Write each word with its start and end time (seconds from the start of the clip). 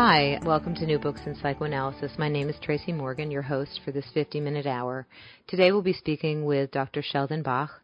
Hi, 0.00 0.38
welcome 0.44 0.76
to 0.76 0.86
New 0.86 1.00
Books 1.00 1.22
in 1.26 1.34
Psychoanalysis. 1.34 2.12
My 2.18 2.28
name 2.28 2.48
is 2.48 2.54
Tracy 2.62 2.92
Morgan, 2.92 3.32
your 3.32 3.42
host 3.42 3.80
for 3.84 3.90
this 3.90 4.04
50 4.14 4.38
minute 4.38 4.64
hour. 4.64 5.08
Today 5.48 5.72
we'll 5.72 5.82
be 5.82 5.92
speaking 5.92 6.44
with 6.44 6.70
Dr. 6.70 7.02
Sheldon 7.02 7.42
Bach 7.42 7.82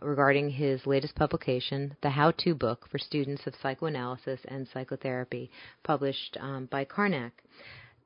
regarding 0.00 0.48
his 0.48 0.86
latest 0.86 1.14
publication, 1.16 1.94
The 2.00 2.08
How 2.08 2.30
To 2.38 2.54
Book 2.54 2.88
for 2.90 2.96
Students 2.96 3.46
of 3.46 3.52
Psychoanalysis 3.60 4.40
and 4.48 4.68
Psychotherapy, 4.72 5.50
published 5.82 6.38
um, 6.40 6.64
by 6.70 6.86
Karnac. 6.86 7.32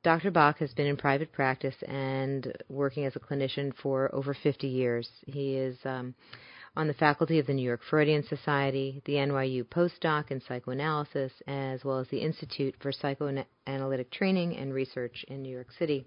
Dr. 0.03 0.31
Bach 0.31 0.57
has 0.57 0.73
been 0.73 0.87
in 0.87 0.97
private 0.97 1.31
practice 1.31 1.75
and 1.87 2.51
working 2.67 3.05
as 3.05 3.15
a 3.15 3.21
clinician 3.21 3.71
for 3.81 4.13
over 4.13 4.35
50 4.43 4.67
years. 4.67 5.07
He 5.27 5.55
is 5.55 5.77
um, 5.85 6.13
on 6.77 6.87
the 6.87 6.93
faculty 6.93 7.39
of 7.39 7.47
the 7.47 7.53
New 7.53 7.63
York 7.63 7.81
Freudian 7.89 8.23
Society, 8.23 9.01
the 9.05 9.13
NYU 9.13 9.63
postdoc 9.63 10.29
in 10.29 10.41
psychoanalysis, 10.41 11.31
as 11.47 11.85
well 11.85 11.99
as 11.99 12.07
the 12.09 12.17
Institute 12.17 12.75
for 12.81 12.91
Psychoanalytic 12.91 14.11
Training 14.11 14.57
and 14.57 14.73
Research 14.73 15.23
in 15.29 15.41
New 15.41 15.49
York 15.53 15.71
City. 15.79 16.05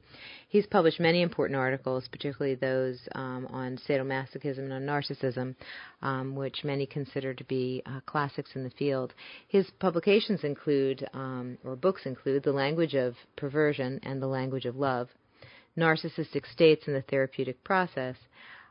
He's 0.48 0.67
published 0.67 1.01
many 1.01 1.23
important 1.23 1.57
articles, 1.59 2.07
particularly 2.09 2.55
those 2.55 2.98
um, 3.15 3.47
on 3.51 3.79
sadomasochism 3.89 4.59
and 4.59 4.73
on 4.73 4.83
narcissism, 4.83 5.55
um, 6.03 6.37
which 6.37 6.65
many 6.65 6.85
consider 6.85 7.33
to 7.33 7.45
be 7.45 7.83
uh, 7.87 8.01
classics 8.05 8.51
in 8.55 8.62
the 8.62 8.70
field. 8.70 9.14
His 9.48 9.70
publications 9.79 10.45
include, 10.45 11.09
um, 11.14 11.57
or 11.64 11.77
books 11.77 12.03
include, 12.05 12.42
The 12.42 12.53
Language 12.53 12.95
of 12.95 13.14
Perversion 13.37 14.01
and 14.03 14.20
The 14.20 14.27
Language 14.27 14.67
of 14.67 14.77
Love, 14.77 15.09
Narcissistic 15.79 16.51
States 16.53 16.87
in 16.87 16.92
the 16.92 17.03
Therapeutic 17.03 17.62
Process, 17.64 18.17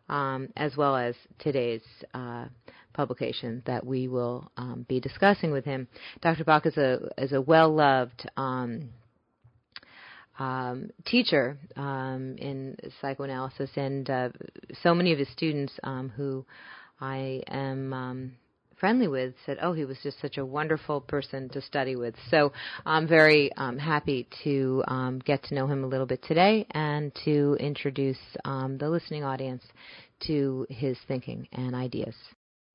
um, 0.10 0.50
as 0.56 0.76
well 0.76 0.96
as 0.96 1.16
today's 1.40 1.82
uh, 2.14 2.46
publication 2.94 3.62
that 3.66 3.86
we 3.86 4.08
will 4.08 4.52
um, 4.58 4.86
be 4.90 5.00
discussing 5.00 5.52
with 5.52 5.66
him. 5.66 5.88
Dr. 6.22 6.44
Bach 6.44 6.66
is 6.66 6.78
a 6.78 7.10
is 7.18 7.32
a 7.32 7.42
well 7.42 7.74
loved 7.74 8.30
um, 8.36 8.90
um, 10.40 10.90
teacher 11.06 11.58
um, 11.76 12.36
in 12.38 12.78
psychoanalysis, 13.02 13.70
and 13.76 14.10
uh, 14.10 14.30
so 14.84 14.94
many 14.94 15.14
of 15.14 15.20
his 15.20 15.30
students 15.30 15.74
um, 15.84 16.10
who 16.10 16.46
I 17.00 17.42
am 17.48 18.38
friendly 18.80 19.08
with 19.08 19.34
said, 19.46 19.58
"Oh, 19.62 19.74
he 19.74 19.86
was 19.86 19.98
just 20.02 20.20
such 20.20 20.38
a 20.38 20.46
wonderful 20.46 21.02
person 21.02 21.50
to 21.50 21.62
study 21.62 21.96
with." 21.96 22.16
So 22.30 22.52
I'm 22.86 23.08
very 23.08 23.52
um, 23.54 23.78
happy 23.78 24.28
to 24.44 24.84
um, 24.88 25.20
get 25.20 25.44
to 25.46 25.56
know 25.56 25.68
him 25.68 25.84
a 25.84 25.88
little 25.88 26.08
bit 26.08 26.24
today 26.24 26.66
and 26.72 27.14
to 27.26 27.58
introduce 27.60 28.20
um, 28.46 28.78
the 28.78 28.90
listening 28.90 29.24
audience 29.24 29.64
to 30.28 30.66
his 30.70 30.98
thinking 31.08 31.48
and 31.52 31.76
ideas. 31.76 32.16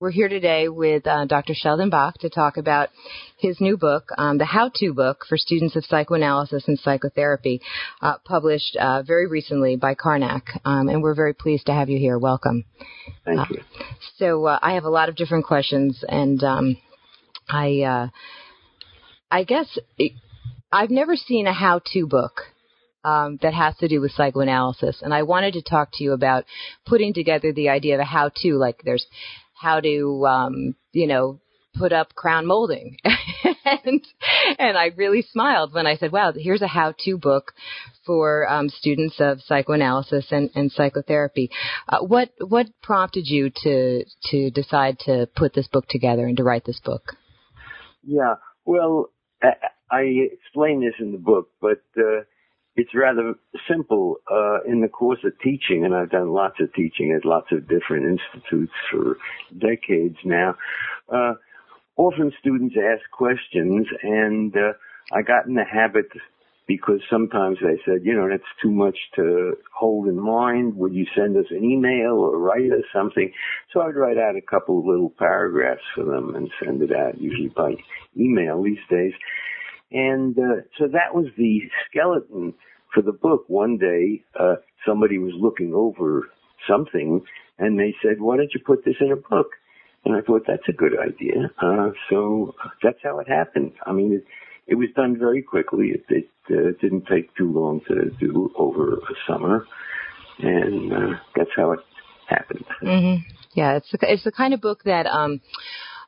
We're 0.02 0.10
here 0.10 0.28
today 0.28 0.68
with 0.68 1.06
uh, 1.06 1.26
Dr. 1.26 1.54
Sheldon 1.54 1.88
Bach 1.88 2.18
to 2.18 2.28
talk 2.28 2.56
about 2.56 2.88
his 3.38 3.60
new 3.60 3.76
book, 3.76 4.08
um, 4.18 4.36
the 4.36 4.44
How 4.44 4.68
To 4.74 4.92
Book 4.92 5.24
for 5.28 5.38
Students 5.38 5.76
of 5.76 5.84
Psychoanalysis 5.84 6.66
and 6.66 6.76
Psychotherapy, 6.76 7.60
uh, 8.00 8.14
published 8.24 8.74
uh, 8.74 9.04
very 9.04 9.28
recently 9.28 9.76
by 9.76 9.94
Karnac. 9.94 10.42
Um, 10.64 10.88
and 10.88 11.04
we're 11.04 11.14
very 11.14 11.34
pleased 11.34 11.66
to 11.66 11.72
have 11.72 11.88
you 11.88 12.00
here. 12.00 12.18
Welcome. 12.18 12.64
Thank 13.24 13.48
you. 13.50 13.58
Uh, 13.60 13.84
so 14.16 14.46
uh, 14.46 14.58
I 14.60 14.72
have 14.72 14.82
a 14.82 14.90
lot 14.90 15.08
of 15.08 15.14
different 15.14 15.44
questions, 15.46 16.04
and 16.08 16.42
um, 16.42 16.76
I, 17.48 17.82
uh, 17.82 18.08
I 19.30 19.44
guess 19.44 19.78
it, 19.98 20.14
I've 20.72 20.90
never 20.90 21.14
seen 21.14 21.46
a 21.46 21.52
how 21.52 21.80
to 21.92 22.08
book. 22.08 22.40
Um, 23.04 23.40
that 23.42 23.52
has 23.52 23.76
to 23.78 23.88
do 23.88 24.00
with 24.00 24.12
psychoanalysis. 24.12 25.02
And 25.02 25.12
I 25.12 25.24
wanted 25.24 25.54
to 25.54 25.62
talk 25.62 25.88
to 25.94 26.04
you 26.04 26.12
about 26.12 26.44
putting 26.86 27.12
together 27.12 27.52
the 27.52 27.68
idea 27.68 27.94
of 27.94 28.00
a 28.00 28.04
how 28.04 28.30
to, 28.42 28.52
like 28.54 28.82
there's 28.84 29.04
how 29.62 29.80
to, 29.80 30.26
um, 30.26 30.74
you 30.92 31.06
know, 31.06 31.40
put 31.74 31.92
up 31.92 32.14
crown 32.14 32.46
molding. 32.46 32.96
and, 33.84 34.02
and 34.58 34.76
I 34.76 34.86
really 34.96 35.22
smiled 35.22 35.72
when 35.72 35.86
I 35.86 35.96
said, 35.96 36.12
wow, 36.12 36.32
here's 36.36 36.62
a 36.62 36.66
how 36.66 36.94
to 37.04 37.16
book 37.16 37.52
for 38.04 38.48
um, 38.50 38.68
students 38.68 39.16
of 39.20 39.40
psychoanalysis 39.40 40.26
and, 40.30 40.50
and 40.54 40.70
psychotherapy. 40.70 41.50
Uh, 41.88 42.00
what, 42.00 42.30
what 42.40 42.66
prompted 42.82 43.26
you 43.26 43.50
to, 43.62 44.04
to 44.30 44.50
decide 44.50 44.98
to 45.06 45.28
put 45.34 45.54
this 45.54 45.68
book 45.68 45.86
together 45.88 46.26
and 46.26 46.36
to 46.36 46.44
write 46.44 46.64
this 46.64 46.80
book? 46.84 47.16
Yeah, 48.02 48.34
well, 48.64 49.10
I 49.90 50.00
explain 50.32 50.80
this 50.80 50.94
in 50.98 51.12
the 51.12 51.18
book, 51.18 51.50
but 51.60 51.82
uh, 51.96 52.22
it's 52.76 52.94
rather 52.94 53.34
simple 53.68 54.16
uh, 54.30 54.62
in 54.66 54.80
the 54.80 54.88
course 54.88 55.18
of 55.24 55.32
teaching, 55.40 55.84
and 55.84 55.94
I've 55.94 56.10
done 56.10 56.32
lots 56.32 56.56
of 56.60 56.72
teaching 56.74 57.12
at 57.12 57.24
lots 57.24 57.48
of 57.52 57.68
different 57.68 58.18
institutes 58.18 58.72
for 58.90 59.16
decades 59.58 60.16
now. 60.24 60.56
Uh, 61.12 61.34
often 61.96 62.32
students 62.40 62.74
ask 62.78 63.02
questions, 63.10 63.86
and 64.02 64.56
uh, 64.56 64.72
I 65.12 65.22
got 65.22 65.46
in 65.46 65.54
the 65.54 65.64
habit 65.64 66.06
because 66.66 67.00
sometimes 67.10 67.58
they 67.60 67.78
said, 67.84 68.04
you 68.04 68.14
know, 68.14 68.28
that's 68.30 68.42
too 68.62 68.70
much 68.70 68.96
to 69.16 69.56
hold 69.74 70.08
in 70.08 70.18
mind. 70.18 70.76
Would 70.76 70.94
you 70.94 71.06
send 71.14 71.36
us 71.36 71.46
an 71.50 71.64
email 71.64 72.12
or 72.12 72.38
write 72.38 72.72
us 72.72 72.84
something? 72.94 73.30
So 73.72 73.80
I'd 73.80 73.96
write 73.96 74.16
out 74.16 74.36
a 74.36 74.40
couple 74.40 74.78
of 74.78 74.86
little 74.86 75.12
paragraphs 75.18 75.82
for 75.94 76.04
them 76.04 76.34
and 76.34 76.50
send 76.64 76.80
it 76.80 76.92
out, 76.92 77.20
usually 77.20 77.48
by 77.48 77.74
email 78.16 78.62
these 78.62 78.78
days. 78.88 79.12
And 79.92 80.36
uh, 80.38 80.62
so 80.78 80.88
that 80.88 81.14
was 81.14 81.26
the 81.36 81.60
skeleton 81.88 82.54
for 82.94 83.02
the 83.02 83.12
book. 83.12 83.44
One 83.48 83.78
day, 83.78 84.24
uh, 84.38 84.56
somebody 84.86 85.18
was 85.18 85.32
looking 85.36 85.74
over 85.74 86.28
something 86.68 87.20
and 87.58 87.78
they 87.78 87.94
said, 88.02 88.20
why 88.20 88.36
don't 88.36 88.52
you 88.54 88.60
put 88.64 88.84
this 88.84 88.96
in 89.00 89.12
a 89.12 89.16
book? 89.16 89.50
And 90.04 90.16
I 90.16 90.20
thought, 90.20 90.42
that's 90.46 90.68
a 90.68 90.72
good 90.72 90.98
idea. 90.98 91.50
Uh, 91.60 91.90
so 92.10 92.54
that's 92.82 92.98
how 93.02 93.20
it 93.20 93.28
happened. 93.28 93.72
I 93.86 93.92
mean, 93.92 94.14
it, 94.14 94.24
it 94.66 94.74
was 94.74 94.88
done 94.96 95.16
very 95.18 95.42
quickly. 95.42 95.92
It, 95.94 96.04
it 96.08 96.28
uh, 96.50 96.72
didn't 96.80 97.06
take 97.06 97.34
too 97.36 97.52
long 97.52 97.82
to 97.88 98.10
do 98.18 98.50
over 98.56 98.94
a 98.94 99.14
summer. 99.28 99.66
And 100.38 100.92
uh, 100.92 101.18
that's 101.36 101.50
how 101.54 101.72
it 101.72 101.80
happened. 102.28 102.64
Mm-hmm. 102.82 103.28
Yeah, 103.54 103.76
it's 103.76 103.90
the, 103.92 103.98
it's 104.02 104.24
the 104.24 104.32
kind 104.32 104.54
of 104.54 104.60
book 104.60 104.82
that 104.84 105.06
um, 105.06 105.40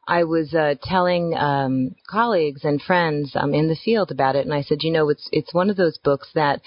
I 0.07 0.25
was 0.25 0.55
uh, 0.55 0.75
telling 0.83 1.35
um, 1.35 1.95
colleagues 2.09 2.65
and 2.65 2.81
friends 2.81 3.33
um, 3.35 3.55
in 3.55 3.69
the 3.69 3.77
field 3.77 4.11
about 4.11 4.37
it, 4.37 4.45
and 4.45 4.55
I 4.55 4.63
said, 4.63 4.83
you 4.83 4.93
know, 4.93 5.09
it's 5.09 5.29
it's 5.33 5.55
one 5.55 5.71
of 5.71 5.77
those 5.77 5.99
books 5.99 6.29
that 6.35 6.61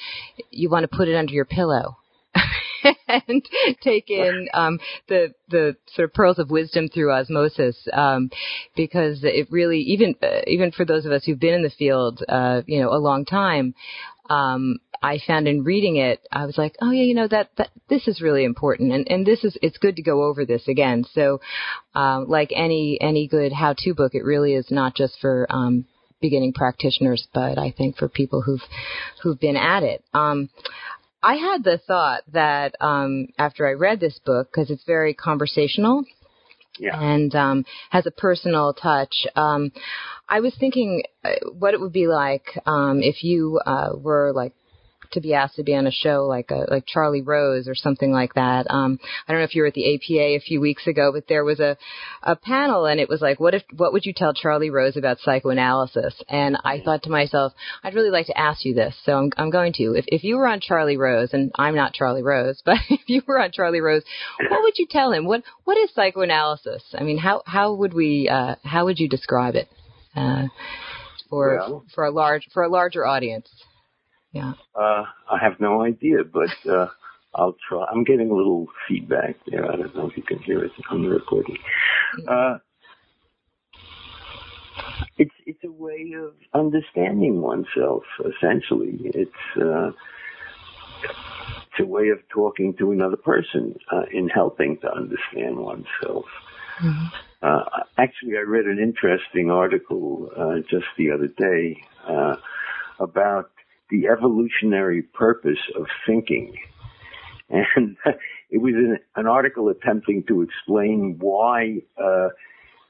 you 0.50 0.70
want 0.70 0.90
to 0.90 0.98
put 0.98 1.08
it 1.08 1.16
under 1.16 1.34
your 1.34 1.46
pillow. 1.46 1.98
and 3.08 3.44
take 3.82 4.10
in 4.10 4.48
um, 4.54 4.80
the 5.08 5.34
the 5.50 5.76
sort 5.94 6.10
of 6.10 6.14
pearls 6.14 6.40
of 6.40 6.50
wisdom 6.50 6.88
through 6.88 7.12
osmosis, 7.12 7.76
um, 7.94 8.30
because 8.76 9.20
it 9.24 9.48
really 9.52 9.80
even 9.80 10.16
uh, 10.22 10.42
even 10.46 10.72
for 10.72 10.86
those 10.86 11.06
of 11.06 11.12
us 11.12 11.24
who've 11.26 11.40
been 11.40 11.54
in 11.54 11.64
the 11.64 11.70
field, 11.70 12.24
uh, 12.30 12.62
you 12.66 12.82
know, 12.82 12.90
a 12.94 13.00
long 13.00 13.26
time, 13.26 13.74
um, 14.30 14.78
I 15.02 15.20
found 15.26 15.48
in 15.48 15.64
reading 15.64 15.98
it, 15.98 16.22
I 16.32 16.46
was 16.46 16.58
like, 16.58 16.76
oh 16.82 16.92
yeah, 16.92 17.04
you 17.04 17.14
know 17.14 17.28
that, 17.28 17.50
that 17.58 17.70
this 17.90 18.08
is 18.08 18.22
really 18.22 18.44
important, 18.44 18.92
and 18.92 19.10
and 19.10 19.26
this 19.26 19.44
is 19.44 19.58
it's 19.62 19.78
good 19.78 19.96
to 19.98 20.02
go 20.02 20.24
over 20.24 20.46
this 20.46 20.68
again. 20.68 21.06
So, 21.14 21.42
um, 21.96 22.28
like 22.28 22.52
any 22.56 22.98
any 23.02 23.28
good 23.28 23.52
how-to 23.52 23.94
book, 23.94 24.16
it 24.16 24.24
really 24.24 24.54
is 24.54 24.68
not 24.70 24.96
just 24.96 25.20
for 25.20 25.48
um, 25.50 25.86
beginning 26.22 26.54
practitioners, 26.54 27.28
but 27.34 27.58
I 27.58 27.72
think 27.72 27.98
for 27.98 28.10
people 28.10 28.42
who've 28.42 28.64
who've 29.22 29.40
been 29.40 29.58
at 29.58 29.84
it. 29.84 30.04
Um, 30.14 30.50
I 31.24 31.36
had 31.36 31.64
the 31.64 31.80
thought 31.88 32.22
that 32.34 32.76
um, 32.80 33.28
after 33.38 33.68
I 33.68 33.74
read 33.74 34.00
this 34.00 34.20
book, 34.26 34.50
because 34.52 34.70
it's 34.70 34.84
very 34.86 35.14
conversational, 35.14 36.04
yeah. 36.80 37.00
and 37.00 37.34
um, 37.36 37.66
has 37.90 38.06
a 38.06 38.12
personal 38.12 38.74
touch. 38.74 39.26
Um, 39.36 39.72
I 40.30 40.40
was 40.40 40.56
thinking 40.60 41.04
uh, 41.24 41.32
what 41.58 41.74
it 41.74 41.82
would 41.82 41.94
be 41.94 42.08
like 42.08 42.46
um, 42.66 43.02
if 43.02 43.24
you 43.24 43.60
uh, 43.66 43.90
were 43.96 44.32
like 44.34 44.54
to 45.12 45.22
be 45.22 45.34
asked 45.34 45.56
to 45.56 45.64
be 45.64 45.76
on 45.76 45.88
a 45.88 45.92
show 45.92 46.26
like 46.26 46.52
a, 46.52 46.66
like 46.70 46.86
Charlie 46.86 47.22
Rose 47.22 47.68
or 47.68 47.76
something 47.76 48.12
like 48.12 48.34
that. 48.36 48.68
Um, 48.70 49.00
I 49.28 49.32
don't 49.32 49.42
know 49.42 49.46
if 49.46 49.56
you 49.56 49.62
were 49.62 49.68
at 49.68 49.74
the 49.74 49.96
APA 49.96 50.36
a 50.36 50.40
few 50.40 50.62
weeks 50.62 50.88
ago, 50.88 51.12
but 51.14 51.28
there 51.28 51.44
was 51.44 51.60
a 51.60 51.78
a 52.24 52.36
panel 52.36 52.86
and 52.86 53.00
it 53.00 53.10
was 53.10 53.22
like, 53.22 53.40
what 53.40 53.54
if 53.54 53.64
what 53.76 53.94
would 53.94 54.06
you 54.06 54.14
tell 54.14 54.34
Charlie 54.34 54.70
Rose 54.70 54.98
about 54.98 55.20
psychoanalysis? 55.20 56.16
And 56.30 56.58
I 56.64 56.82
thought 56.82 57.04
to 57.04 57.10
myself, 57.10 57.54
I'd 57.84 57.96
really 57.96 58.10
like 58.10 58.28
to 58.28 58.38
ask 58.38 58.66
you 58.66 58.74
this, 58.74 58.96
so 59.04 59.14
I'm 59.18 59.32
I'm 59.38 59.50
going 59.50 59.74
to. 59.74 59.94
If 59.96 60.06
if 60.08 60.24
you 60.24 60.38
were 60.38 60.48
on 60.48 60.60
Charlie 60.60 60.98
Rose, 60.98 61.30
and 61.34 61.52
I'm 61.56 61.76
not 61.76 61.94
Charlie 61.94 62.24
Rose, 62.24 62.62
but 62.66 62.78
if 62.90 63.02
you 63.08 63.22
were 63.28 63.40
on 63.40 63.52
Charlie 63.52 63.82
Rose, 63.82 64.04
what 64.50 64.62
would 64.64 64.78
you 64.78 64.88
tell 64.90 65.12
him? 65.12 65.26
What 65.26 65.44
what 65.64 65.78
is 65.78 65.92
psychoanalysis? 65.94 66.84
I 66.98 67.04
mean, 67.04 67.18
how 67.18 67.44
how 67.46 67.74
would 67.74 67.94
we 67.94 68.30
uh, 68.30 68.56
how 68.64 68.86
would 68.86 69.00
you 69.00 69.08
describe 69.10 69.56
it? 69.56 69.70
Uh, 70.16 70.48
for 71.30 71.58
Well- 71.58 71.86
for 71.94 72.06
a 72.06 72.12
large 72.12 72.48
for 72.54 72.64
a 72.64 72.70
larger 72.70 73.06
audience. 73.06 73.48
Yeah. 74.38 74.54
Uh, 74.76 75.04
I 75.32 75.40
have 75.42 75.60
no 75.60 75.84
idea, 75.84 76.18
but 76.24 76.52
uh, 76.72 76.88
I'll 77.34 77.58
try. 77.68 77.86
I'm 77.92 78.04
getting 78.04 78.30
a 78.30 78.36
little 78.36 78.68
feedback 78.88 79.36
there. 79.48 79.66
I 79.72 79.76
don't 79.76 79.96
know 79.96 80.08
if 80.08 80.16
you 80.16 80.22
can 80.22 80.40
hear 80.40 80.64
it 80.64 80.72
on 80.92 81.02
the 81.02 81.10
recording. 81.10 81.58
Uh, 82.28 82.60
it's 85.18 85.34
it's 85.48 85.64
a 85.64 85.72
way 85.72 86.14
of 86.16 86.36
understanding 86.54 87.42
oneself. 87.42 88.04
Essentially, 88.20 89.00
it's 89.06 89.58
uh, 89.60 89.92
it's 91.72 91.80
a 91.80 91.86
way 91.86 92.10
of 92.10 92.20
talking 92.30 92.76
to 92.78 92.92
another 92.92 93.18
person 93.18 93.76
uh, 93.92 94.04
in 94.12 94.30
helping 94.30 94.78
to 94.82 94.92
understand 94.92 95.58
oneself. 95.58 96.26
Uh, 97.42 97.64
actually, 97.98 98.38
I 98.38 98.42
read 98.42 98.66
an 98.66 98.78
interesting 98.78 99.50
article 99.50 100.30
uh, 100.38 100.60
just 100.70 100.86
the 100.98 101.10
other 101.12 101.28
day 101.28 101.82
uh, 102.08 102.36
about 103.00 103.50
the 103.90 104.08
evolutionary 104.08 105.02
purpose 105.02 105.60
of 105.76 105.86
thinking. 106.06 106.54
And 107.50 107.98
it 108.50 108.58
was 108.58 108.74
an, 108.76 109.00
an 109.16 109.28
article 109.28 109.70
attempting 109.70 110.24
to 110.28 110.42
explain 110.42 111.18
why 111.20 111.82
uh, 112.02 112.30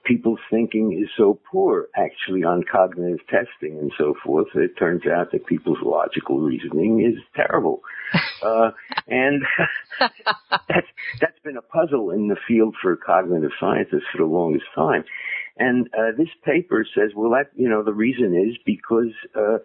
people's 0.08 0.40
thinking 0.50 0.98
is 1.00 1.10
so 1.18 1.40
poor, 1.52 1.88
actually, 1.96 2.44
on 2.44 2.64
cognitive 2.64 3.20
testing 3.28 3.78
and 3.78 3.92
so 3.98 4.16
forth. 4.24 4.48
It 4.56 4.78
turns 4.78 5.04
out 5.06 5.32
that 5.32 5.46
people's 5.46 5.80
logical 5.84 6.40
reasoning 6.40 7.02
is 7.02 7.22
terrible. 7.36 7.82
Uh, 8.42 8.70
and 9.08 9.42
that's, 10.00 10.88
that's 11.20 11.40
been 11.44 11.58
a 11.58 11.62
puzzle 11.62 12.12
in 12.12 12.28
the 12.28 12.38
field 12.48 12.76
for 12.80 12.96
cognitive 12.96 13.50
scientists 13.60 14.06
for 14.12 14.20
the 14.20 14.26
longest 14.26 14.66
time. 14.76 15.04
And 15.58 15.88
uh, 15.88 16.12
this 16.16 16.30
paper 16.46 16.86
says, 16.96 17.12
well, 17.16 17.32
that 17.32 17.50
you 17.56 17.68
know, 17.68 17.84
the 17.84 17.94
reason 17.94 18.36
is 18.36 18.56
because 18.64 19.12
uh, 19.36 19.58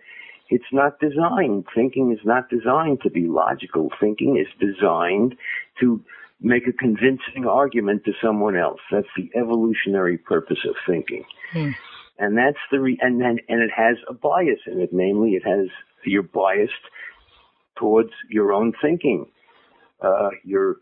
it's 0.48 0.64
not 0.72 1.00
designed. 1.00 1.66
Thinking 1.74 2.12
is 2.12 2.24
not 2.24 2.50
designed 2.50 3.00
to 3.02 3.10
be 3.10 3.26
logical. 3.26 3.90
Thinking 4.00 4.36
is 4.36 4.48
designed 4.60 5.36
to 5.80 6.04
make 6.40 6.66
a 6.66 6.72
convincing 6.72 7.46
argument 7.48 8.04
to 8.04 8.12
someone 8.22 8.56
else. 8.56 8.80
That's 8.90 9.06
the 9.16 9.30
evolutionary 9.34 10.18
purpose 10.18 10.58
of 10.68 10.74
thinking. 10.86 11.24
And 12.18 12.36
that's 12.36 12.58
the 12.70 12.80
re- 12.80 12.98
and 13.00 13.20
then 13.20 13.38
and 13.48 13.62
it 13.62 13.70
has 13.74 13.96
a 14.08 14.14
bias 14.14 14.60
in 14.66 14.80
it. 14.80 14.90
Namely, 14.92 15.30
it 15.30 15.44
has 15.46 15.68
you're 16.04 16.22
biased 16.22 16.72
towards 17.76 18.10
your 18.28 18.52
own 18.52 18.72
thinking. 18.82 19.26
Uh, 20.00 20.30
you're 20.44 20.76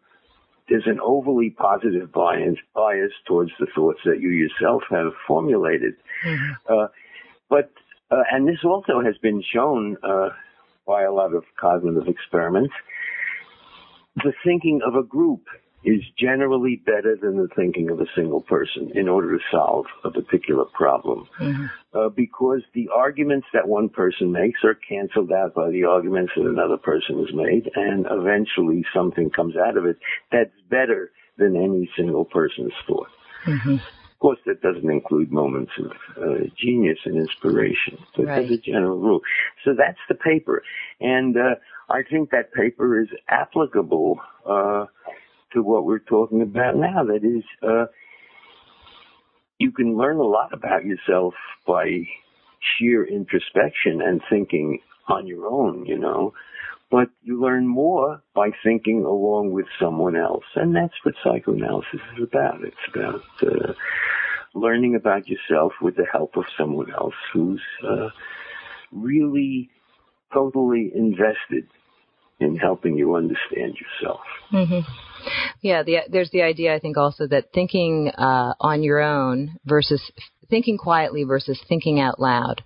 there's 0.68 0.86
an 0.86 1.00
overly 1.00 1.50
positive 1.50 2.12
bias 2.12 2.56
bias 2.74 3.12
towards 3.26 3.50
the 3.58 3.66
thoughts 3.74 4.00
that 4.04 4.20
you 4.20 4.28
yourself 4.30 4.82
have 4.90 5.12
formulated. 5.26 5.94
Uh, 6.68 6.86
but 7.48 7.72
uh, 8.10 8.22
and 8.30 8.48
this 8.48 8.58
also 8.64 9.00
has 9.00 9.16
been 9.18 9.42
shown 9.52 9.96
uh, 10.02 10.30
by 10.86 11.02
a 11.02 11.12
lot 11.12 11.34
of 11.34 11.44
cognitive 11.58 12.08
experiments. 12.08 12.74
The 14.16 14.32
thinking 14.44 14.80
of 14.84 14.94
a 14.94 15.02
group 15.02 15.42
is 15.84 16.02
generally 16.18 16.82
better 16.84 17.16
than 17.20 17.36
the 17.36 17.48
thinking 17.56 17.88
of 17.90 18.00
a 18.00 18.06
single 18.14 18.42
person 18.42 18.90
in 18.94 19.08
order 19.08 19.38
to 19.38 19.44
solve 19.50 19.86
a 20.04 20.10
particular 20.10 20.64
problem. 20.64 21.26
Uh, 21.94 22.08
because 22.10 22.60
the 22.74 22.88
arguments 22.94 23.46
that 23.54 23.66
one 23.66 23.88
person 23.88 24.30
makes 24.30 24.60
are 24.62 24.74
canceled 24.74 25.32
out 25.32 25.54
by 25.54 25.70
the 25.70 25.84
arguments 25.84 26.32
that 26.36 26.46
another 26.46 26.76
person 26.76 27.18
has 27.18 27.34
made, 27.34 27.70
and 27.74 28.06
eventually 28.10 28.84
something 28.94 29.30
comes 29.30 29.56
out 29.56 29.76
of 29.76 29.86
it 29.86 29.96
that's 30.30 30.50
better 30.68 31.12
than 31.38 31.56
any 31.56 31.90
single 31.96 32.24
person's 32.26 32.72
thought. 32.86 33.08
Of 33.76 33.90
course, 34.20 34.38
that 34.46 34.60
doesn't 34.62 34.90
include 34.90 35.32
moments 35.32 35.72
of 35.78 35.90
uh, 36.22 36.44
genius 36.56 36.98
and 37.04 37.16
inspiration, 37.16 37.98
but 38.16 38.26
Right. 38.26 38.44
as 38.44 38.50
a 38.50 38.58
general 38.58 38.98
rule. 38.98 39.20
So 39.64 39.74
that's 39.76 39.98
the 40.08 40.14
paper, 40.14 40.62
and 41.00 41.36
uh, 41.36 41.54
I 41.88 42.02
think 42.08 42.30
that 42.30 42.52
paper 42.52 43.00
is 43.00 43.08
applicable 43.28 44.20
uh, 44.46 44.86
to 45.52 45.62
what 45.62 45.84
we're 45.84 45.98
talking 45.98 46.42
about 46.42 46.76
now. 46.76 47.04
That 47.04 47.24
is, 47.24 47.44
uh, 47.62 47.86
you 49.58 49.72
can 49.72 49.96
learn 49.96 50.18
a 50.18 50.22
lot 50.22 50.52
about 50.52 50.84
yourself 50.84 51.34
by 51.66 52.06
sheer 52.78 53.04
introspection 53.04 54.00
and 54.02 54.20
thinking 54.30 54.80
on 55.08 55.26
your 55.26 55.46
own, 55.46 55.84
you 55.86 55.98
know. 55.98 56.32
But 56.90 57.08
you 57.22 57.40
learn 57.40 57.66
more 57.68 58.22
by 58.34 58.50
thinking 58.64 59.04
along 59.04 59.52
with 59.52 59.66
someone 59.80 60.16
else. 60.16 60.44
And 60.56 60.74
that's 60.74 60.94
what 61.04 61.14
psychoanalysis 61.22 62.00
is 62.16 62.22
about. 62.24 62.64
It's 62.64 62.76
about 62.92 63.22
uh, 63.42 63.72
learning 64.54 64.96
about 64.96 65.28
yourself 65.28 65.72
with 65.80 65.96
the 65.96 66.06
help 66.10 66.36
of 66.36 66.44
someone 66.58 66.92
else 66.92 67.14
who's 67.32 67.62
uh, 67.88 68.08
really 68.92 69.70
totally 70.32 70.90
invested 70.94 71.66
in 72.40 72.56
helping 72.56 72.96
you 72.96 73.14
understand 73.14 73.76
yourself. 73.76 74.20
hmm 74.50 74.80
Yeah, 75.60 75.82
the, 75.82 75.98
there's 76.08 76.30
the 76.30 76.42
idea, 76.42 76.74
I 76.74 76.80
think, 76.80 76.96
also 76.96 77.26
that 77.28 77.52
thinking 77.52 78.10
uh, 78.16 78.54
on 78.58 78.82
your 78.82 79.00
own 79.00 79.56
versus 79.64 80.02
thinking 80.48 80.78
quietly 80.78 81.24
versus 81.24 81.60
thinking 81.68 82.00
out 82.00 82.18
loud 82.18 82.62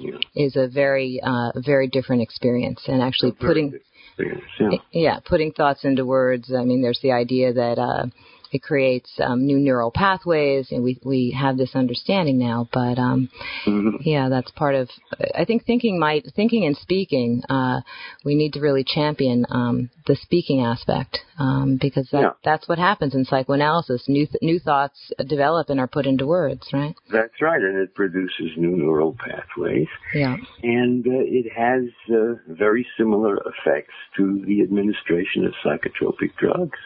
Know, 0.00 0.18
is 0.34 0.56
a 0.56 0.68
very, 0.68 1.20
uh, 1.22 1.52
very 1.56 1.88
different 1.88 2.22
experience. 2.22 2.80
And 2.86 3.02
actually 3.02 3.32
putting, 3.32 3.78
yeah. 4.18 4.70
yeah, 4.92 5.18
putting 5.24 5.52
thoughts 5.52 5.84
into 5.84 6.04
words. 6.04 6.52
I 6.56 6.64
mean, 6.64 6.82
there's 6.82 7.00
the 7.02 7.12
idea 7.12 7.52
that 7.52 7.78
uh, 7.78 8.06
it 8.54 8.62
creates 8.62 9.10
um, 9.20 9.44
new 9.44 9.58
neural 9.58 9.90
pathways, 9.90 10.68
and 10.70 10.82
we 10.84 10.98
we 11.04 11.36
have 11.38 11.56
this 11.56 11.74
understanding 11.74 12.38
now. 12.38 12.68
But 12.72 12.98
um, 12.98 13.28
Mhm. 13.66 13.98
yeah, 14.00 14.28
that's 14.28 14.50
part 14.52 14.74
of. 14.74 14.88
I 15.34 15.44
think 15.44 15.64
thinking 15.64 15.98
might 15.98 16.24
thinking 16.36 16.64
and 16.64 16.76
speaking. 16.76 17.42
Uh, 17.48 17.80
we 18.24 18.34
need 18.34 18.52
to 18.54 18.60
really 18.60 18.84
champion 18.84 19.44
um, 19.50 19.90
the 20.06 20.16
speaking 20.16 20.60
aspect 20.60 21.18
um, 21.38 21.78
because 21.80 22.08
that 22.12 22.20
Yeah. 22.20 22.30
that's 22.44 22.68
what 22.68 22.78
happens 22.78 23.14
in 23.14 23.24
psychoanalysis. 23.24 24.08
New 24.08 24.26
th- 24.26 24.42
new 24.42 24.58
thoughts 24.58 25.12
develop 25.26 25.68
and 25.70 25.80
are 25.80 25.88
put 25.88 26.06
into 26.06 26.26
words, 26.26 26.68
right? 26.72 26.94
That's 27.10 27.40
right, 27.42 27.60
and 27.60 27.76
it 27.78 27.94
produces 27.94 28.56
new 28.56 28.76
neural 28.76 29.14
pathways, 29.18 29.88
Yeah. 30.14 30.36
and 30.62 31.04
uh, 31.06 31.10
it 31.40 31.46
has 31.52 31.84
uh, 32.10 32.34
very 32.48 32.86
similar 32.96 33.36
effects 33.52 33.94
to 34.16 34.42
the 34.46 34.62
administration 34.62 35.44
of 35.46 35.52
psychotropic 35.64 36.36
drugs. 36.36 36.78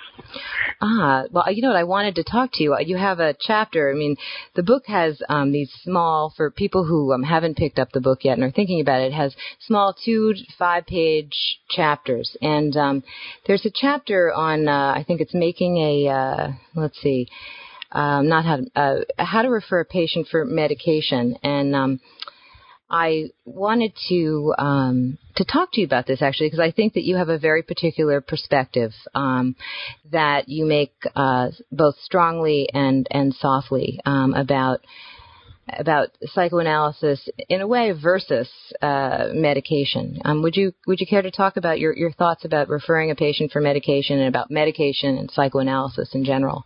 Ah, 0.81 1.25
well, 1.31 1.45
you 1.59 1.63
know 1.63 1.71
what? 1.71 1.77
I 1.77 1.83
wanted 1.83 2.15
to 2.15 2.23
talk 2.23 2.51
to 2.53 2.63
you. 2.63 2.77
You 2.79 2.97
have 2.97 3.19
a 3.19 3.35
chapter. 3.41 3.91
I 3.91 3.95
mean, 3.95 4.15
the 4.55 4.63
book 4.63 4.85
has 4.87 5.21
um, 5.29 5.51
these 5.51 5.73
small, 5.83 6.33
for 6.37 6.53
people 6.53 6.85
who 6.85 7.13
um, 7.13 7.25
haven't 7.25 7.57
picked 7.57 7.81
up 7.81 7.91
the 7.91 8.01
book 8.01 8.21
yet 8.23 8.35
and 8.35 8.45
are 8.45 8.53
thinking 8.53 8.81
about 8.81 9.01
it, 9.01 9.07
it 9.07 9.13
has 9.13 9.35
small 9.67 9.93
two 10.05 10.35
five 10.57 10.87
page 10.87 11.59
chapters. 11.69 12.37
And 12.41 12.77
um, 12.77 13.03
there's 13.49 13.67
a 13.67 13.73
chapter 13.75 14.33
on, 14.33 14.69
uh, 14.69 14.93
I 14.95 15.03
think 15.05 15.21
it's 15.21 15.35
making 15.35 15.79
a, 15.79 16.09
uh, 16.09 16.53
let's 16.77 17.01
see, 17.01 17.27
um, 17.91 18.29
not 18.29 18.45
how 18.45 18.59
to, 18.59 18.65
uh, 18.77 19.25
how 19.25 19.43
to 19.43 19.49
refer 19.49 19.81
a 19.81 19.85
patient 19.85 20.29
for 20.31 20.45
medication. 20.45 21.39
And 21.43 21.75
um, 21.75 22.01
I 22.91 23.31
wanted 23.45 23.93
to 24.09 24.55
um, 24.57 25.19
to 25.37 25.45
talk 25.45 25.73
to 25.73 25.81
you 25.81 25.87
about 25.87 26.07
this 26.07 26.23
actually 26.23 26.47
because 26.47 26.61
I 26.61 26.71
think 26.71 26.95
that 26.95 27.05
you 27.05 27.17
have 27.17 27.29
a 27.29 27.39
very 27.39 27.63
particular 27.63 28.21
perspective 28.21 28.93
um, 29.15 29.57
that 30.11 30.49
you 30.49 30.65
make 30.65 30.95
uh, 31.15 31.49
both 31.71 31.97
strongly 32.01 32.69
and 32.73 33.07
and 33.11 33.35
softly 33.35 34.01
um, 34.07 34.33
about 34.33 34.81
about 35.77 36.09
psychoanalysis 36.23 37.29
in 37.49 37.61
a 37.61 37.67
way 37.67 37.93
versus 37.93 38.49
uh, 38.81 39.29
medication. 39.33 40.19
Um, 40.25 40.43
would 40.43 40.57
you 40.57 40.73
would 40.87 41.01
you 41.01 41.07
care 41.07 41.23
to 41.23 41.31
talk 41.31 41.57
about 41.57 41.79
your, 41.79 41.95
your 41.95 42.13
thoughts 42.13 42.45
about 42.45 42.69
referring 42.69 43.11
a 43.11 43.15
patient 43.15 43.53
for 43.53 43.61
medication 43.61 44.19
and 44.19 44.29
about 44.29 44.51
medication 44.51 45.19
and 45.19 45.31
psychoanalysis 45.31 46.15
in 46.15 46.25
general? 46.25 46.65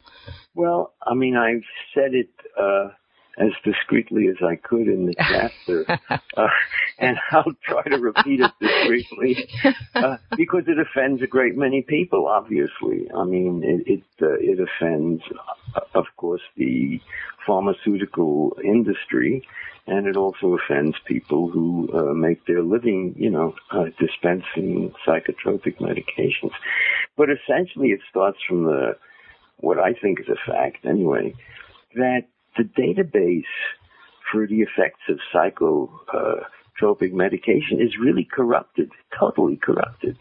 Well, 0.55 0.95
I 1.05 1.15
mean, 1.15 1.37
I've 1.37 1.65
said 1.95 2.15
it 2.15 2.29
uh, 2.61 2.91
as 3.39 3.51
discreetly 3.65 4.29
as 4.29 4.37
I 4.43 4.57
could 4.57 4.89
in 4.89 5.07
the 5.07 5.15
chapter, 5.15 5.87
uh, 6.37 6.49
and 6.99 7.17
I'll 7.31 7.53
try 7.65 7.83
to 7.85 7.99
repeat 7.99 8.41
it 8.41 8.53
discreetly 8.61 9.49
uh, 9.95 10.17
because 10.37 10.65
it 10.67 10.79
offends 10.79 11.23
a 11.23 11.27
great 11.27 11.57
many 11.57 11.83
people. 11.83 12.29
Obviously, 12.29 13.11
I 13.17 13.25
mean, 13.25 13.63
it 13.65 13.91
it, 13.91 14.03
uh, 14.21 14.35
it 14.39 14.59
offends, 14.61 15.23
uh, 15.75 15.81
of 15.95 16.07
course, 16.17 16.43
the 16.57 17.01
pharmaceutical 17.47 18.57
industry, 18.63 19.47
and 19.87 20.07
it 20.07 20.17
also 20.17 20.57
offends 20.59 20.97
people 21.07 21.49
who 21.49 21.89
uh, 21.93 22.13
make 22.13 22.47
their 22.47 22.63
living, 22.63 23.15
you 23.17 23.31
know, 23.31 23.55
uh, 23.71 23.87
dispensing 23.99 24.93
psychotropic 25.07 25.79
medications. 25.79 26.53
But 27.17 27.29
essentially, 27.31 27.89
it 27.89 28.01
starts 28.11 28.39
from 28.47 28.65
the 28.65 28.97
what 29.57 29.79
I 29.79 29.95
think 29.95 30.21
is 30.21 30.27
a 30.29 30.51
fact 30.51 30.85
anyway, 30.85 31.35
that 31.95 32.25
the 32.57 32.65
database 32.65 33.45
for 34.31 34.47
the 34.47 34.63
effects 34.63 35.03
of 35.09 35.19
psychotropic 35.35 37.13
medication 37.13 37.81
is 37.81 37.99
really 38.01 38.25
corrupted, 38.25 38.91
totally 39.19 39.57
corrupted. 39.57 40.17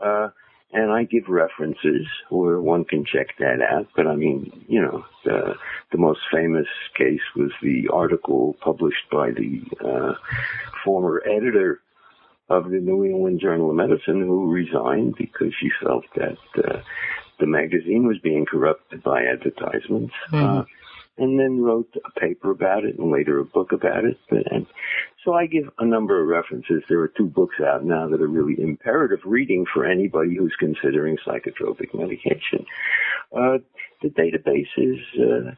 Uh, 0.00 0.28
and 0.72 0.90
I 0.90 1.04
give 1.04 1.28
references 1.28 2.06
where 2.30 2.60
one 2.60 2.84
can 2.84 3.04
check 3.04 3.28
that 3.38 3.62
out. 3.62 3.86
But 3.94 4.08
I 4.08 4.16
mean, 4.16 4.64
you 4.68 4.82
know, 4.82 5.04
the 5.24 5.54
the 5.92 5.98
most 5.98 6.20
famous 6.32 6.66
case 6.98 7.20
was 7.36 7.52
the 7.62 7.88
article 7.92 8.56
published 8.60 9.08
by 9.10 9.30
the 9.30 9.62
uh, 9.80 10.14
former 10.84 11.22
editor 11.24 11.80
of 12.48 12.70
the 12.70 12.78
New 12.78 13.04
England 13.04 13.40
Journal 13.40 13.70
of 13.70 13.76
Medicine 13.76 14.20
who 14.20 14.52
resigned 14.52 15.14
because 15.16 15.52
she 15.60 15.70
felt 15.82 16.04
that 16.16 16.38
uh, 16.58 16.80
the 17.38 17.46
magazine 17.46 18.06
was 18.06 18.18
being 18.18 18.44
corrupted 18.44 19.02
by 19.02 19.24
advertisements. 19.24 20.12
Mm-hmm. 20.30 20.58
Uh, 20.58 20.64
and 21.16 21.38
then 21.38 21.60
wrote 21.60 21.94
a 22.04 22.20
paper 22.20 22.50
about 22.50 22.84
it 22.84 22.98
and 22.98 23.12
later 23.12 23.38
a 23.38 23.44
book 23.44 23.72
about 23.72 24.04
it. 24.04 24.18
And 24.30 24.66
so 25.24 25.32
I 25.32 25.46
give 25.46 25.70
a 25.78 25.84
number 25.84 26.20
of 26.20 26.26
references. 26.28 26.82
There 26.88 27.00
are 27.00 27.12
two 27.16 27.26
books 27.26 27.56
out 27.64 27.84
now 27.84 28.08
that 28.08 28.20
are 28.20 28.26
really 28.26 28.60
imperative 28.60 29.20
reading 29.24 29.64
for 29.72 29.86
anybody 29.86 30.36
who's 30.36 30.54
considering 30.58 31.16
psychotropic 31.26 31.94
medication. 31.94 32.66
Uh, 33.32 33.58
the 34.02 34.08
database 34.08 34.66
is, 34.76 34.98
uh, 35.20 35.50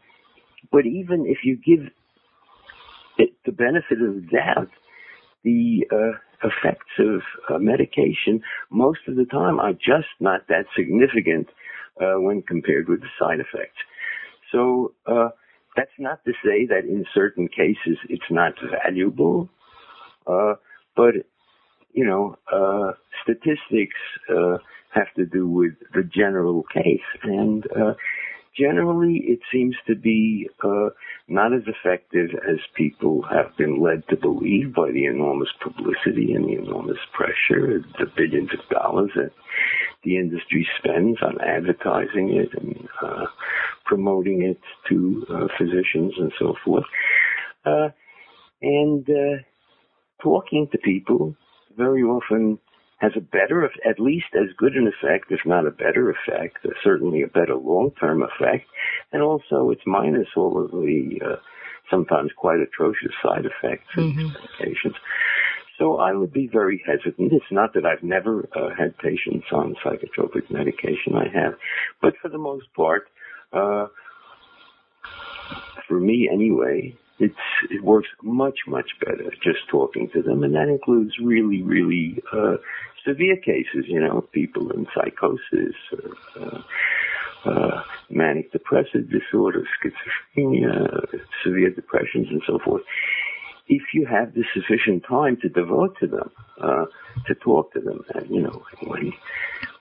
but 0.71 0.87
even 0.87 1.27
if 1.27 1.39
you 1.43 1.57
give 1.57 1.91
it 3.19 3.31
the 3.47 3.53
benefit 3.53 4.03
of 4.03 4.15
the 4.15 4.29
doubt, 4.31 4.69
the 5.43 5.87
uh, 5.91 6.47
effects 6.47 6.93
of 6.99 7.23
uh, 7.49 7.59
medication 7.59 8.43
most 8.71 9.01
of 9.09 9.17
the 9.17 9.25
time 9.25 9.59
are 9.59 9.73
just 9.73 10.09
not 10.21 10.47
that 10.49 10.67
significant 10.77 11.49
uh, 12.01 12.21
when 12.21 12.43
compared 12.43 12.89
with 12.89 13.01
the 13.01 13.09
side 13.19 13.41
effects. 13.41 13.79
So 14.53 14.93
uh, 15.07 15.29
that's 15.77 15.91
not 15.99 16.25
to 16.25 16.33
say 16.45 16.67
that 16.67 16.85
in 16.85 17.05
certain 17.15 17.49
cases 17.49 17.99
it's 18.09 18.31
not 18.31 18.55
valuable, 18.85 19.49
uh, 20.27 20.55
but 20.97 21.15
you 21.93 22.05
know, 22.05 22.37
uh, 22.53 22.93
statistics 23.23 23.97
uh, 24.31 24.59
have 24.91 25.13
to 25.17 25.25
do 25.25 25.49
with 25.49 25.73
the 25.95 26.03
general 26.03 26.65
case, 26.73 27.01
and 27.23 27.65
uh, 27.73 27.95
generally 28.59 29.23
it 29.27 29.41
seems 29.53 29.75
to 29.87 29.95
be 29.95 30.49
uh, 30.63 30.89
not 31.29 31.53
as 31.53 31.63
effective 31.67 32.31
as 32.49 32.59
people 32.75 33.23
have 33.31 33.57
been 33.57 33.83
led 33.83 34.07
to 34.09 34.17
believe 34.17 34.75
by 34.75 34.91
the 34.91 35.07
enormous 35.07 35.49
publicity 35.63 36.33
and 36.33 36.47
the 36.47 36.55
enormous 36.55 36.99
pressure, 37.13 37.83
the 37.99 38.07
billions 38.17 38.51
of 38.53 38.69
dollars 38.69 39.11
that 39.17 39.33
the 40.07 40.17
industry 40.17 40.67
spends 40.79 41.19
on 41.21 41.41
advertising 41.41 42.33
it 42.33 42.49
and 42.57 42.89
uh, 43.03 43.27
promoting 43.85 44.43
it 44.43 44.61
to 44.89 45.27
uh, 45.29 45.49
physicians 45.59 46.15
and 46.17 46.33
so 46.39 46.55
forth. 46.65 46.85
Uh, 47.65 47.89
and 48.63 49.07
uh, 49.11 49.43
talking 50.23 50.69
to 50.71 50.79
people 50.79 51.35
very 51.77 52.03
often 52.03 52.59
has 52.99 53.13
a 53.17 53.21
better, 53.21 53.69
at 53.85 53.99
least 53.99 54.27
as 54.35 54.49
good 54.57 54.75
an 54.75 54.87
effect, 54.87 55.27
if 55.31 55.41
not 55.45 55.67
a 55.67 55.71
better 55.73 56.09
effect, 56.11 56.59
uh, 56.65 56.71
certainly 56.85 57.23
a 57.23 57.27
better 57.27 57.57
long-term 57.57 58.23
effect, 58.23 58.65
and 59.13 59.23
also 59.23 59.71
it's 59.71 59.83
minus 59.87 60.29
all 60.37 60.65
of 60.65 60.71
the 60.71 61.21
uh, 61.23 61.37
sometimes 61.91 62.31
quite 62.37 62.61
atrocious 62.61 63.13
side 63.23 63.45
effects 63.45 63.89
of 63.97 64.05
mm-hmm. 64.05 64.29
medications. 64.29 64.95
So 65.79 65.99
I 65.99 66.13
would 66.13 66.33
be 66.33 66.49
very 66.51 66.83
hesitant. 66.87 67.33
It's 67.33 67.45
not 67.51 67.75
that 67.75 67.85
I've 67.85 68.03
never 68.03 68.49
uh, 68.57 68.71
had 68.77 68.97
patients 68.99 69.47
on 69.53 69.77
psychotropic 69.85 70.51
medication. 70.51 71.15
I 71.15 71.29
have, 71.33 71.55
but 72.01 72.15
for 72.23 72.29
the 72.29 72.39
most 72.39 72.73
part, 72.75 73.09
uh, 73.53 73.89
for 75.87 76.01
me 76.01 76.29
anyway, 76.33 76.97
it's 77.19 77.35
it 77.71 77.83
works 77.83 78.09
much 78.23 78.61
much 78.67 78.91
better 79.05 79.31
just 79.43 79.69
talking 79.71 80.09
to 80.15 80.23
them, 80.23 80.43
and 80.45 80.55
that 80.55 80.69
includes 80.69 81.13
really 81.23 81.63
really 81.63 82.23
uh, 82.33 82.57
severe 83.07 83.37
cases. 83.37 83.85
You 83.87 84.01
know, 84.01 84.23
people 84.33 84.71
in 84.73 84.87
psychosis 84.95 85.75
or 85.93 86.43
uh, 86.43 86.63
uh, 87.45 87.83
manic 88.11 88.51
depressive 88.53 89.11
disorder, 89.11 89.65
schizophrenia, 89.79 91.07
severe 91.45 91.71
depressions, 91.71 92.29
and 92.31 92.43
so 92.47 92.59
forth. 92.65 92.83
If 93.69 93.83
you 93.95 94.07
have 94.07 94.35
the 94.35 94.45
sufficient 94.55 95.05
time 95.05 95.39
to 95.43 95.49
devote 95.49 95.97
to 96.01 96.07
them, 96.07 96.31
uh, 96.61 96.87
to 97.27 97.35
talk 97.35 97.73
to 97.73 97.81
them, 97.81 98.05
and 98.15 98.31
you 98.31 98.43
know 98.43 98.63
when 98.83 99.13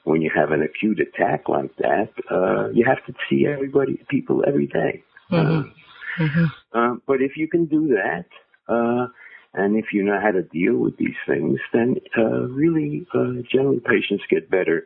when 0.04 0.22
you 0.22 0.32
have 0.36 0.52
an 0.52 0.62
acute 0.62 1.00
attack 1.00 1.50
like 1.50 1.76
that, 1.78 2.10
uh, 2.32 2.70
you 2.70 2.86
have 2.86 3.04
to 3.06 3.14
see 3.30 3.46
everybody, 3.48 4.04
people 4.10 4.44
every 4.48 4.68
day. 4.68 5.04
Mm-hmm. 5.32 5.70
Uh, 5.70 5.72
Mm-hmm. 6.18 6.46
Uh, 6.74 6.96
but 7.06 7.22
if 7.22 7.38
you 7.38 7.48
can 7.48 7.66
do 7.66 7.88
that, 7.90 8.26
uh, 8.68 9.08
and 9.54 9.78
if 9.78 9.94
you 9.94 10.04
know 10.04 10.20
how 10.22 10.32
to 10.32 10.44
deal 10.44 10.76
with 10.76 10.98
these 10.98 11.16
things, 11.28 11.60
then 11.74 11.96
uh, 12.18 12.48
really, 12.48 13.06
uh, 13.14 13.42
generally, 13.50 13.80
patients 13.80 14.24
get 14.30 14.50
better 14.50 14.86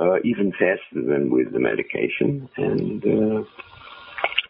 uh, 0.00 0.16
even 0.24 0.52
faster 0.52 0.78
than 0.94 1.30
with 1.30 1.52
the 1.52 1.60
medication. 1.60 2.48
And 2.56 3.04
uh, 3.04 3.44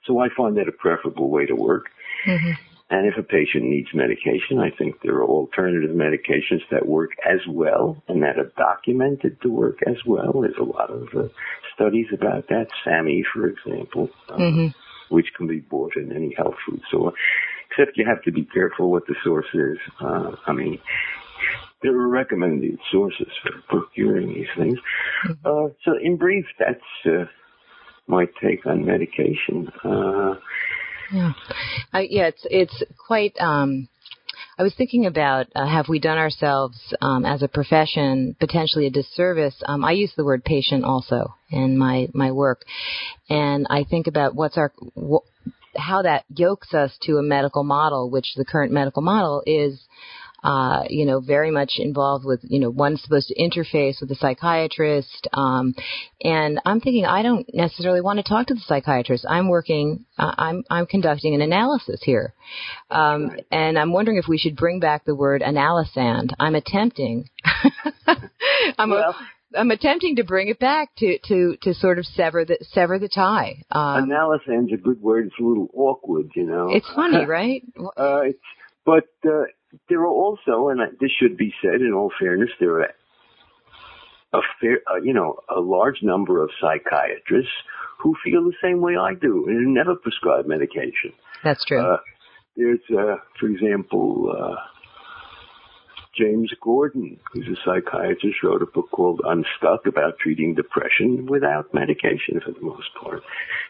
so 0.04 0.20
I 0.20 0.28
find 0.36 0.56
that 0.56 0.68
a 0.68 0.72
preferable 0.72 1.30
way 1.30 1.46
to 1.46 1.54
work. 1.54 1.90
Mm-hmm. 2.26 2.52
And 2.90 3.06
if 3.06 3.16
a 3.16 3.22
patient 3.22 3.64
needs 3.64 3.88
medication, 3.94 4.58
I 4.58 4.70
think 4.70 4.96
there 5.02 5.14
are 5.14 5.24
alternative 5.24 5.90
medications 5.90 6.62
that 6.70 6.86
work 6.86 7.10
as 7.24 7.40
well 7.48 8.02
and 8.08 8.22
that 8.22 8.38
are 8.38 8.52
documented 8.56 9.40
to 9.42 9.48
work 9.48 9.78
as 9.86 9.96
well. 10.04 10.40
There's 10.40 10.58
a 10.58 10.64
lot 10.64 10.90
of 10.90 11.08
uh, 11.14 11.28
studies 11.74 12.06
about 12.12 12.48
that. 12.48 12.66
SAMe, 12.84 13.24
for 13.32 13.46
example. 13.46 14.10
Um, 14.28 14.40
mm-hmm 14.40 14.66
which 15.10 15.26
can 15.36 15.46
be 15.46 15.58
bought 15.58 15.96
in 15.96 16.12
any 16.12 16.34
health 16.36 16.54
food 16.66 16.80
store. 16.88 17.12
Except 17.70 17.96
you 17.96 18.06
have 18.06 18.22
to 18.22 18.32
be 18.32 18.44
careful 18.44 18.90
what 18.90 19.06
the 19.06 19.14
source 19.22 19.46
is. 19.52 19.78
Uh, 20.00 20.32
I 20.46 20.52
mean, 20.52 20.78
there 21.82 21.94
are 21.94 22.08
recommended 22.08 22.78
sources 22.90 23.28
for 23.42 23.52
procuring 23.68 24.28
these 24.28 24.48
things. 24.56 24.78
Mm-hmm. 25.26 25.46
Uh, 25.46 25.72
so, 25.84 25.92
in 26.02 26.16
brief, 26.16 26.46
that's 26.58 26.80
uh, 27.06 27.26
my 28.06 28.26
take 28.42 28.66
on 28.66 28.84
medication. 28.84 29.70
Uh, 31.12 31.32
yeah, 31.94 32.00
yeah, 32.08 32.26
it's 32.26 32.46
it's 32.50 32.82
quite. 33.06 33.34
Um, 33.40 33.88
I 34.58 34.62
was 34.62 34.74
thinking 34.76 35.06
about 35.06 35.46
uh, 35.54 35.66
have 35.66 35.88
we 35.88 35.98
done 35.98 36.18
ourselves 36.18 36.78
um, 37.00 37.24
as 37.24 37.42
a 37.42 37.48
profession 37.48 38.36
potentially 38.38 38.86
a 38.86 38.90
disservice? 38.90 39.54
Um, 39.66 39.84
I 39.84 39.92
use 39.92 40.12
the 40.16 40.24
word 40.24 40.44
patient 40.44 40.84
also 40.84 41.34
in 41.50 41.78
my 41.78 42.08
my 42.12 42.30
work, 42.30 42.64
and 43.28 43.66
I 43.70 43.84
think 43.84 44.06
about 44.06 44.34
what's 44.34 44.56
our 44.56 44.72
wh- 44.96 45.26
how 45.76 46.02
that 46.02 46.24
yokes 46.34 46.74
us 46.74 46.92
to 47.02 47.16
a 47.16 47.22
medical 47.22 47.64
model, 47.64 48.10
which 48.10 48.34
the 48.36 48.44
current 48.44 48.72
medical 48.72 49.02
model 49.02 49.42
is 49.46 49.80
uh, 50.42 50.84
you 50.88 51.04
know, 51.04 51.20
very 51.20 51.50
much 51.50 51.72
involved 51.78 52.24
with, 52.24 52.40
you 52.42 52.60
know, 52.60 52.70
one's 52.70 53.02
supposed 53.02 53.28
to 53.28 53.34
interface 53.34 54.00
with 54.00 54.10
a 54.10 54.14
psychiatrist. 54.14 55.28
Um, 55.32 55.74
and 56.22 56.60
I'm 56.64 56.80
thinking 56.80 57.04
I 57.04 57.22
don't 57.22 57.46
necessarily 57.52 58.00
want 58.00 58.18
to 58.18 58.22
talk 58.22 58.46
to 58.48 58.54
the 58.54 58.60
psychiatrist. 58.60 59.26
I'm 59.28 59.48
working, 59.48 60.04
uh, 60.18 60.34
I'm, 60.36 60.64
I'm 60.70 60.86
conducting 60.86 61.34
an 61.34 61.42
analysis 61.42 62.00
here. 62.02 62.34
Um, 62.90 63.32
and 63.50 63.78
I'm 63.78 63.92
wondering 63.92 64.18
if 64.18 64.28
we 64.28 64.38
should 64.38 64.56
bring 64.56 64.80
back 64.80 65.04
the 65.04 65.14
word 65.14 65.42
analysand. 65.42 66.30
I'm 66.38 66.54
attempting. 66.54 67.28
I'm 68.78 68.90
well. 68.90 69.10
a, 69.10 69.58
I'm 69.58 69.70
attempting 69.70 70.16
to 70.16 70.24
bring 70.24 70.48
it 70.48 70.58
back 70.58 70.90
to, 70.98 71.18
to, 71.24 71.56
to 71.62 71.74
sort 71.74 71.98
of 71.98 72.06
sever 72.06 72.44
the 72.44 72.58
sever 72.72 72.98
the 72.98 73.08
tie. 73.08 73.64
Um, 73.70 74.10
Analysand's 74.10 74.72
a 74.72 74.76
good 74.76 75.00
word. 75.00 75.26
It's 75.26 75.34
a 75.40 75.42
little 75.42 75.68
awkward, 75.74 76.30
you 76.36 76.44
know. 76.44 76.68
It's 76.70 76.88
funny, 76.94 77.24
right? 77.26 77.62
uh, 77.96 78.20
it's, 78.20 78.38
but 78.84 79.08
uh, 79.24 79.44
there 79.88 80.00
are 80.00 80.08
also, 80.08 80.68
and 80.68 80.80
this 81.00 81.10
should 81.20 81.36
be 81.36 81.52
said 81.62 81.80
in 81.80 81.92
all 81.92 82.10
fairness, 82.18 82.50
there 82.58 82.80
are 82.80 82.90
a 84.32 84.40
fair, 84.60 84.80
uh, 84.90 84.96
you 85.02 85.12
know, 85.12 85.36
a 85.54 85.60
large 85.60 86.02
number 86.02 86.42
of 86.42 86.50
psychiatrists 86.60 87.52
who 87.98 88.14
feel 88.24 88.44
the 88.44 88.54
same 88.62 88.80
way 88.80 88.96
I 88.96 89.14
do 89.14 89.46
and 89.48 89.74
never 89.74 89.94
prescribe 89.94 90.46
medication. 90.46 91.12
That's 91.44 91.64
true. 91.64 91.80
Uh, 91.80 91.98
there's, 92.56 92.80
uh, 92.90 93.16
for 93.38 93.46
example, 93.46 94.34
uh, 94.36 94.56
James 96.20 96.52
Gordon, 96.60 97.18
who's 97.32 97.48
a 97.48 97.56
psychiatrist, 97.64 98.42
wrote 98.42 98.62
a 98.62 98.66
book 98.66 98.90
called 98.90 99.22
Unstuck 99.24 99.86
about 99.86 100.18
treating 100.18 100.54
depression 100.54 101.26
without 101.26 101.72
medication 101.72 102.40
for 102.44 102.52
the 102.52 102.60
most 102.60 102.90
part. 103.00 103.22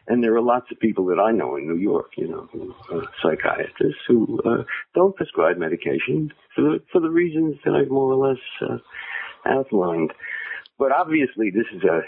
And 0.09 0.25
there 0.25 0.35
are 0.35 0.41
lots 0.41 0.67
of 0.73 0.81
people 0.81 1.05
that 1.07 1.21
I 1.21 1.31
know 1.31 1.57
in 1.57 1.69
New 1.69 1.77
York, 1.77 2.13
you 2.17 2.29
know, 2.29 3.05
psychiatrists 3.23 4.03
who 4.09 4.41
uh, 4.45 4.65
don't 4.95 5.15
prescribe 5.15 5.59
medication 5.59 6.33
for 6.55 6.63
the, 6.63 6.83
for 6.91 7.01
the 7.01 7.11
reasons 7.11 7.57
that 7.65 7.75
I've 7.75 7.91
more 7.91 8.13
or 8.13 8.29
less 8.29 8.43
uh, 8.69 8.79
outlined. 9.47 10.13
But 10.79 10.91
obviously, 10.91 11.51
this 11.51 11.67
is 11.73 11.85
a 11.85 12.01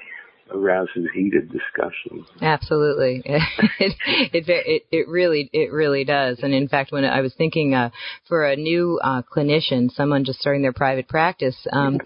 arouses 0.55 1.09
heated 1.15 1.51
discussion. 1.51 2.25
Absolutely, 2.41 3.23
it, 3.25 3.97
it, 4.33 4.45
it 4.49 4.83
it 4.91 5.09
really 5.09 5.51
it 5.53 5.73
really 5.73 6.05
does. 6.05 6.41
And 6.43 6.55
in 6.55 6.69
fact, 6.69 6.93
when 6.93 7.05
I 7.05 7.21
was 7.21 7.35
thinking 7.35 7.75
uh, 7.75 7.91
for 8.29 8.45
a 8.45 8.57
new 8.57 9.01
uh, 9.03 9.23
clinician, 9.23 9.91
someone 9.91 10.25
just 10.25 10.41
starting 10.41 10.63
their 10.63 10.73
private 10.73 11.09
practice, 11.09 11.57
um, 11.73 11.99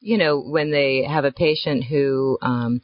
you 0.00 0.18
know, 0.18 0.40
when 0.40 0.70
they 0.70 1.04
have 1.04 1.24
a 1.24 1.32
patient 1.32 1.84
who, 1.84 2.38
um, 2.42 2.82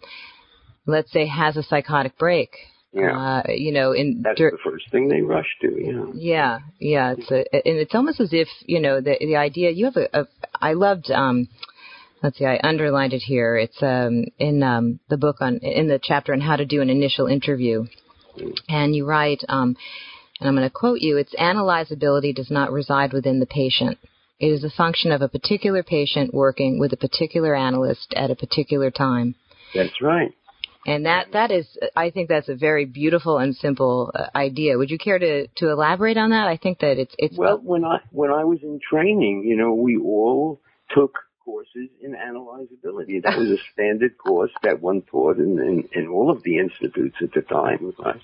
let's 0.86 1.12
say, 1.12 1.26
has 1.26 1.56
a 1.56 1.62
psychotic 1.62 2.18
break. 2.18 2.50
Yeah. 2.92 3.42
Uh, 3.46 3.52
you 3.52 3.72
know, 3.72 3.92
in 3.92 4.22
that's 4.22 4.38
dur- 4.38 4.50
the 4.50 4.70
first 4.70 4.90
thing 4.90 5.08
they 5.08 5.20
rush 5.20 5.46
to. 5.60 5.76
Yeah. 5.78 6.04
Yeah, 6.14 6.58
yeah. 6.80 7.14
It's 7.18 7.30
a, 7.30 7.68
and 7.68 7.78
it's 7.78 7.94
almost 7.94 8.18
as 8.18 8.30
if 8.32 8.48
you 8.64 8.80
know 8.80 9.00
the 9.00 9.16
the 9.20 9.36
idea. 9.36 9.70
You 9.70 9.84
have 9.86 9.96
a, 9.96 10.20
a 10.20 10.26
I 10.54 10.72
loved 10.72 11.10
um, 11.10 11.48
Let's 12.22 12.38
see, 12.38 12.46
I 12.46 12.58
underlined 12.62 13.12
it 13.12 13.22
here. 13.22 13.56
It's 13.56 13.80
um, 13.82 14.24
in 14.38 14.62
um, 14.62 14.98
the 15.08 15.16
book 15.16 15.36
on 15.40 15.58
in 15.58 15.86
the 15.86 16.00
chapter 16.02 16.32
on 16.32 16.40
how 16.40 16.56
to 16.56 16.66
do 16.66 16.80
an 16.80 16.90
initial 16.90 17.26
interview, 17.26 17.86
and 18.68 18.94
you 18.94 19.06
write, 19.06 19.44
um, 19.48 19.76
and 20.40 20.48
I'm 20.48 20.56
going 20.56 20.68
to 20.68 20.74
quote 20.74 21.00
you: 21.00 21.16
"Its 21.16 21.34
analyzability 21.36 22.34
does 22.34 22.50
not 22.50 22.72
reside 22.72 23.12
within 23.12 23.38
the 23.38 23.46
patient. 23.46 23.98
It 24.40 24.48
is 24.48 24.64
a 24.64 24.70
function 24.70 25.12
of 25.12 25.22
a 25.22 25.28
particular 25.28 25.82
patient 25.82 26.34
working 26.34 26.80
with 26.80 26.92
a 26.92 26.96
particular 26.96 27.54
analyst 27.54 28.12
at 28.16 28.30
a 28.30 28.36
particular 28.36 28.90
time." 28.90 29.36
That's 29.74 30.02
right. 30.02 30.32
And 30.86 31.06
that 31.06 31.32
that 31.32 31.50
is, 31.50 31.66
I 31.94 32.10
think 32.10 32.28
that's 32.28 32.48
a 32.48 32.56
very 32.56 32.84
beautiful 32.84 33.38
and 33.38 33.54
simple 33.54 34.10
uh, 34.14 34.26
idea. 34.34 34.76
Would 34.78 34.90
you 34.90 34.98
care 34.98 35.18
to 35.18 35.46
to 35.46 35.70
elaborate 35.70 36.16
on 36.16 36.30
that? 36.30 36.48
I 36.48 36.56
think 36.56 36.80
that 36.80 36.98
it's 36.98 37.14
it's 37.18 37.38
well 37.38 37.60
when 37.62 37.84
I 37.84 37.98
when 38.10 38.30
I 38.32 38.42
was 38.42 38.58
in 38.62 38.80
training, 38.90 39.44
you 39.44 39.56
know, 39.56 39.74
we 39.74 39.98
all 39.98 40.60
took 40.96 41.12
courses 41.48 41.88
in 42.02 42.12
analyzability. 42.12 43.22
That 43.22 43.38
was 43.38 43.48
a 43.48 43.56
standard 43.72 44.18
course 44.18 44.50
that 44.62 44.82
one 44.82 45.00
taught 45.10 45.38
in 45.38 45.58
in, 45.58 45.88
in 45.98 46.08
all 46.08 46.30
of 46.30 46.42
the 46.42 46.58
institutes 46.58 47.16
at 47.22 47.32
the 47.32 47.40
time, 47.40 47.94
right? 47.98 48.20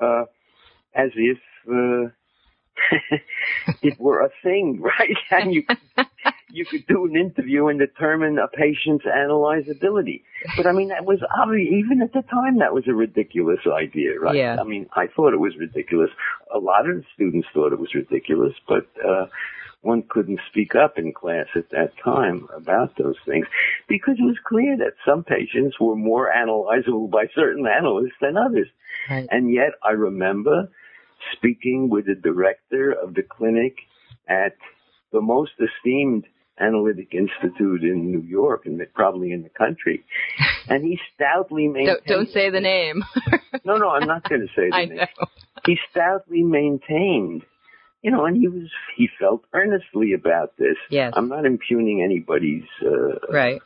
uh, 0.00 0.24
as 0.94 1.10
if. 1.16 1.38
Uh, 1.68 2.10
it 3.82 3.98
were 3.98 4.20
a 4.20 4.28
thing, 4.44 4.80
right? 5.00 5.16
And 5.32 5.52
you 5.52 5.64
you 6.50 6.64
could 6.64 6.86
do 6.86 7.06
an 7.06 7.16
interview 7.16 7.66
and 7.66 7.78
determine 7.80 8.38
a 8.38 8.46
patient's 8.46 9.04
analyzability. 9.04 10.22
But 10.56 10.68
I 10.68 10.72
mean, 10.72 10.90
that 10.90 11.04
was 11.04 11.18
obvious. 11.42 11.68
Even 11.72 12.02
at 12.02 12.12
the 12.12 12.22
time, 12.22 12.60
that 12.60 12.72
was 12.72 12.84
a 12.86 12.94
ridiculous 12.94 13.58
idea, 13.66 14.20
right? 14.20 14.36
Yeah. 14.36 14.58
I 14.60 14.62
mean, 14.64 14.86
I 14.94 15.08
thought 15.08 15.34
it 15.34 15.40
was 15.40 15.54
ridiculous. 15.58 16.10
A 16.54 16.58
lot 16.58 16.88
of 16.88 16.98
the 16.98 17.04
students 17.14 17.48
thought 17.52 17.72
it 17.72 17.80
was 17.80 17.92
ridiculous, 17.94 18.54
but 18.68 18.86
uh, 19.04 19.26
one 19.80 20.02
couldn't 20.08 20.40
speak 20.50 20.74
up 20.74 20.98
in 20.98 21.12
class 21.12 21.46
at 21.54 21.70
that 21.70 21.92
time 22.02 22.48
about 22.54 22.96
those 22.98 23.16
things 23.24 23.46
because 23.88 24.16
it 24.18 24.24
was 24.24 24.36
clear 24.46 24.76
that 24.76 24.94
some 25.06 25.22
patients 25.22 25.76
were 25.80 25.94
more 25.96 26.32
analyzable 26.36 27.08
by 27.10 27.26
certain 27.34 27.66
analysts 27.66 28.18
than 28.20 28.36
others. 28.36 28.68
Right. 29.08 29.28
And 29.30 29.52
yet, 29.52 29.72
I 29.82 29.92
remember 29.92 30.68
speaking 31.32 31.88
with 31.90 32.06
the 32.06 32.14
director 32.14 32.92
of 32.92 33.14
the 33.14 33.22
clinic 33.22 33.76
at 34.28 34.56
the 35.12 35.20
most 35.20 35.52
esteemed 35.60 36.24
analytic 36.60 37.14
institute 37.14 37.82
in 37.82 38.10
New 38.10 38.20
York 38.22 38.66
and 38.66 38.80
probably 38.94 39.32
in 39.32 39.42
the 39.42 39.48
country. 39.50 40.04
And 40.70 40.84
he 40.84 40.98
stoutly 41.14 41.66
maintained. 41.66 42.00
don't, 42.06 42.18
don't 42.18 42.28
say 42.30 42.50
the 42.50 42.60
name. 42.60 43.02
no, 43.64 43.78
no, 43.78 43.88
I'm 43.88 44.06
not 44.06 44.28
going 44.28 44.42
to 44.42 44.48
say 44.48 44.68
the 44.70 44.76
I 44.76 44.84
name. 44.84 44.96
know. 44.98 45.26
He 45.64 45.78
stoutly 45.90 46.42
maintained, 46.42 47.42
you 48.02 48.10
know, 48.10 48.24
and 48.26 48.36
he 48.36 48.48
was, 48.48 48.68
he 48.96 49.08
felt 49.18 49.44
earnestly 49.52 50.12
about 50.12 50.56
this. 50.56 50.76
Yes. 50.90 51.12
I'm 51.16 51.28
not 51.28 51.44
impugning 51.46 52.02
anybody's, 52.02 52.64
uh, 52.84 53.18
Right. 53.32 53.60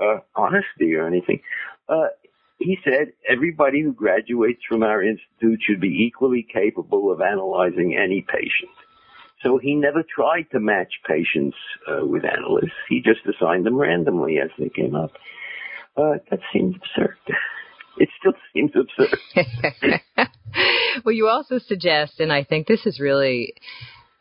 uh, 0.00 0.18
honesty 0.34 0.94
or 0.94 1.06
anything. 1.06 1.40
Uh, 1.88 2.08
he 2.58 2.78
said 2.84 3.12
everybody 3.28 3.80
who 3.82 3.92
graduates 3.92 4.62
from 4.68 4.82
our 4.84 5.02
institute 5.02 5.60
should 5.66 5.80
be 5.80 6.04
equally 6.06 6.46
capable 6.50 7.10
of 7.12 7.20
analyzing 7.20 7.96
any 7.96 8.20
patient. 8.22 8.70
So 9.42 9.58
he 9.58 9.74
never 9.74 10.04
tried 10.04 10.46
to 10.52 10.60
match 10.60 10.92
patients 11.04 11.56
uh, 11.88 12.06
with 12.06 12.24
analysts. 12.24 12.70
He 12.88 13.00
just 13.00 13.20
assigned 13.26 13.66
them 13.66 13.76
randomly 13.76 14.38
as 14.38 14.50
they 14.56 14.68
came 14.68 14.94
up. 14.94 15.10
Uh, 15.96 16.18
that 16.30 16.38
seems 16.52 16.76
absurd. 16.76 17.16
It 17.98 18.08
still 18.18 18.32
seems 18.52 18.72
absurd. 18.74 19.18
well, 21.04 21.14
you 21.14 21.28
also 21.28 21.58
suggest, 21.58 22.20
and 22.20 22.32
I 22.32 22.44
think 22.44 22.66
this 22.66 22.86
is 22.86 23.00
really 23.00 23.54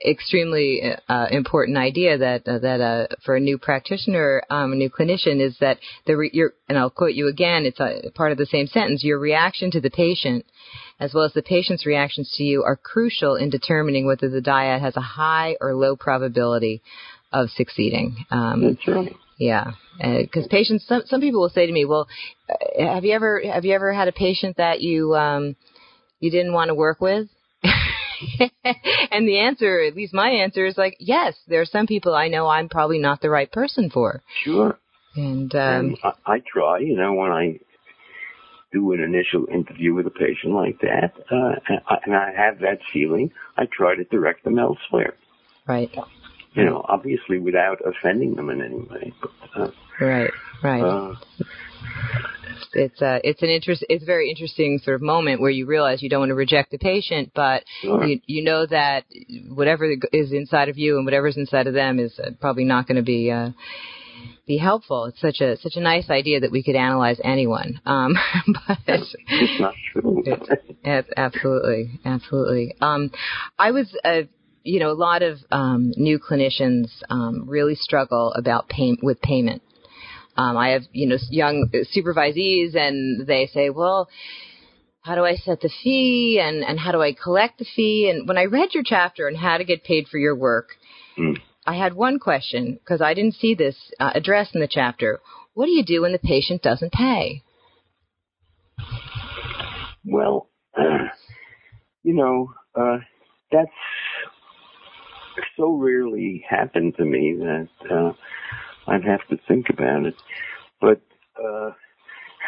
extremely 0.05 0.81
uh, 1.07 1.27
important 1.31 1.77
idea 1.77 2.17
that 2.17 2.47
uh, 2.47 2.59
that 2.59 2.81
uh, 2.81 3.07
for 3.23 3.35
a 3.35 3.39
new 3.39 3.57
practitioner, 3.57 4.43
um, 4.49 4.73
a 4.73 4.75
new 4.75 4.89
clinician, 4.89 5.39
is 5.39 5.55
that 5.59 5.77
the 6.05 6.17
re- 6.17 6.31
your 6.33 6.53
and 6.67 6.77
I'll 6.77 6.89
quote 6.89 7.13
you 7.13 7.27
again. 7.27 7.65
It's 7.65 7.79
a 7.79 8.11
part 8.15 8.31
of 8.31 8.37
the 8.37 8.45
same 8.45 8.67
sentence. 8.67 9.03
Your 9.03 9.19
reaction 9.19 9.71
to 9.71 9.81
the 9.81 9.89
patient, 9.89 10.45
as 10.99 11.13
well 11.13 11.23
as 11.23 11.33
the 11.33 11.43
patient's 11.43 11.85
reactions 11.85 12.33
to 12.37 12.43
you, 12.43 12.63
are 12.63 12.75
crucial 12.75 13.35
in 13.35 13.49
determining 13.49 14.05
whether 14.05 14.29
the 14.29 14.41
dyad 14.41 14.81
has 14.81 14.97
a 14.97 15.01
high 15.01 15.55
or 15.61 15.75
low 15.75 15.95
probability 15.95 16.81
of 17.31 17.49
succeeding. 17.51 18.25
Um, 18.29 18.61
That's 18.61 18.87
right. 18.87 19.15
Yeah, 19.41 19.71
because 19.97 20.45
patients. 20.47 20.85
Some 20.87 21.01
some 21.07 21.19
people 21.19 21.41
will 21.41 21.49
say 21.49 21.65
to 21.65 21.71
me, 21.71 21.83
"Well, 21.83 22.07
uh, 22.47 22.93
have 22.93 23.03
you 23.03 23.13
ever 23.13 23.41
have 23.51 23.65
you 23.65 23.73
ever 23.73 23.91
had 23.91 24.07
a 24.07 24.11
patient 24.11 24.57
that 24.57 24.81
you 24.81 25.15
um, 25.15 25.55
you 26.19 26.29
didn't 26.29 26.53
want 26.53 26.69
to 26.69 26.75
work 26.75 27.01
with?" 27.01 27.27
and 27.63 29.27
the 29.27 29.39
answer, 29.39 29.81
at 29.81 29.95
least 29.95 30.13
my 30.13 30.29
answer, 30.29 30.67
is 30.67 30.77
like, 30.77 30.95
yes. 30.99 31.35
There 31.47 31.59
are 31.59 31.65
some 31.65 31.87
people 31.87 32.13
I 32.13 32.27
know 32.27 32.47
I'm 32.47 32.69
probably 32.69 32.99
not 32.99 33.19
the 33.21 33.31
right 33.31 33.51
person 33.51 33.89
for, 33.89 34.21
Sure. 34.43 34.77
and 35.15 35.53
um, 35.55 35.95
I, 36.03 36.33
I 36.33 36.43
try, 36.45 36.77
you 36.77 36.95
know, 36.95 37.13
when 37.13 37.31
I 37.31 37.59
do 38.71 38.93
an 38.93 39.01
initial 39.01 39.47
interview 39.51 39.95
with 39.95 40.05
a 40.05 40.11
patient 40.11 40.53
like 40.53 40.79
that, 40.81 41.13
uh, 41.31 41.59
and, 41.67 41.81
I, 41.87 41.95
and 42.05 42.15
I 42.15 42.31
have 42.31 42.59
that 42.59 42.79
feeling, 42.93 43.31
I 43.57 43.63
try 43.65 43.95
to 43.95 44.03
direct 44.03 44.43
them 44.43 44.59
elsewhere. 44.59 45.15
right, 45.67 45.91
You 46.53 46.65
know, 46.65 46.85
obviously 46.87 47.39
without 47.39 47.79
offending 47.85 48.35
them 48.35 48.49
in 48.49 48.61
any 48.61 48.75
way. 48.75 49.13
But, 49.21 49.31
uh, 49.55 49.71
right, 50.01 50.31
right. 50.61 50.81
uh, 50.81 51.15
it's 52.73 53.01
uh, 53.01 53.19
it's 53.23 53.41
an 53.41 53.49
interest. 53.49 53.85
It's 53.89 54.03
a 54.03 54.05
very 54.05 54.29
interesting 54.29 54.79
sort 54.83 54.95
of 54.95 55.01
moment 55.01 55.41
where 55.41 55.49
you 55.49 55.65
realize 55.65 56.01
you 56.01 56.09
don't 56.09 56.19
want 56.19 56.29
to 56.29 56.35
reject 56.35 56.71
the 56.71 56.77
patient, 56.77 57.31
but 57.33 57.63
Sure. 57.81 58.03
you 58.05 58.19
you 58.25 58.43
know 58.43 58.65
that 58.65 59.05
whatever 59.49 59.89
is 60.11 60.31
inside 60.31 60.69
of 60.69 60.77
you 60.77 60.97
and 60.97 61.05
whatever's 61.05 61.37
inside 61.37 61.67
of 61.67 61.73
them 61.73 61.99
is 61.99 62.17
uh, 62.19 62.31
probably 62.39 62.65
not 62.65 62.87
going 62.87 62.97
to 62.97 63.03
be. 63.03 63.31
Uh, 63.31 63.51
be 64.47 64.57
helpful. 64.57 65.05
It's 65.05 65.21
such 65.21 65.39
a 65.39 65.55
such 65.57 65.73
a 65.75 65.79
nice 65.79 66.09
idea 66.09 66.39
that 66.41 66.51
we 66.51 66.63
could 66.63 66.75
analyze 66.75 67.19
anyone. 67.23 67.79
Um, 67.85 68.15
but 68.67 68.79
it's 68.87 69.61
not 69.61 69.73
true. 69.91 70.23
Ab- 70.83 71.05
absolutely, 71.15 71.99
absolutely. 72.03 72.75
Um, 72.81 73.11
I 73.57 73.71
was, 73.71 73.95
uh, 74.03 74.23
you 74.63 74.79
know, 74.79 74.91
a 74.91 74.93
lot 74.93 75.21
of 75.23 75.39
um, 75.51 75.93
new 75.97 76.19
clinicians 76.19 76.89
um, 77.09 77.45
really 77.47 77.75
struggle 77.75 78.33
about 78.33 78.69
pay- 78.69 78.97
with 79.01 79.21
payment. 79.21 79.61
Um, 80.37 80.55
I 80.57 80.69
have, 80.69 80.83
you 80.91 81.07
know, 81.07 81.17
young 81.29 81.69
supervisees, 81.95 82.75
and 82.75 83.27
they 83.27 83.47
say, 83.53 83.69
well. 83.69 84.09
How 85.03 85.15
do 85.15 85.25
I 85.25 85.33
set 85.33 85.61
the 85.61 85.71
fee 85.83 86.39
and, 86.39 86.63
and 86.63 86.79
how 86.79 86.91
do 86.91 87.01
I 87.01 87.13
collect 87.13 87.57
the 87.57 87.65
fee? 87.65 88.07
And 88.07 88.27
when 88.27 88.37
I 88.37 88.43
read 88.43 88.75
your 88.75 88.83
chapter 88.85 89.27
on 89.27 89.33
how 89.33 89.57
to 89.57 89.63
get 89.63 89.83
paid 89.83 90.07
for 90.07 90.19
your 90.19 90.35
work, 90.35 90.75
Mm. 91.17 91.37
I 91.65 91.75
had 91.75 91.93
one 91.93 92.19
question 92.19 92.73
because 92.73 93.01
I 93.01 93.13
didn't 93.13 93.35
see 93.35 93.53
this 93.53 93.75
uh, 93.99 94.11
addressed 94.15 94.55
in 94.55 94.61
the 94.61 94.67
chapter. 94.69 95.19
What 95.53 95.65
do 95.65 95.71
you 95.71 95.83
do 95.83 96.01
when 96.01 96.11
the 96.11 96.19
patient 96.19 96.61
doesn't 96.61 96.93
pay? 96.93 97.43
Well, 100.05 100.49
you 102.03 102.13
know, 102.13 102.53
uh, 102.75 102.97
that's 103.51 103.69
so 105.57 105.71
rarely 105.73 106.43
happened 106.49 106.95
to 106.97 107.05
me 107.05 107.35
that 107.39 107.69
uh, 107.89 108.13
I'd 108.87 109.03
have 109.03 109.27
to 109.29 109.37
think 109.47 109.67
about 109.69 110.05
it. 110.05 110.15
But 110.79 111.01
uh, 111.41 111.71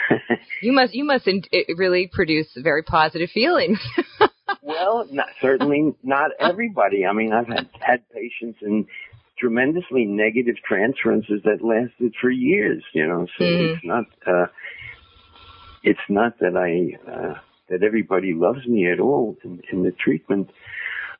You 0.61 0.71
must 0.73 0.93
you 0.93 1.03
must 1.03 1.27
in, 1.27 1.43
it 1.51 1.77
really 1.77 2.09
produce 2.11 2.47
very 2.57 2.83
positive 2.83 3.29
feelings. 3.29 3.79
well, 4.61 5.07
not, 5.11 5.27
certainly 5.41 5.93
not 6.03 6.31
everybody. 6.39 7.05
I 7.05 7.13
mean, 7.13 7.31
I've 7.33 7.47
had 7.47 7.69
had 7.79 8.03
patients 8.09 8.59
in 8.61 8.87
tremendously 9.39 10.05
negative 10.05 10.55
transferences 10.67 11.41
that 11.43 11.63
lasted 11.63 12.13
for 12.19 12.29
years. 12.29 12.83
You 12.93 13.07
know, 13.07 13.27
so 13.37 13.43
Mhm. 13.43 13.73
it's 13.75 13.85
not 13.85 14.05
uh, 14.25 14.47
it's 15.83 16.07
not 16.09 16.39
that 16.39 16.55
I 16.57 17.11
uh, 17.11 17.35
that 17.69 17.83
everybody 17.83 18.33
loves 18.33 18.65
me 18.67 18.89
at 18.91 18.99
all 18.99 19.37
in, 19.43 19.61
in 19.71 19.83
the 19.83 19.91
treatment, 19.91 20.49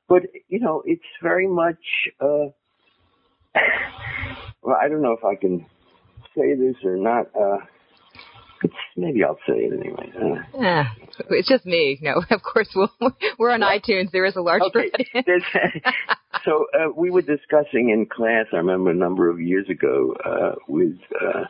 but 0.08 0.24
you 0.48 0.60
know, 0.60 0.84
it's 0.86 1.02
very 1.22 1.48
much. 1.48 1.80
Uh, 2.20 2.52
well, 4.62 4.78
I 4.82 4.88
don't 4.88 5.02
know 5.02 5.14
if 5.14 5.24
I 5.24 5.36
can 5.36 5.66
say 6.36 6.56
this 6.56 6.76
or 6.84 6.98
not. 6.98 7.28
Uh, 7.36 7.58
it's, 8.64 8.74
maybe 8.96 9.24
I'll 9.24 9.40
say 9.48 9.56
it 9.56 9.74
anyway. 9.74 10.12
Uh, 10.16 10.64
Ah, 10.64 10.96
it's 11.30 11.50
just 11.50 11.66
me. 11.66 12.00
No, 12.02 12.24
of 12.32 12.42
course 12.42 12.70
we'll, 12.76 12.92
we're 13.38 13.52
on 13.52 13.62
iTunes. 13.62 14.12
There 14.12 14.26
is 14.26 14.36
a 14.36 14.42
large 14.42 14.62
Okay. 14.64 14.92
So 16.46 16.66
uh, 16.74 16.90
we 16.94 17.10
were 17.10 17.22
discussing 17.22 17.90
in 17.90 18.06
class. 18.06 18.48
I 18.52 18.58
remember 18.58 18.90
a 18.90 18.96
number 18.96 19.30
of 19.30 19.40
years 19.40 19.70
ago 19.70 20.14
uh, 20.26 20.56
with, 20.68 20.98
uh, 21.22 21.44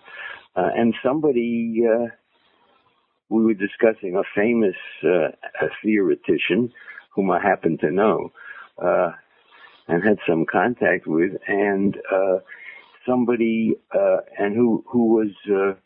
uh, 0.56 0.70
and 0.76 0.94
somebody 1.04 1.82
uh, 1.84 2.08
we 3.30 3.44
were 3.44 3.56
discussing 3.56 4.16
a 4.16 4.22
famous 4.36 4.76
uh, 5.04 5.30
a 5.66 5.70
theoretician 5.84 6.72
whom 7.15 7.32
I 7.32 7.41
happen 7.41 7.78
to 7.80 7.91
know 7.91 8.32
uh, 8.82 9.12
and 9.88 10.04
had 10.04 10.17
some 10.28 10.45
contact 10.49 11.08
with, 11.08 11.32
and 11.47 11.97
uh, 12.12 12.39
somebody 13.08 13.76
uh, 13.93 14.17
and 14.38 14.56
who 14.56 14.84
who 14.88 15.08
was. 15.08 15.32
Uh, 15.49 15.80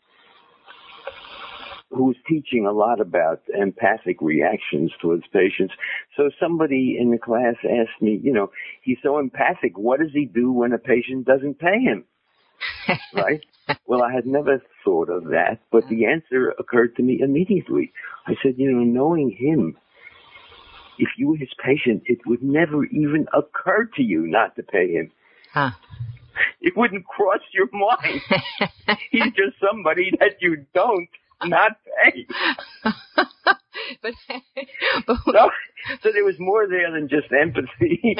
who 1.90 2.04
was 2.04 2.16
teaching 2.28 2.66
a 2.66 2.72
lot 2.72 3.00
about 3.00 3.40
empathic 3.58 4.20
reactions 4.20 4.92
towards 5.00 5.22
patients. 5.32 5.72
So 6.18 6.30
somebody 6.38 6.98
in 7.00 7.10
the 7.10 7.18
class 7.18 7.54
asked 7.64 8.02
me, 8.02 8.20
you 8.22 8.32
know, 8.32 8.50
he's 8.82 8.98
so 9.02 9.18
empathic. 9.18 9.78
What 9.78 10.00
does 10.00 10.10
he 10.12 10.26
do 10.26 10.52
when 10.52 10.74
a 10.74 10.78
patient 10.78 11.24
doesn't 11.24 11.58
pay 11.58 11.80
him? 11.80 12.04
right? 13.14 13.40
Well, 13.86 14.02
I 14.02 14.12
had 14.12 14.26
never 14.26 14.62
thought 14.84 15.08
of 15.08 15.24
that, 15.24 15.60
but 15.70 15.88
the 15.88 16.06
answer 16.06 16.54
occurred 16.58 16.96
to 16.96 17.02
me 17.02 17.20
immediately. 17.22 17.92
I 18.26 18.34
said, 18.42 18.54
you 18.56 18.70
know, 18.70 18.84
knowing 18.84 19.30
him, 19.30 19.76
if 20.98 21.08
you 21.16 21.28
were 21.28 21.36
his 21.36 21.52
patient, 21.64 22.02
it 22.06 22.18
would 22.26 22.42
never 22.42 22.84
even 22.86 23.26
occur 23.32 23.88
to 23.96 24.02
you 24.02 24.26
not 24.26 24.56
to 24.56 24.62
pay 24.62 24.92
him. 24.92 25.10
Huh. 25.52 25.70
It 26.60 26.76
wouldn't 26.76 27.04
cross 27.04 27.40
your 27.52 27.68
mind. 27.72 28.20
He's 29.10 29.24
just 29.24 29.56
somebody 29.60 30.12
that 30.20 30.36
you 30.40 30.66
don't 30.72 31.08
not 31.44 31.72
pay. 32.04 32.26
but, 34.02 34.14
but 35.06 35.16
No, 35.26 35.50
so 36.00 36.12
there 36.12 36.24
was 36.24 36.36
more 36.38 36.68
there 36.68 36.92
than 36.92 37.08
just 37.08 37.26
empathy. 37.32 38.16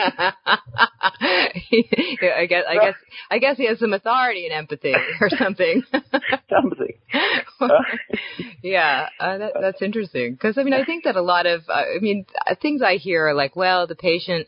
I 1.21 2.47
guess 2.49 2.64
I 2.68 2.75
guess 2.75 2.94
I 3.31 3.38
guess 3.38 3.57
he 3.57 3.66
has 3.66 3.79
some 3.79 3.92
authority 3.92 4.44
and 4.47 4.55
empathy 4.55 4.94
or 5.21 5.29
something. 5.31 5.83
Something. 6.49 6.94
yeah, 8.62 9.09
uh, 9.21 9.38
that, 9.38 9.53
that's 9.61 9.83
interesting 9.83 10.33
because 10.33 10.59
I 10.59 10.62
mean 10.62 10.75
I 10.75 10.85
think 10.85 11.05
that 11.05 11.16
a 11.16 11.23
lot 11.23 11.47
of 11.47 11.62
uh, 11.68 11.73
I 11.73 11.99
mean 12.01 12.27
uh, 12.47 12.55
things 12.61 12.83
I 12.83 12.94
hear 12.97 13.29
are 13.29 13.35
like, 13.35 13.57
well, 13.57 13.87
the 13.87 13.94
patient. 13.97 14.47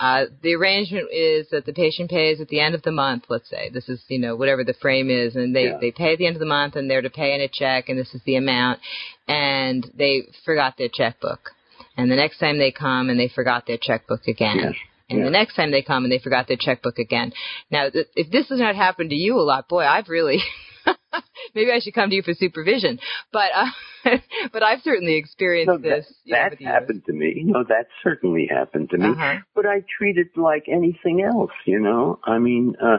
Uh, 0.00 0.26
the 0.44 0.54
arrangement 0.54 1.08
is 1.12 1.48
that 1.50 1.66
the 1.66 1.72
patient 1.72 2.08
pays 2.08 2.40
at 2.40 2.46
the 2.46 2.60
end 2.60 2.72
of 2.76 2.82
the 2.82 2.92
month. 2.92 3.24
Let's 3.28 3.50
say 3.50 3.68
this 3.68 3.88
is, 3.88 4.00
you 4.06 4.20
know, 4.20 4.36
whatever 4.36 4.62
the 4.62 4.74
frame 4.74 5.10
is, 5.10 5.34
and 5.34 5.56
they 5.56 5.64
Yeah. 5.70 5.78
they 5.80 5.90
pay 5.90 6.12
at 6.12 6.18
the 6.18 6.26
end 6.28 6.36
of 6.36 6.40
the 6.40 6.46
month, 6.46 6.76
and 6.76 6.88
they're 6.88 7.02
to 7.02 7.10
pay 7.10 7.34
in 7.34 7.40
a 7.40 7.48
check, 7.48 7.88
and 7.88 7.98
this 7.98 8.14
is 8.14 8.22
the 8.24 8.36
amount, 8.36 8.78
and 9.26 9.90
they 9.96 10.28
forgot 10.44 10.76
their 10.78 10.86
checkbook, 10.88 11.50
and 11.96 12.08
the 12.12 12.14
next 12.14 12.38
time 12.38 12.58
they 12.58 12.70
come, 12.70 13.10
and 13.10 13.18
they 13.18 13.26
forgot 13.26 13.66
their 13.66 13.76
checkbook 13.76 14.28
again. 14.28 14.58
Yes. 14.60 14.74
And 15.10 15.20
Yeah. 15.20 15.24
the 15.24 15.30
next 15.30 15.54
time 15.54 15.70
they 15.70 15.82
come 15.82 16.04
and 16.04 16.12
they 16.12 16.18
forgot 16.18 16.48
their 16.48 16.56
checkbook 16.58 16.98
again. 16.98 17.32
Now, 17.70 17.88
th- 17.88 18.08
if 18.14 18.30
this 18.30 18.48
has 18.50 18.58
not 18.60 18.76
happened 18.76 19.10
to 19.10 19.16
you 19.16 19.36
a 19.38 19.42
lot, 19.42 19.68
boy, 19.68 19.84
I've 19.84 20.08
really, 20.08 20.38
maybe 21.54 21.70
I 21.72 21.80
should 21.80 21.94
come 21.94 22.10
to 22.10 22.16
you 22.16 22.22
for 22.22 22.34
supervision. 22.34 22.98
But, 23.32 23.50
uh, 23.54 24.10
but 24.52 24.62
I've 24.62 24.80
certainly 24.82 25.14
experienced 25.16 25.68
No, 25.68 25.78
this. 25.78 26.06
that 26.26 26.52
over 26.52 26.64
happened 26.64 27.02
to 27.06 27.12
me. 27.12 27.42
No, 27.44 27.64
that 27.64 27.86
certainly 28.02 28.46
happened 28.50 28.90
to 28.90 28.98
me. 28.98 29.08
Uh-huh. 29.08 29.36
But 29.54 29.66
I 29.66 29.82
treat 29.98 30.18
it 30.18 30.36
like 30.36 30.64
anything 30.68 31.22
else, 31.22 31.52
you 31.64 31.80
know. 31.80 32.18
I 32.24 32.38
mean, 32.38 32.74
uh, 32.82 32.98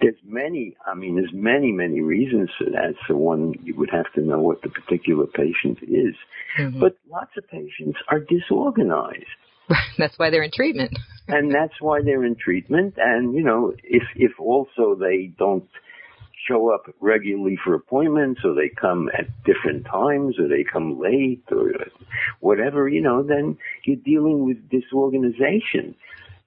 there's 0.00 0.14
many. 0.24 0.76
I 0.86 0.94
mean, 0.94 1.16
there's 1.16 1.32
many, 1.32 1.72
many 1.72 2.00
reasons 2.00 2.50
for 2.58 2.64
that. 2.70 2.94
So 3.08 3.16
one, 3.16 3.54
you 3.62 3.74
would 3.76 3.90
have 3.90 4.12
to 4.14 4.20
know 4.20 4.40
what 4.40 4.62
the 4.62 4.68
particular 4.68 5.26
patient 5.26 5.78
is. 5.82 6.14
Mhm. 6.58 6.78
But 6.80 6.96
lots 7.10 7.30
of 7.36 7.48
patients 7.48 7.98
are 8.08 8.20
disorganized. 8.20 9.24
That's 9.98 10.18
why 10.18 10.30
they're 10.30 10.42
in 10.42 10.50
treatment. 10.52 10.96
and 11.28 11.54
that's 11.54 11.80
why 11.80 12.02
they're 12.02 12.24
in 12.24 12.36
treatment. 12.36 12.94
And 12.98 13.34
you 13.34 13.42
know, 13.42 13.72
if 13.82 14.02
if 14.14 14.32
also 14.38 14.94
they 14.94 15.32
don't 15.38 15.68
show 16.46 16.72
up 16.74 16.84
regularly 17.00 17.58
for 17.64 17.74
appointments, 17.74 18.42
or 18.44 18.54
they 18.54 18.68
come 18.68 19.08
at 19.18 19.26
different 19.44 19.86
times, 19.86 20.38
or 20.38 20.48
they 20.48 20.64
come 20.64 21.00
late, 21.00 21.44
or 21.50 21.72
whatever, 22.40 22.88
you 22.88 23.00
know, 23.00 23.22
then 23.22 23.56
you're 23.84 23.96
dealing 23.96 24.44
with 24.44 24.68
disorganization. 24.68 25.94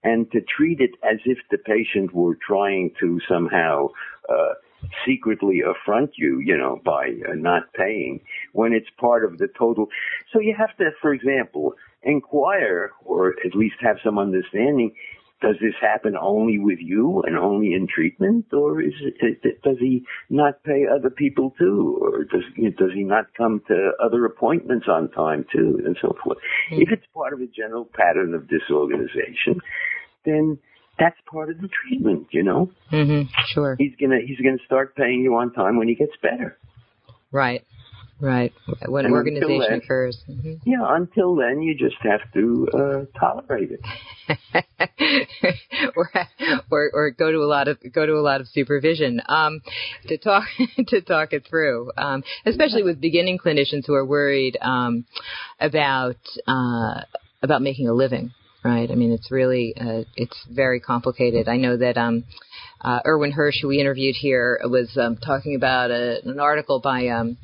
And 0.03 0.31
to 0.31 0.41
treat 0.41 0.79
it 0.79 0.91
as 1.03 1.17
if 1.25 1.39
the 1.49 1.57
patient 1.57 2.13
were 2.13 2.35
trying 2.35 2.91
to 2.99 3.19
somehow 3.27 3.89
uh, 4.29 4.53
secretly 5.05 5.61
affront 5.61 6.11
you, 6.15 6.39
you 6.39 6.55
know, 6.55 6.79
by 6.85 7.09
uh, 7.27 7.33
not 7.33 7.73
paying 7.73 8.21
when 8.53 8.73
it's 8.73 8.87
part 8.99 9.25
of 9.25 9.39
the 9.39 9.47
total. 9.57 9.87
So 10.31 10.39
you 10.39 10.55
have 10.57 10.77
to, 10.77 10.91
for 11.01 11.13
example, 11.13 11.73
inquire 12.07 12.91
or 13.05 13.35
at 13.45 13.55
least 13.55 13.75
have 13.81 13.97
some 14.03 14.17
understanding. 14.17 14.93
Does 15.39 15.55
this 15.61 15.75
happen 15.79 16.15
only 16.19 16.57
with 16.57 16.79
you 16.81 17.21
and 17.27 17.37
only 17.37 17.73
in 17.73 17.87
treatment, 17.87 18.45
or 18.51 18.81
is 18.81 18.93
it, 19.21 19.61
does 19.61 19.77
he 19.79 20.03
not 20.31 20.63
pay 20.63 20.85
other 20.91 21.11
people 21.11 21.53
too, 21.59 21.99
or 22.01 22.23
does 22.23 22.41
does 22.75 22.89
he 22.95 23.03
not 23.03 23.25
come 23.37 23.61
to 23.67 23.91
other 24.03 24.25
appointments 24.25 24.87
on 24.89 25.11
time 25.11 25.45
too, 25.53 25.79
and 25.85 25.95
so 26.01 26.15
forth? 26.23 26.39
If 26.71 26.89
it's 26.91 27.05
part 27.13 27.33
of 27.33 27.41
a 27.41 27.45
general 27.45 27.85
pattern 27.85 28.33
of 28.33 28.49
disorganization, 28.49 29.61
then 30.25 30.57
that's 30.97 31.17
part 31.31 31.51
of 31.51 31.61
the 31.61 31.69
treatment. 31.69 32.29
You 32.31 32.41
know, 32.41 32.71
hmm 32.89 33.21
Sure. 33.53 33.75
he's 33.77 33.93
gonna 34.01 34.21
he's 34.25 34.39
gonna 34.39 34.57
start 34.65 34.95
paying 34.95 35.21
you 35.21 35.35
on 35.35 35.53
time 35.53 35.77
when 35.77 35.87
he 35.87 35.93
gets 35.93 36.13
better. 36.19 36.57
Right. 37.31 37.63
Right. 38.19 38.51
When 38.87 39.05
And 39.05 39.13
organization 39.13 39.59
then- 39.69 39.79
occurs. 39.79 40.17
hmm 40.25 40.53
Yeah, 40.65 40.83
until 40.89 41.35
then, 41.35 41.61
you 41.61 41.75
just 41.75 41.97
have 42.01 42.21
to 42.33 42.67
uh, 42.73 43.19
tolerate 43.19 43.69
it. 43.71 43.81
or, 45.95 46.09
or 46.71 46.89
or 46.93 47.11
go 47.11 47.31
to 47.31 47.37
a 47.37 47.45
lot 47.45 47.67
of 47.67 47.77
go 47.93 48.05
to 48.05 48.13
a 48.13 48.21
lot 48.21 48.41
of 48.41 48.47
supervision 48.47 49.21
um, 49.29 49.61
to 50.07 50.17
talk 50.17 50.45
to 50.87 51.01
talk 51.01 51.33
it 51.33 51.45
through, 51.49 51.91
um, 51.97 52.23
especially 52.45 52.83
with 52.83 52.99
beginning 52.99 53.37
clinicians 53.37 53.85
who 53.85 53.93
are 53.93 54.05
worried 54.05 54.57
um, 54.61 55.05
about 55.59 56.17
uh, 56.47 57.01
about 57.43 57.61
making 57.61 57.87
a 57.87 57.93
living. 57.93 58.31
Right. 58.63 58.89
I 58.91 58.95
mean, 58.95 59.11
it's 59.11 59.31
really 59.31 59.75
uh, 59.79 60.03
it's 60.15 60.37
very 60.51 60.79
complicated. 60.79 61.47
I 61.47 61.57
know 61.57 61.77
that 61.77 61.97
um, 61.97 62.23
uh, 62.81 62.99
Irwin 63.05 63.31
Hirsch, 63.31 63.61
who 63.61 63.67
we 63.69 63.79
interviewed 63.79 64.15
here, 64.19 64.59
was 64.65 64.97
um, 64.99 65.17
talking 65.17 65.55
about 65.55 65.91
a, 65.91 66.19
an 66.27 66.39
article 66.39 66.79
by. 66.81 67.07
Um, 67.09 67.37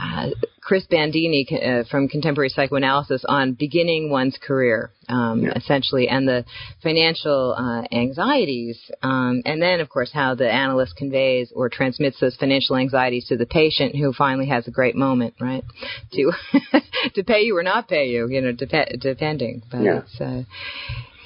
uh, 0.00 0.30
Chris 0.60 0.84
Bandini 0.86 1.46
uh, 1.52 1.84
from 1.90 2.08
Contemporary 2.08 2.48
Psychoanalysis 2.48 3.24
on 3.28 3.52
beginning 3.52 4.10
one's 4.10 4.38
career, 4.38 4.90
um, 5.08 5.42
Yeah. 5.42 5.52
essentially, 5.56 6.08
and 6.08 6.26
the 6.26 6.44
financial 6.82 7.54
uh, 7.56 7.82
anxieties, 7.94 8.78
um, 9.02 9.42
and 9.44 9.60
then, 9.60 9.80
of 9.80 9.88
course, 9.90 10.10
how 10.12 10.34
the 10.34 10.50
analyst 10.50 10.96
conveys 10.96 11.52
or 11.54 11.68
transmits 11.68 12.18
those 12.18 12.34
financial 12.36 12.76
anxieties 12.76 13.26
to 13.28 13.36
the 13.36 13.46
patient 13.46 13.94
who 13.94 14.12
finally 14.12 14.46
has 14.46 14.66
a 14.66 14.70
great 14.70 14.96
moment, 14.96 15.34
right? 15.40 15.64
To 16.12 16.32
to 17.14 17.22
pay 17.24 17.42
you 17.42 17.56
or 17.56 17.62
not 17.62 17.86
pay 17.88 18.06
you, 18.08 18.28
you 18.28 18.40
know, 18.40 18.52
dep- 18.52 18.98
depending. 19.00 19.62
But 19.70 19.82
Yeah. 19.82 19.98
it's, 19.98 20.20
uh, 20.20 20.42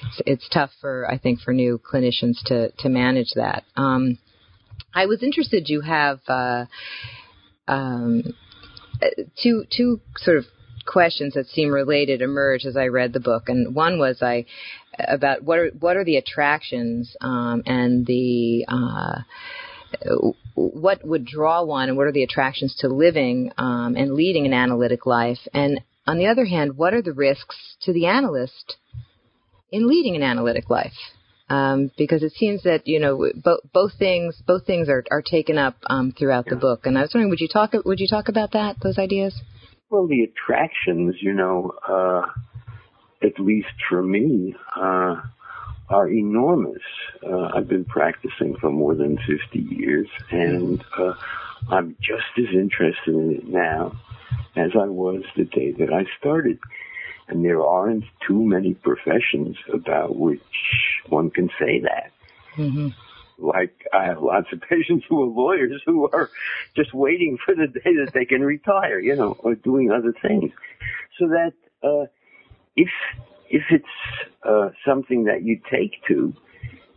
it's 0.03 0.23
it's 0.27 0.49
tough 0.49 0.71
for 0.81 1.09
I 1.11 1.17
think 1.17 1.41
for 1.41 1.53
new 1.55 1.79
clinicians 1.79 2.43
to 2.47 2.71
to 2.79 2.89
manage 2.89 3.31
that. 3.37 3.65
Um, 3.77 4.19
I 4.95 5.07
was 5.07 5.23
interested. 5.23 5.69
You 5.69 5.81
have. 5.83 6.21
Uh, 6.27 6.65
um, 7.69 8.23
two 9.43 9.65
two 9.75 10.01
sort 10.17 10.39
of 10.39 10.45
questions 10.87 11.35
that 11.35 11.47
seem 11.47 11.71
related 11.71 12.23
emerged 12.23 12.67
as 12.67 12.77
I 12.77 12.87
read 12.87 13.13
the 13.13 13.21
book, 13.21 13.49
and 13.49 13.75
one 13.75 13.99
was 13.99 14.23
I 14.23 14.47
about 14.99 15.43
what 15.43 15.59
are 15.59 15.71
what 15.79 15.97
are 15.97 16.05
the 16.05 16.17
attractions 16.17 17.15
um, 17.21 17.63
and 17.67 18.07
the 18.07 18.65
uh, 18.69 19.21
what 20.55 21.07
would 21.07 21.25
draw 21.25 21.63
one, 21.65 21.89
and 21.89 21.97
what 21.97 22.07
are 22.07 22.13
the 22.13 22.25
attractions 22.25 22.75
to 22.81 22.89
living 22.89 23.53
um, 23.59 23.97
and 23.97 24.15
leading 24.15 24.47
an 24.47 24.53
analytic 24.53 25.07
life, 25.07 25.39
and 25.53 25.81
on 26.07 26.19
the 26.19 26.27
other 26.27 26.47
hand, 26.47 26.77
what 26.77 26.95
are 26.95 27.03
the 27.03 27.13
risks 27.13 27.77
to 27.83 27.93
the 27.93 28.07
analyst 28.07 28.77
in 29.71 29.87
leading 29.87 30.17
an 30.17 30.23
analytic 30.23 30.71
life? 30.71 30.93
Um, 31.51 31.91
because 31.97 32.23
it 32.23 32.33
seems 32.33 32.63
that 32.65 32.83
you 32.87 33.01
know 33.01 33.31
both 33.43 33.61
both 33.73 33.93
things 33.99 34.43
both 34.47 34.67
things 34.67 34.89
are, 34.89 35.03
are 35.11 35.23
taken 35.23 35.57
up 35.57 35.77
um, 35.89 36.13
throughout 36.13 36.45
the 36.45 36.57
book, 36.57 36.85
and 36.85 36.99
I 36.99 37.03
was 37.03 37.13
wondering, 37.15 37.31
would 37.31 37.41
you 37.41 37.49
talk 37.49 37.73
would 37.85 38.01
you 38.01 38.09
talk 38.09 38.29
about 38.29 38.53
that 38.53 38.77
those 38.83 38.99
ideas? 38.99 39.41
Well, 39.91 40.07
the 40.07 40.25
attractions, 40.25 41.17
you 41.21 41.33
know, 41.33 41.73
uh, 41.89 42.27
at 43.23 43.41
least 43.41 43.69
for 43.89 44.03
me, 44.03 44.55
uh, 44.77 45.17
are 45.89 46.09
enormous. 46.11 46.83
Uh, 47.23 47.49
I've 47.57 47.69
been 47.69 47.87
practicing 47.87 48.57
for 48.61 48.71
more 48.71 48.95
than 48.95 49.17
50 49.17 49.59
years, 49.59 50.07
and 50.31 50.85
uh, 50.99 51.15
I'm 51.71 51.97
just 52.01 52.27
as 52.37 52.55
interested 52.55 53.15
in 53.15 53.37
it 53.37 53.49
now 53.49 53.93
as 54.57 54.73
I 54.75 54.87
was 54.87 55.23
the 55.37 55.45
day 55.45 55.73
that 55.73 55.93
I 55.93 56.05
started. 56.19 56.59
And 57.29 57.45
there 57.45 57.63
aren't 57.63 58.05
too 58.27 58.43
many 58.43 58.75
professions 58.75 59.57
about 59.73 60.17
which 60.17 60.41
one 61.09 61.31
can 61.31 61.51
say 61.59 61.81
that. 61.81 62.11
Mm-hmm. 62.57 62.89
Like 63.39 63.87
I 63.93 64.05
have 64.05 64.23
lots 64.23 64.49
of 64.53 64.61
patients 64.69 65.05
who 65.09 65.23
are 65.23 65.27
lawyers 65.27 65.83
who 65.85 66.09
are 66.11 66.31
just 66.75 66.93
waiting 66.95 67.39
for 67.45 67.55
the 67.55 67.67
day 67.67 67.97
that 68.05 68.13
they 68.15 68.25
can 68.25 68.43
retire, 68.43 68.99
you 68.99 69.15
know, 69.15 69.37
or 69.41 69.55
doing 69.55 69.91
other 69.91 70.15
things. 70.23 70.53
So 71.19 71.29
that 71.29 71.53
uh, 71.83 72.07
if 72.77 72.89
if 73.51 73.63
it's 73.71 73.87
uh, 74.43 74.71
something 74.87 75.25
that 75.25 75.43
you 75.43 75.61
take 75.71 75.93
to, 76.09 76.35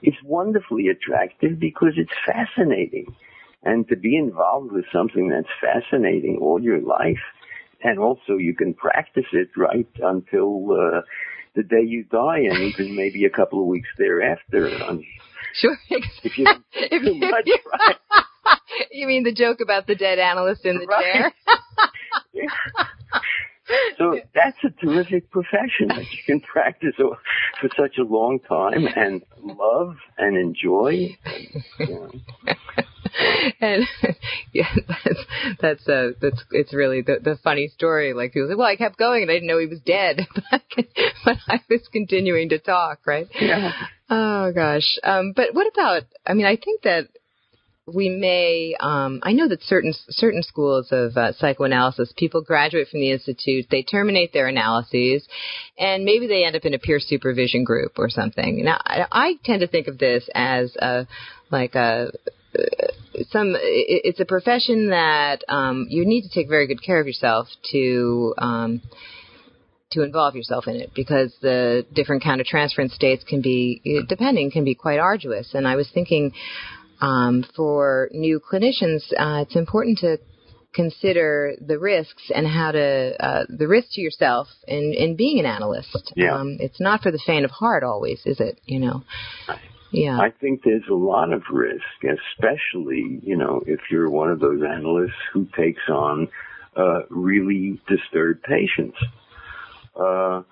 it's 0.02 0.22
wonderfully 0.24 0.88
attractive 0.88 1.60
because 1.60 1.94
it's 1.96 2.12
fascinating, 2.26 3.16
and 3.64 3.88
to 3.90 3.96
be 3.96 4.18
involved 4.18 4.72
with 4.72 4.86
something 4.92 5.30
that's 5.30 5.48
fascinating 5.62 6.40
all 6.42 6.62
your 6.62 6.82
life, 6.82 7.22
and 7.84 8.00
also 8.00 8.38
you 8.38 8.56
can 8.56 8.74
practice 8.74 9.26
it 9.34 9.50
right 9.58 9.88
until. 10.02 10.72
Uh, 10.72 11.02
the 11.54 11.64
day 11.64 11.82
you 11.86 12.06
die, 12.06 12.38
and 12.50 12.60
even 12.74 12.96
maybe 12.96 13.26
a 13.26 13.30
couple 13.30 13.60
of 13.60 13.66
weeks 13.68 13.90
thereafter. 13.98 14.70
Um, 14.88 15.04
Sure. 15.54 15.78
if 16.24 16.38
you 16.38 16.46
If 16.74 17.04
too 17.04 17.14
you- 17.14 17.30
right? 17.30 17.46
you 18.94 19.06
mean 19.06 19.24
the 19.26 19.34
joke 19.34 19.60
about 19.60 19.86
the 19.86 19.96
dead 19.96 20.18
analyst 20.18 20.66
in 20.66 20.78
the 20.78 20.86
Right. 20.88 21.04
chair? 21.04 21.34
So 23.98 24.20
that's 24.34 24.58
a 24.66 24.70
terrific 24.86 25.30
profession 25.30 25.88
that 25.90 26.00
you 26.12 26.20
can 26.26 26.40
practice 26.42 26.96
for 26.98 27.70
such 27.78 27.98
a 28.00 28.04
long 28.04 28.40
time 28.48 28.88
and 28.96 29.22
love 29.42 29.96
and 30.18 30.38
enjoy. 30.38 31.18
And, 31.26 31.64
you 31.80 31.88
know. 31.96 32.12
and 33.62 33.84
yeah, 34.54 34.70
that's 34.88 35.26
that's 35.62 35.88
uh, 35.88 36.10
that's 36.22 36.44
it's 36.52 36.74
really 36.74 37.02
the 37.02 37.18
the 37.24 37.38
funny 37.44 37.68
story. 37.68 38.14
Like 38.14 38.34
people 38.34 38.50
say, 38.50 38.56
well, 38.56 38.68
I 38.68 38.76
kept 38.76 38.98
going 38.98 39.24
and 39.24 39.32
I 39.32 39.36
didn't 39.36 39.48
know 39.48 39.60
he 39.60 39.68
was 39.68 39.82
dead, 39.82 40.28
but 40.52 41.38
I 41.48 41.62
was 41.70 41.88
continuing 41.92 42.50
to 42.50 42.60
talk, 42.60 43.00
right? 43.06 43.28
Yeah. 43.40 43.72
Oh 44.10 44.52
gosh. 44.54 44.98
Um, 45.04 45.34
but 45.36 45.54
what 45.54 45.68
about? 45.72 46.04
I 46.26 46.34
mean, 46.34 46.46
I 46.46 46.56
think 46.58 46.82
that 46.84 47.08
we 47.88 48.10
may 48.10 48.76
um, 48.80 49.20
I 49.24 49.34
know 49.34 49.48
that 49.48 49.64
certain 49.64 49.94
certain 50.10 50.44
schools 50.44 50.90
of 50.92 51.18
uh, 51.18 51.34
psychoanalysis 51.34 52.14
people 52.16 52.42
graduate 52.42 52.88
from 52.90 53.00
the 53.00 53.12
institute 53.12 53.66
they 53.72 53.84
terminate 53.84 54.34
their 54.34 54.48
analyses 54.48 55.28
and 55.78 56.06
maybe 56.06 56.28
they 56.28 56.46
end 56.46 56.56
up 56.56 56.66
in 56.66 56.74
a 56.74 56.80
peer 56.80 57.00
supervision 57.00 57.64
group 57.64 57.94
or 57.98 58.10
something 58.10 58.64
now 58.64 58.80
I, 58.86 59.06
I 59.12 59.34
tend 59.44 59.62
to 59.62 59.68
think 59.68 59.88
of 59.88 59.98
this 59.98 60.30
as 60.36 60.76
a 60.76 61.08
like 61.50 61.76
a 61.76 62.12
some 63.32 63.56
it's 63.60 64.20
a 64.20 64.26
profession 64.26 64.90
that 64.90 65.44
um, 65.48 65.88
you 65.90 66.06
need 66.06 66.24
to 66.24 66.30
take 66.30 66.50
very 66.50 66.68
good 66.68 66.84
care 66.84 67.00
of 67.00 67.08
yourself 67.08 67.48
to 67.72 68.34
um, 68.38 68.82
to 69.92 70.04
involve 70.04 70.36
yourself 70.36 70.68
in 70.68 70.76
it 70.76 70.92
because 70.96 71.34
the 71.42 71.86
different 71.94 72.24
countertransference 72.24 72.92
states 72.92 73.24
can 73.28 73.42
be 73.42 73.82
depending 74.08 74.52
can 74.52 74.64
be 74.64 74.76
quite 74.76 75.00
arduous 75.00 75.54
and 75.54 75.68
I 75.68 75.76
was 75.76 75.90
thinking 75.94 76.34
um, 77.02 77.44
for 77.56 78.10
new 78.14 78.40
clinicians, 78.40 79.02
uh, 79.18 79.42
it's 79.42 79.56
important 79.56 79.98
to 80.00 80.20
consider 80.74 81.54
the 81.60 81.78
risks 81.78 82.32
and 82.34 82.48
how 82.48 82.72
to 82.72 83.16
uh, 83.20 83.44
the 83.50 83.68
risk 83.68 83.90
to 83.94 84.02
yourself 84.02 84.48
in 84.68 84.94
in 84.94 85.16
being 85.16 85.40
an 85.40 85.46
analyst. 85.46 86.14
Yeah. 86.16 86.36
Um, 86.36 86.58
it's 86.60 86.80
not 86.80 87.02
for 87.02 87.12
the 87.12 87.20
faint 87.26 87.44
of 87.44 87.52
heart 87.52 87.84
always, 87.84 88.22
is 88.26 88.40
it? 88.40 88.62
You 88.66 88.80
know. 88.80 89.04
Yeah. 89.92 90.20
I 90.20 90.30
think 90.30 90.64
there's 90.64 90.88
a 90.90 90.94
lot 90.94 91.34
of 91.34 91.44
risk, 91.52 91.84
especially, 92.04 93.20
you 93.24 93.36
know, 93.36 93.62
if 93.66 93.80
you're 93.90 94.10
one 94.10 94.32
of 94.32 94.40
those 94.40 94.62
analysts 94.64 95.20
who 95.34 95.48
takes 95.58 95.82
on 95.90 96.30
uh, 96.76 97.02
really 97.10 97.80
disturbed 97.88 98.44
patients. 98.44 98.98
Uh, 99.96 100.44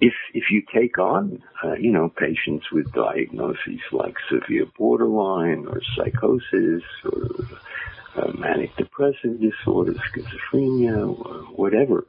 if 0.00 0.14
if 0.34 0.50
you 0.50 0.62
take 0.74 0.98
on 0.98 1.42
uh, 1.64 1.74
you 1.74 1.90
know 1.90 2.08
patients 2.08 2.70
with 2.70 2.90
diagnoses 2.92 3.80
like 3.92 4.14
severe 4.30 4.66
borderline 4.78 5.66
or 5.66 5.80
psychosis 5.96 6.82
or 7.04 7.28
uh, 8.16 8.32
manic 8.32 8.74
depressive 8.76 9.40
disorder, 9.40 9.94
schizophrenia, 9.94 11.18
or 11.18 11.34
whatever, 11.54 12.04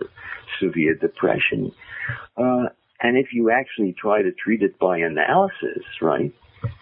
severe 0.60 0.96
depression, 0.96 1.72
uh, 2.38 2.70
and 3.02 3.18
if 3.18 3.34
you 3.34 3.50
actually 3.50 3.94
try 3.94 4.22
to 4.22 4.32
treat 4.32 4.62
it 4.62 4.78
by 4.78 5.00
analysis, 5.00 5.84
right, 6.02 6.34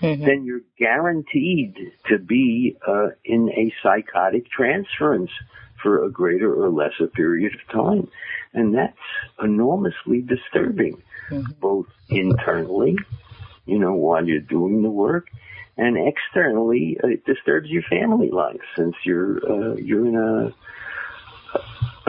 mm-hmm. 0.01 0.25
then 0.25 0.43
you're 0.43 0.61
guaranteed 0.77 1.93
to 2.09 2.17
be 2.17 2.77
uh, 2.85 3.09
in 3.23 3.49
a 3.49 3.73
psychotic 3.81 4.49
transference 4.49 5.31
for 5.81 6.03
a 6.03 6.11
greater 6.11 6.53
or 6.53 6.69
lesser 6.69 7.07
period 7.07 7.53
of 7.55 7.73
time. 7.73 8.09
And 8.53 8.75
that's 8.75 8.97
enormously 9.41 10.21
disturbing, 10.21 11.01
mm-hmm. 11.29 11.51
both 11.61 11.87
internally, 12.09 12.97
you 13.65 13.79
know, 13.79 13.93
while 13.93 14.25
you're 14.25 14.41
doing 14.41 14.81
the 14.81 14.89
work, 14.89 15.27
and 15.77 15.95
externally, 15.95 16.97
it 17.01 17.25
disturbs 17.25 17.69
your 17.69 17.83
family 17.83 18.29
life 18.29 18.59
since 18.75 18.95
you're 19.05 19.37
uh, 19.49 19.75
you're 19.75 20.05
in 20.05 20.15
a 20.17 20.53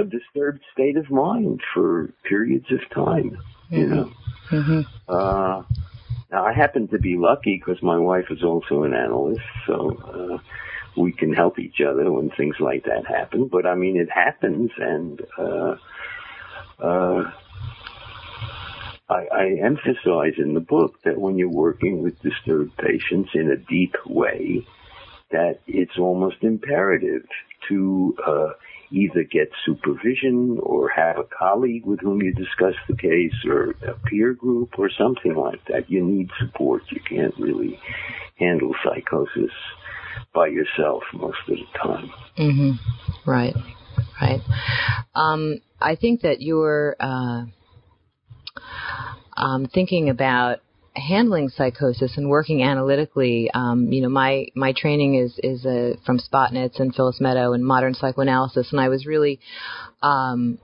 a 0.01 0.05
disturbed 0.05 0.61
state 0.73 0.97
of 0.97 1.11
mind 1.11 1.61
for 1.75 2.13
periods 2.25 2.67
of 2.71 2.81
time. 2.95 3.39
Mm-hmm. 3.71 3.77
You 3.77 3.87
know. 3.87 4.13
Mm-hmm. 4.51 4.81
Uh, 5.09 5.63
now 6.33 6.47
I 6.47 6.53
happen 6.53 6.89
to 6.89 6.99
be 6.99 7.17
lucky 7.17 7.57
because 7.57 7.83
my 7.83 7.99
wife 7.99 8.27
is 8.31 8.43
also 8.43 8.83
an 8.85 8.95
analyst, 8.95 9.41
so 9.67 9.97
uh, 10.15 10.39
we 11.01 11.13
can 11.13 11.33
help 11.33 11.59
each 11.59 11.81
other 11.81 12.11
when 12.11 12.31
things 12.31 12.57
like 12.61 12.85
that 12.85 13.07
happen. 13.07 13.49
But 13.49 13.67
I 13.67 13.75
mean, 13.75 13.97
it 13.97 14.11
happens, 14.11 14.71
and 14.79 15.21
uh, 15.39 15.77
uh, 16.79 17.31
I, 19.09 19.27
I 19.33 19.47
emphasize 19.65 20.35
in 20.39 20.55
the 20.55 20.61
book 20.61 21.03
that 21.05 21.19
when 21.19 21.37
you're 21.37 21.49
working 21.49 22.03
with 22.03 22.21
disturbed 22.23 22.77
patients 22.77 23.31
in 23.35 23.51
a 23.51 23.57
deep 23.57 23.95
way, 24.07 24.67
that 25.31 25.61
it's 25.67 25.99
almost 25.99 26.37
imperative 26.43 27.25
to 27.69 28.17
uh, 28.25 28.51
either 28.91 29.23
get 29.23 29.51
supervision 29.65 30.59
or 30.63 30.89
have 30.89 31.19
a 31.19 31.25
colleague 31.25 31.87
with 31.87 32.01
whom 32.01 32.23
you 32.23 32.33
discuss 32.33 32.75
the 32.89 32.97
case 32.97 33.35
or 33.47 33.71
a 33.87 33.95
peer 34.07 34.33
group 34.35 34.79
or 34.79 34.91
something 34.99 35.35
like 35.35 35.65
that. 35.67 35.91
You 35.91 36.05
need 36.05 36.31
support. 36.39 36.83
You 36.91 37.01
can't 37.09 37.35
really 37.39 37.79
handle 38.37 38.75
psychosis 38.85 39.53
by 40.35 40.49
yourself 40.49 41.03
most 41.13 41.39
of 41.49 41.57
the 41.57 41.79
time. 41.79 42.11
Mm-hmm. 42.39 43.31
Right, 43.31 43.55
right. 44.21 44.41
Um, 45.15 45.61
I 45.81 45.97
think 45.97 46.23
that 46.23 46.41
you're 46.41 46.97
uh, 47.01 47.45
um, 49.37 49.67
thinking 49.73 50.09
about 50.09 50.61
handling 50.95 51.49
psychosis 51.49 52.17
and 52.17 52.29
working 52.29 52.63
analytically. 52.63 53.51
Um, 53.53 53.93
you 53.93 54.03
know, 54.03 54.09
my 54.09 54.47
my 54.55 54.73
training 54.77 55.15
is 55.15 55.39
is 55.43 55.65
uh, 55.65 55.97
from 56.05 56.19
Spotnitz 56.19 56.81
and 56.81 56.95
Phyllis 56.95 57.21
Meadow 57.21 57.53
and 57.53 57.65
modern 57.65 57.95
psychoanalysis, 57.95 58.73
and 58.73 58.81
I 58.81 58.89
was 58.89 59.07
really 59.07 59.41
um, 60.03 60.59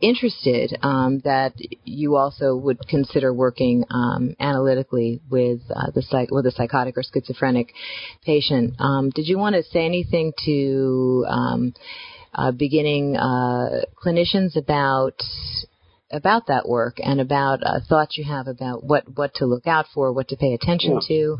interested 0.00 0.76
um, 0.82 1.20
that 1.24 1.54
you 1.84 2.16
also 2.16 2.54
would 2.56 2.86
consider 2.88 3.32
working 3.32 3.84
um, 3.90 4.34
analytically 4.38 5.20
with 5.30 5.60
uh, 5.74 5.90
the 5.94 6.02
psych- 6.02 6.30
with 6.30 6.46
a 6.46 6.50
psychotic 6.52 6.96
or 6.96 7.02
schizophrenic 7.02 7.72
patient. 8.24 8.74
Um, 8.78 9.10
did 9.10 9.26
you 9.26 9.38
want 9.38 9.56
to 9.56 9.62
say 9.62 9.84
anything 9.84 10.32
to 10.44 11.24
um, 11.28 11.74
uh, 12.34 12.52
beginning 12.52 13.16
uh, 13.16 13.82
clinicians 14.04 14.56
about 14.56 15.20
about 16.14 16.46
that 16.46 16.68
work 16.68 16.96
and 17.02 17.20
about 17.20 17.60
uh, 17.62 17.80
thoughts 17.88 18.16
you 18.16 18.24
have 18.24 18.46
about 18.46 18.84
what 18.84 19.04
what 19.14 19.34
to 19.34 19.46
look 19.46 19.66
out 19.66 19.86
for, 19.92 20.12
what 20.12 20.28
to 20.28 20.36
pay 20.36 20.54
attention 20.54 21.00
yeah. 21.00 21.08
to? 21.08 21.38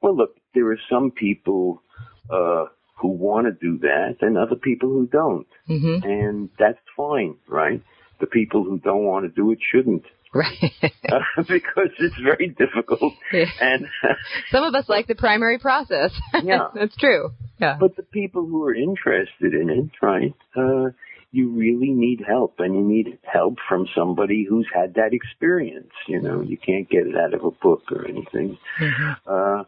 Well, 0.00 0.16
look, 0.16 0.36
there 0.54 0.70
are 0.72 0.80
some 0.90 1.10
people 1.10 1.82
uh, 2.30 2.64
who 3.02 3.08
want 3.08 3.46
to 3.46 3.52
do 3.52 3.78
that 3.78 4.16
and 4.20 4.38
other 4.38 4.54
people 4.54 4.88
who 4.88 5.06
don't. 5.06 5.46
Mm-hmm. 5.68 6.08
And 6.08 6.48
that's 6.58 6.78
fine, 6.96 7.36
right? 7.48 7.82
The 8.20 8.26
people 8.26 8.64
who 8.64 8.78
don't 8.78 9.04
want 9.04 9.26
to 9.26 9.28
do 9.28 9.50
it 9.50 9.58
shouldn't. 9.70 10.04
Right. 10.34 10.72
uh, 10.82 11.18
because 11.46 11.90
it's 11.98 12.18
very 12.24 12.48
difficult. 12.48 13.12
Yeah. 13.34 13.44
And 13.60 13.84
uh, 13.84 14.14
some 14.50 14.64
of 14.64 14.74
us 14.74 14.88
like 14.88 15.06
the 15.06 15.14
primary 15.14 15.58
process. 15.58 16.10
Yeah. 16.42 16.68
That's 16.74 16.96
true. 16.96 17.32
Yeah. 17.60 17.76
But 17.78 17.96
the 17.96 18.02
people 18.02 18.46
who 18.46 18.64
are 18.64 18.74
interested 18.74 19.52
in 19.52 19.68
it, 19.68 19.90
right? 20.00 20.32
Uh, 20.56 20.92
you 21.32 21.48
really 21.48 21.90
need 21.90 22.22
help 22.26 22.60
and 22.60 22.74
you 22.74 22.82
need 22.82 23.18
help 23.24 23.56
from 23.66 23.88
somebody 23.96 24.44
who's 24.48 24.68
had 24.72 24.94
that 24.94 25.14
experience. 25.14 25.92
You 26.06 26.20
know, 26.20 26.42
you 26.42 26.58
can't 26.58 26.88
get 26.88 27.06
it 27.06 27.16
out 27.16 27.32
of 27.32 27.44
a 27.44 27.50
book 27.50 27.90
or 27.90 28.06
anything. 28.06 28.58
Mm-hmm. 28.78 29.12
Uh, 29.26 29.64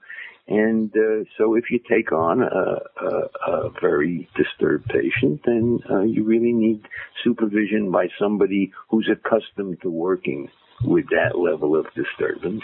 and 0.46 0.94
uh, 0.94 1.24
so 1.38 1.54
if 1.54 1.70
you 1.70 1.80
take 1.88 2.12
on 2.12 2.42
a, 2.42 2.80
a, 3.02 3.50
a 3.50 3.70
very 3.80 4.28
disturbed 4.36 4.86
patient, 4.88 5.40
then 5.46 5.80
uh, 5.90 6.02
you 6.02 6.22
really 6.22 6.52
need 6.52 6.86
supervision 7.24 7.90
by 7.90 8.08
somebody 8.18 8.70
who's 8.90 9.08
accustomed 9.10 9.80
to 9.80 9.88
working 9.88 10.50
with 10.82 11.06
that 11.10 11.38
level 11.38 11.76
of 11.76 11.86
disturbance. 11.94 12.62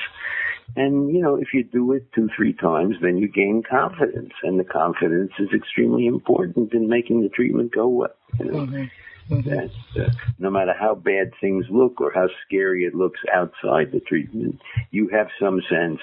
And, 0.76 1.12
you 1.12 1.20
know, 1.20 1.36
if 1.36 1.48
you 1.52 1.64
do 1.64 1.92
it 1.92 2.12
two, 2.14 2.28
three 2.36 2.52
times, 2.52 2.96
then 3.02 3.16
you 3.18 3.28
gain 3.28 3.62
confidence. 3.68 4.32
And 4.42 4.58
the 4.58 4.64
confidence 4.64 5.32
is 5.38 5.48
extremely 5.54 6.06
important 6.06 6.72
in 6.72 6.88
making 6.88 7.22
the 7.22 7.28
treatment 7.28 7.74
go 7.74 7.88
well. 7.88 8.14
You 8.38 8.44
know? 8.44 8.58
Mm-hmm. 8.58 8.84
Mm-hmm. 9.34 9.48
That 9.48 10.06
uh, 10.06 10.10
no 10.38 10.50
matter 10.50 10.74
how 10.78 10.94
bad 10.94 11.32
things 11.40 11.64
look 11.70 12.00
or 12.00 12.12
how 12.12 12.26
scary 12.46 12.84
it 12.84 12.94
looks 12.94 13.20
outside 13.32 13.92
the 13.92 14.00
treatment, 14.00 14.60
you 14.90 15.08
have 15.12 15.28
some 15.38 15.60
sense 15.68 16.00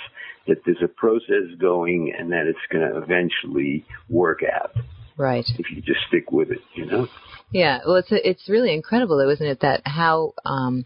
that 0.48 0.64
there's 0.66 0.82
a 0.82 0.88
process 0.88 1.44
going 1.60 2.14
and 2.18 2.32
that 2.32 2.48
it's 2.48 2.60
going 2.72 2.90
to 2.90 2.98
eventually 2.98 3.86
work 4.10 4.40
out. 4.44 4.72
Right. 5.18 5.46
If 5.58 5.72
you 5.72 5.82
just 5.82 6.00
stick 6.08 6.32
with 6.32 6.52
it, 6.52 6.62
you 6.76 6.86
know. 6.86 7.08
Yeah. 7.52 7.80
Well, 7.86 7.96
it's 7.98 8.10
it's 8.12 8.48
really 8.48 8.74
incredible, 8.74 9.18
though, 9.18 9.30
isn't 9.32 9.46
it? 9.46 9.60
That 9.62 9.82
how 9.86 10.34
um, 10.46 10.86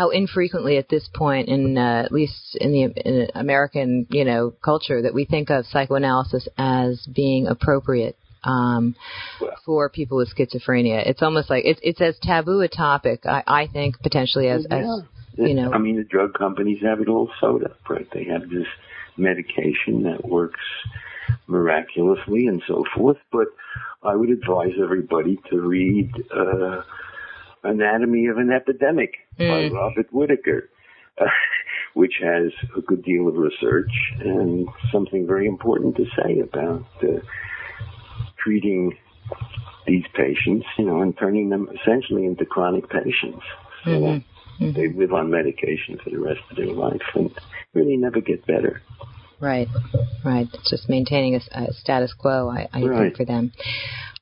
how 0.00 0.08
infrequently 0.08 0.78
at 0.78 0.88
this 0.88 1.06
point 1.14 1.48
in 1.48 1.76
uh, 1.76 2.02
at 2.06 2.10
least 2.10 2.56
in 2.58 2.72
the 2.72 2.84
in 3.04 3.28
American 3.34 4.06
you 4.08 4.24
know 4.24 4.50
culture 4.64 5.02
that 5.02 5.12
we 5.12 5.26
think 5.26 5.50
of 5.50 5.66
psychoanalysis 5.66 6.48
as 6.56 7.06
being 7.14 7.46
appropriate 7.46 8.16
um, 8.42 8.96
for 9.66 9.90
people 9.90 10.16
with 10.16 10.34
schizophrenia. 10.34 11.06
It's 11.06 11.20
almost 11.20 11.50
like 11.50 11.64
it's 11.66 11.80
it's 11.82 12.00
as 12.00 12.18
taboo 12.22 12.62
a 12.62 12.68
topic. 12.68 13.26
I, 13.26 13.42
I 13.46 13.66
think 13.66 14.00
potentially 14.00 14.48
as 14.48 14.66
yeah. 14.70 14.78
as 14.78 14.86
you 15.36 15.52
know. 15.52 15.70
I 15.70 15.76
mean, 15.76 15.96
the 15.98 16.04
drug 16.04 16.32
companies 16.32 16.78
have 16.82 17.02
it 17.02 17.08
all 17.08 17.30
sewed 17.38 17.64
up, 17.64 17.78
right? 17.90 18.08
They 18.14 18.24
have 18.24 18.48
this 18.48 18.66
medication 19.18 20.04
that 20.04 20.26
works 20.26 20.60
miraculously 21.46 22.46
and 22.46 22.62
so 22.66 22.84
forth. 22.96 23.18
But 23.30 23.48
I 24.02 24.16
would 24.16 24.30
advise 24.30 24.72
everybody 24.82 25.38
to 25.50 25.60
read 25.60 26.10
uh, 26.34 26.84
Anatomy 27.62 28.26
of 28.28 28.38
an 28.38 28.50
Epidemic 28.50 29.12
mm. 29.40 29.70
by 29.70 29.74
Robert 29.74 30.12
Whitaker. 30.12 30.68
Uh, 31.20 31.26
which 31.94 32.14
has 32.22 32.52
a 32.76 32.80
good 32.80 33.02
deal 33.04 33.26
of 33.26 33.34
research 33.34 33.90
and 34.20 34.68
something 34.92 35.26
very 35.26 35.46
important 35.46 35.96
to 35.96 36.04
say 36.16 36.38
about 36.38 36.86
uh, 37.02 37.18
treating 38.38 38.96
these 39.86 40.04
patients, 40.14 40.66
you 40.78 40.84
know, 40.84 41.02
and 41.02 41.16
turning 41.18 41.50
them 41.50 41.68
essentially 41.80 42.26
into 42.26 42.44
chronic 42.44 42.88
patients. 42.88 43.42
So 43.84 43.90
mm-hmm. 43.90 44.64
Mm-hmm. 44.64 44.72
they 44.72 44.88
live 44.92 45.12
on 45.12 45.30
medication 45.30 45.98
for 46.02 46.10
the 46.10 46.18
rest 46.18 46.40
of 46.50 46.56
their 46.56 46.72
life 46.72 47.02
and 47.14 47.30
really 47.74 47.96
never 47.96 48.20
get 48.20 48.46
better. 48.46 48.82
Right, 49.40 49.68
right. 50.24 50.46
It's 50.52 50.70
just 50.70 50.88
maintaining 50.88 51.34
a, 51.34 51.40
a 51.52 51.72
status 51.72 52.12
quo, 52.12 52.48
I, 52.48 52.68
I 52.72 52.82
right. 52.82 52.98
think, 52.98 53.16
for 53.16 53.24
them. 53.24 53.52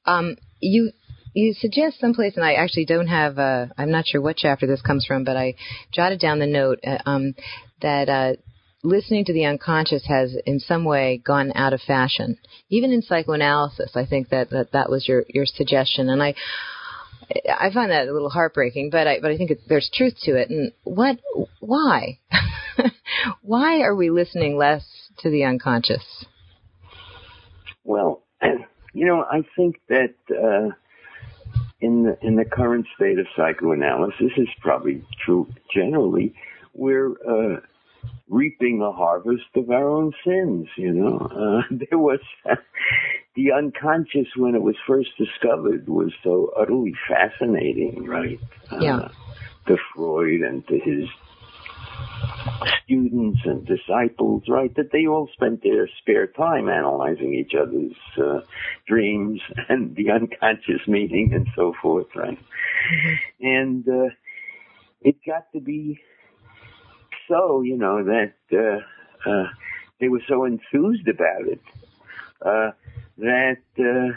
Um, 0.06 0.36
you 0.60 0.92
you 1.34 1.54
suggest 1.54 2.00
someplace, 2.00 2.36
and 2.36 2.44
I 2.44 2.54
actually 2.54 2.86
don't 2.86 3.08
have. 3.08 3.38
Uh, 3.38 3.66
I'm 3.76 3.90
not 3.90 4.06
sure 4.06 4.20
what 4.20 4.36
chapter 4.36 4.66
this 4.66 4.82
comes 4.82 5.04
from, 5.04 5.24
but 5.24 5.36
I 5.36 5.54
jotted 5.92 6.20
down 6.20 6.38
the 6.38 6.46
note 6.46 6.80
uh, 6.86 6.98
um, 7.06 7.34
that 7.82 8.08
uh, 8.08 8.32
listening 8.82 9.24
to 9.26 9.32
the 9.32 9.44
unconscious 9.44 10.04
has, 10.06 10.36
in 10.46 10.60
some 10.60 10.84
way, 10.84 11.20
gone 11.24 11.52
out 11.54 11.72
of 11.72 11.80
fashion. 11.80 12.38
Even 12.70 12.92
in 12.92 13.02
psychoanalysis, 13.02 13.92
I 13.94 14.06
think 14.06 14.30
that 14.30 14.50
that, 14.50 14.72
that 14.72 14.90
was 14.90 15.06
your 15.08 15.24
your 15.28 15.46
suggestion, 15.46 16.08
and 16.08 16.22
I. 16.22 16.34
I 17.30 17.70
find 17.74 17.90
that 17.90 18.08
a 18.08 18.12
little 18.12 18.30
heartbreaking, 18.30 18.88
but 18.88 19.06
I 19.06 19.20
but 19.20 19.30
I 19.30 19.36
think 19.36 19.50
it, 19.50 19.60
there's 19.68 19.90
truth 19.92 20.14
to 20.22 20.34
it. 20.36 20.48
And 20.48 20.72
what? 20.84 21.18
Why? 21.60 22.20
why 23.42 23.82
are 23.82 23.94
we 23.94 24.08
listening 24.08 24.56
less 24.56 24.82
to 25.18 25.28
the 25.28 25.44
unconscious? 25.44 26.24
Well, 27.84 28.22
you 28.94 29.06
know, 29.06 29.24
I 29.30 29.42
think 29.56 29.76
that 29.88 30.14
uh, 30.30 30.74
in 31.80 32.02
the 32.04 32.18
in 32.26 32.36
the 32.36 32.44
current 32.44 32.86
state 32.96 33.18
of 33.18 33.26
psychoanalysis 33.36 34.32
is 34.36 34.48
probably 34.60 35.02
true 35.24 35.48
generally. 35.74 36.34
We're 36.74 37.12
uh, 37.12 37.60
reaping 38.28 38.78
the 38.78 38.92
harvest 38.92 39.44
of 39.54 39.70
our 39.70 39.88
own 39.88 40.12
sins. 40.24 40.68
You 40.76 40.92
know, 40.92 41.18
uh, 41.18 41.62
there 41.90 41.98
was 41.98 42.20
the 43.36 43.52
unconscious 43.52 44.28
when 44.36 44.54
it 44.54 44.62
was 44.62 44.76
first 44.86 45.10
discovered 45.18 45.88
was 45.88 46.12
so 46.22 46.52
utterly 46.58 46.94
fascinating, 47.08 48.04
right? 48.04 48.40
Yeah. 48.80 48.96
Uh, 48.96 49.08
to 49.66 49.76
Freud 49.94 50.40
and 50.40 50.66
to 50.68 50.78
his 50.78 51.08
students 52.84 53.40
and 53.44 53.66
disciples, 53.66 54.44
right? 54.48 54.74
That 54.76 54.92
they 54.92 55.06
all 55.06 55.28
spent 55.32 55.62
their 55.62 55.88
spare 55.98 56.26
time 56.26 56.68
analyzing 56.68 57.34
each 57.34 57.52
other's 57.54 57.96
uh, 58.16 58.40
dreams 58.86 59.40
and 59.68 59.94
the 59.94 60.10
unconscious 60.10 60.86
meaning 60.86 61.32
and 61.34 61.46
so 61.54 61.74
forth, 61.80 62.08
right? 62.14 62.38
Mm-hmm. 62.38 63.46
And 63.46 63.88
uh, 63.88 64.14
it 65.02 65.16
got 65.26 65.52
to 65.52 65.60
be 65.60 66.00
so, 67.28 67.62
you 67.62 67.76
know, 67.76 68.04
that 68.04 68.34
uh, 68.52 69.30
uh, 69.30 69.48
they 70.00 70.08
were 70.08 70.22
so 70.28 70.44
enthused 70.44 71.06
about 71.08 71.46
it 71.46 71.60
uh, 72.42 72.70
that 73.18 73.62
uh, 73.78 74.16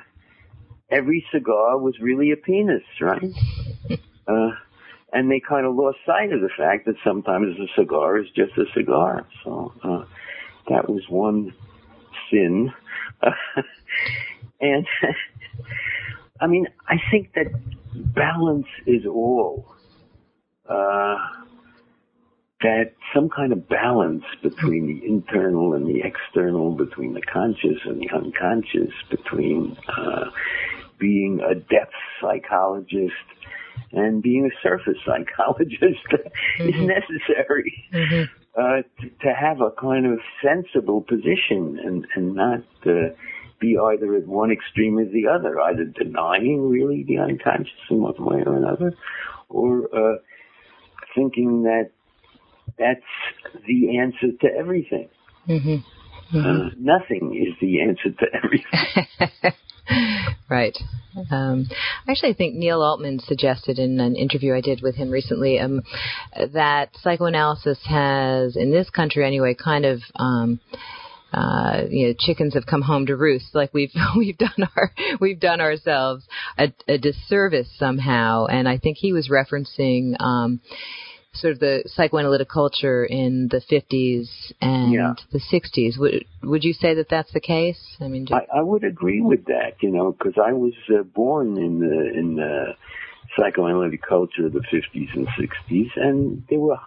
every 0.89 1.25
cigar 1.31 1.77
was 1.77 1.99
really 1.99 2.31
a 2.31 2.37
penis, 2.37 2.83
right? 2.99 3.31
Uh, 4.27 4.51
and 5.13 5.29
they 5.29 5.39
kind 5.39 5.65
of 5.65 5.75
lost 5.75 5.97
sight 6.05 6.31
of 6.31 6.41
the 6.41 6.49
fact 6.57 6.85
that 6.85 6.95
sometimes 7.03 7.57
a 7.59 7.67
cigar 7.79 8.17
is 8.17 8.27
just 8.35 8.57
a 8.57 8.65
cigar. 8.73 9.27
So 9.43 9.73
uh, 9.83 10.05
that 10.69 10.89
was 10.89 11.03
one 11.09 11.53
sin. 12.29 12.71
and 14.61 14.85
I 16.41 16.47
mean, 16.47 16.67
I 16.87 16.95
think 17.11 17.33
that 17.33 17.47
balance 17.93 18.67
is 18.85 19.05
all. 19.05 19.75
Uh, 20.67 21.17
that 22.61 22.93
some 23.13 23.27
kind 23.27 23.51
of 23.51 23.67
balance 23.67 24.23
between 24.43 24.85
the 24.85 25.05
internal 25.05 25.73
and 25.73 25.87
the 25.87 26.01
external, 26.03 26.71
between 26.71 27.13
the 27.13 27.21
conscious 27.21 27.79
and 27.85 27.99
the 27.99 28.09
unconscious, 28.15 28.93
between 29.09 29.75
uh, 29.97 30.25
being 30.99 31.41
a 31.41 31.55
depth 31.55 31.93
psychologist 32.21 33.13
and 33.91 34.21
being 34.21 34.45
a 34.45 34.63
surface 34.63 34.97
psychologist 35.05 36.05
mm-hmm. 36.11 36.69
is 36.69 36.75
necessary 36.75 37.85
mm-hmm. 37.93 38.23
uh, 38.59 38.81
to, 38.99 39.09
to, 39.21 39.33
have 39.33 39.61
a 39.61 39.71
kind 39.71 40.05
of 40.05 40.19
sensible 40.43 41.01
position 41.01 41.79
and, 41.83 42.07
and 42.15 42.35
not 42.35 42.63
uh, 42.85 43.13
be 43.59 43.77
either 43.77 44.15
at 44.15 44.27
one 44.27 44.51
extreme 44.51 44.97
or 44.97 45.05
the 45.05 45.27
other, 45.27 45.59
either 45.61 45.85
denying 45.85 46.69
really 46.69 47.03
the 47.07 47.17
unconscious 47.17 47.71
in 47.89 48.01
one 48.01 48.13
way 48.17 48.41
or 48.45 48.55
another, 48.55 48.93
or 49.49 49.83
uh, 49.95 50.17
thinking 51.15 51.63
that 51.63 51.91
that's 52.77 53.01
the 53.67 53.97
answer 53.99 54.35
to 54.41 54.47
everything. 54.57 55.09
Mm-hmm. 55.47 56.37
Mm-hmm. 56.37 56.39
Uh, 56.39 56.69
nothing 56.79 57.35
is 57.35 57.53
the 57.59 57.81
answer 57.81 58.09
to 58.09 58.25
everything. 58.33 59.53
right. 60.49 60.77
Um, 61.29 61.67
actually, 62.07 62.29
I 62.29 62.33
think 62.33 62.55
Neil 62.55 62.81
Altman 62.81 63.19
suggested 63.19 63.79
in 63.79 63.99
an 63.99 64.15
interview 64.15 64.53
I 64.53 64.61
did 64.61 64.81
with 64.81 64.95
him 64.95 65.09
recently 65.09 65.59
um, 65.59 65.81
that 66.53 66.89
psychoanalysis 67.01 67.79
has, 67.85 68.55
in 68.55 68.71
this 68.71 68.89
country 68.89 69.25
anyway, 69.25 69.53
kind 69.53 69.85
of. 69.85 70.01
Um, 70.15 70.59
uh, 71.33 71.83
you 71.89 72.07
know, 72.07 72.13
chickens 72.19 72.55
have 72.55 72.65
come 72.65 72.81
home 72.81 73.05
to 73.05 73.15
roost. 73.15 73.55
Like 73.55 73.73
we've 73.73 73.93
we've 74.17 74.37
done 74.37 74.67
our 74.75 74.91
we've 75.21 75.39
done 75.39 75.61
ourselves 75.61 76.25
a, 76.57 76.73
a 76.89 76.97
disservice 76.97 77.69
somehow. 77.77 78.47
And 78.47 78.67
I 78.67 78.77
think 78.77 78.97
he 78.97 79.13
was 79.13 79.29
referencing 79.29 80.19
um, 80.19 80.59
sort 81.33 81.53
of 81.53 81.59
the 81.59 81.83
psychoanalytic 81.87 82.49
culture 82.49 83.05
in 83.05 83.47
the 83.49 83.61
50s 83.61 84.53
and 84.61 84.93
yeah. 84.93 85.13
the 85.31 85.39
60s. 85.39 85.97
Would 85.97 86.25
would 86.43 86.63
you 86.63 86.73
say 86.73 86.93
that 86.95 87.09
that's 87.09 87.31
the 87.31 87.39
case? 87.39 87.79
I 87.99 88.07
mean, 88.07 88.25
just... 88.25 88.41
I, 88.53 88.59
I 88.59 88.61
would 88.61 88.83
agree 88.83 89.21
with 89.21 89.45
that. 89.45 89.81
You 89.81 89.91
know, 89.91 90.11
because 90.11 90.33
I 90.37 90.53
was 90.53 90.73
uh, 90.89 91.03
born 91.03 91.57
in 91.57 91.79
the 91.79 92.19
in 92.19 92.35
the 92.35 92.75
psychoanalytic 93.37 94.01
culture 94.01 94.47
of 94.47 94.53
the 94.53 94.59
50s 94.59 95.15
and 95.15 95.27
60s, 95.27 95.89
and 95.95 96.43
there 96.49 96.59
were 96.59 96.77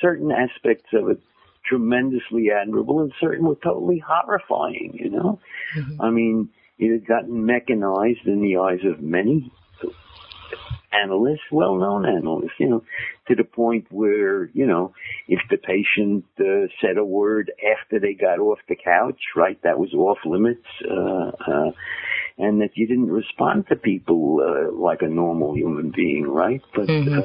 certain 0.00 0.32
aspects 0.32 0.88
of 0.92 1.08
it 1.08 1.20
tremendously 1.64 2.48
admirable, 2.50 3.00
and 3.00 3.12
certain 3.20 3.46
were 3.46 3.54
totally 3.62 4.02
horrifying. 4.04 4.92
You 4.94 5.10
know, 5.10 5.40
mm-hmm. 5.76 6.02
I 6.02 6.10
mean, 6.10 6.48
it 6.78 6.92
had 6.92 7.06
gotten 7.06 7.46
mechanized 7.46 8.26
in 8.26 8.42
the 8.42 8.56
eyes 8.56 8.80
of 8.84 9.00
many 9.00 9.52
analysts, 10.92 11.40
well-known 11.50 12.06
analysts, 12.06 12.58
you 12.58 12.68
know, 12.68 12.84
to 13.28 13.34
the 13.34 13.44
point 13.44 13.86
where, 13.90 14.46
you 14.52 14.66
know, 14.66 14.92
if 15.28 15.40
the 15.50 15.56
patient 15.56 16.24
uh, 16.38 16.68
said 16.80 16.96
a 16.98 17.04
word 17.04 17.52
after 17.76 17.98
they 17.98 18.14
got 18.14 18.38
off 18.38 18.58
the 18.68 18.76
couch, 18.76 19.20
right, 19.36 19.60
that 19.62 19.78
was 19.78 19.92
off 19.94 20.18
limits, 20.24 20.66
uh, 20.90 21.30
uh, 21.46 21.72
and 22.38 22.60
that 22.60 22.70
you 22.74 22.86
didn't 22.86 23.10
respond 23.10 23.66
to 23.68 23.76
people 23.76 24.40
uh, 24.42 24.72
like 24.72 25.02
a 25.02 25.08
normal 25.08 25.54
human 25.54 25.92
being, 25.94 26.24
right? 26.24 26.62
But 26.74 26.88
mm-hmm. 26.88 27.18
uh, 27.18 27.22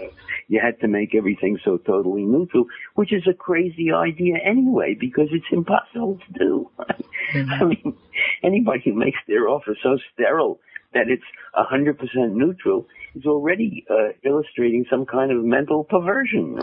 you 0.48 0.62
had 0.64 0.80
to 0.82 0.88
make 0.88 1.16
everything 1.16 1.60
so 1.64 1.78
totally 1.78 2.24
neutral, 2.24 2.66
which 2.96 3.14
is 3.14 3.24
a 3.30 3.34
crazy 3.34 3.92
idea 3.92 4.36
anyway, 4.44 4.96
because 5.00 5.28
it's 5.32 5.46
impossible 5.52 6.20
to 6.28 6.40
do. 6.40 6.70
Right? 6.88 7.06
Mm-hmm. 7.36 7.64
I 7.64 7.66
mean, 7.66 7.98
anybody 8.42 8.84
who 8.86 8.94
makes 8.94 9.18
their 9.28 9.50
offer 9.50 9.76
so 9.84 9.98
sterile 10.14 10.62
that 10.94 11.10
it's 11.10 11.24
100% 11.56 11.98
neutral 12.32 12.88
is 13.18 13.26
already 13.26 13.86
uh, 13.90 14.10
illustrating 14.24 14.86
some 14.90 15.06
kind 15.06 15.32
of 15.32 15.44
mental 15.44 15.84
perversion, 15.84 16.60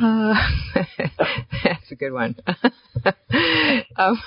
uh, 0.00 0.34
that's 1.64 1.90
a 1.90 1.94
good 1.96 2.12
one. 2.12 2.36
um, 3.96 4.20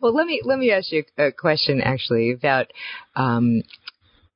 well, 0.00 0.14
let 0.14 0.26
me 0.26 0.40
let 0.44 0.58
me 0.58 0.70
ask 0.70 0.92
you 0.92 1.04
a 1.18 1.32
question 1.32 1.80
actually 1.80 2.32
about 2.32 2.66
um, 3.16 3.62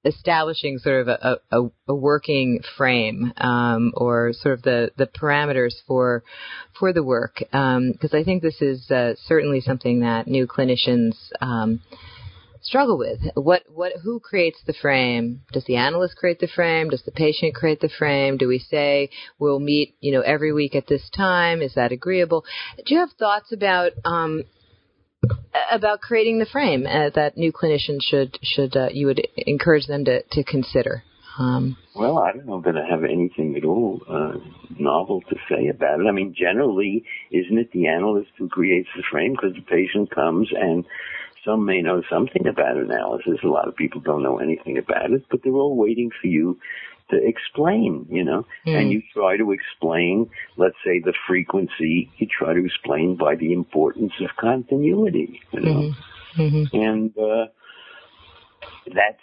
establishing 0.05 0.79
sort 0.79 1.03
of 1.03 1.09
a, 1.09 1.39
a, 1.51 1.71
a 1.89 1.95
working 1.95 2.61
frame 2.77 3.33
um, 3.39 3.93
or 3.97 4.33
sort 4.33 4.55
of 4.55 4.63
the, 4.63 4.91
the 4.97 5.07
parameters 5.07 5.75
for 5.87 6.23
for 6.79 6.93
the 6.93 7.03
work 7.03 7.37
because 7.39 7.55
um, 7.77 7.95
I 8.13 8.23
think 8.23 8.43
this 8.43 8.61
is 8.61 8.91
uh, 8.91 9.15
certainly 9.27 9.61
something 9.61 10.01
that 10.01 10.27
new 10.27 10.47
clinicians 10.47 11.15
um, 11.41 11.81
struggle 12.65 12.99
with. 12.99 13.21
What 13.35 13.63
what 13.69 13.93
who 14.03 14.19
creates 14.19 14.59
the 14.67 14.75
frame? 14.75 15.43
Does 15.53 15.65
the 15.65 15.77
analyst 15.77 16.17
create 16.17 16.41
the 16.41 16.49
frame? 16.49 16.89
Does 16.91 17.03
the 17.03 17.13
patient 17.13 17.55
create 17.55 17.81
the 17.81 17.91
frame? 17.99 18.37
Do 18.37 18.49
we 18.49 18.59
say 18.59 19.11
we'll 19.39 19.61
meet 19.61 19.97
you 20.01 20.13
know 20.13 20.23
every 20.23 20.53
week 20.53 20.75
at 20.75 20.89
this 20.89 21.09
time? 21.15 21.63
Is 21.63 21.75
that 21.75 21.93
agreeable? 21.93 22.45
Do 22.85 22.95
you 22.95 23.01
have 23.01 23.13
thoughts 23.13 23.53
about 23.53 23.93
um, 24.05 24.45
about 25.71 26.01
creating 26.01 26.39
the 26.39 26.47
frame 26.47 26.87
uh, 26.87 27.11
that 27.15 27.37
new 27.37 27.53
clinicians 27.53 28.03
should 28.03 28.39
should 28.43 28.77
uh, 28.77 28.89
you 28.91 29.07
would 29.07 29.27
encourage 29.37 29.87
them 29.87 30.05
to 30.07 30.23
to 30.33 30.43
consider? 30.43 31.05
Um, 31.37 31.77
well, 31.97 32.19
I 32.19 32.31
don't 32.33 32.47
know 32.47 32.63
that 32.65 32.77
I 32.77 32.89
have 32.89 33.03
anything 33.03 33.57
at 33.57 33.65
all 33.65 34.01
uh, 34.09 34.35
novel 34.79 35.21
to 35.23 35.37
say 35.51 35.67
about 35.67 36.01
it. 36.01 36.07
I 36.07 36.13
mean, 36.13 36.33
generally, 36.37 37.05
isn't 37.33 37.59
it 37.59 37.73
the 37.73 37.89
analyst 37.89 38.31
who 38.39 38.49
creates 38.49 38.89
the 38.97 39.03
frame 39.11 39.33
because 39.33 39.55
the 39.57 39.63
patient 39.63 40.15
comes 40.15 40.49
and 40.57 40.85
some 41.45 41.65
may 41.65 41.83
know 41.83 42.03
something 42.11 42.47
about 42.47 42.77
analysis. 42.77 43.39
A 43.43 43.49
lot 43.49 43.69
of 43.69 43.77
people 43.77 44.01
don't 44.01 44.23
know 44.23 44.39
anything 44.39 44.79
about 44.79 45.11
it, 45.13 45.25
but 45.31 45.43
they're 45.43 45.53
all 45.53 45.77
waiting 45.77 46.11
for 46.21 46.27
you 46.27 46.59
to 47.11 47.17
explain, 47.17 48.07
you 48.11 48.25
know, 48.25 48.47
mm. 48.67 48.79
and 48.79 48.91
you 48.91 49.03
try 49.13 49.37
to 49.37 49.53
explain, 49.53 50.31
let's 50.57 50.77
say 50.85 51.01
the 51.01 51.13
frequency, 51.27 52.11
you 52.17 52.27
try 52.27 52.55
to 52.55 52.65
explain 52.65 53.17
by 53.17 53.35
the 53.35 53.53
importance 53.53 54.13
of 54.21 54.31
continuity, 54.37 55.41
you 55.53 55.61
know, 55.61 55.93
mm-hmm. 56.37 56.43
Mm-hmm. 56.43 56.77
and 56.77 57.19
uh, 57.19 57.47
that's 58.95 59.21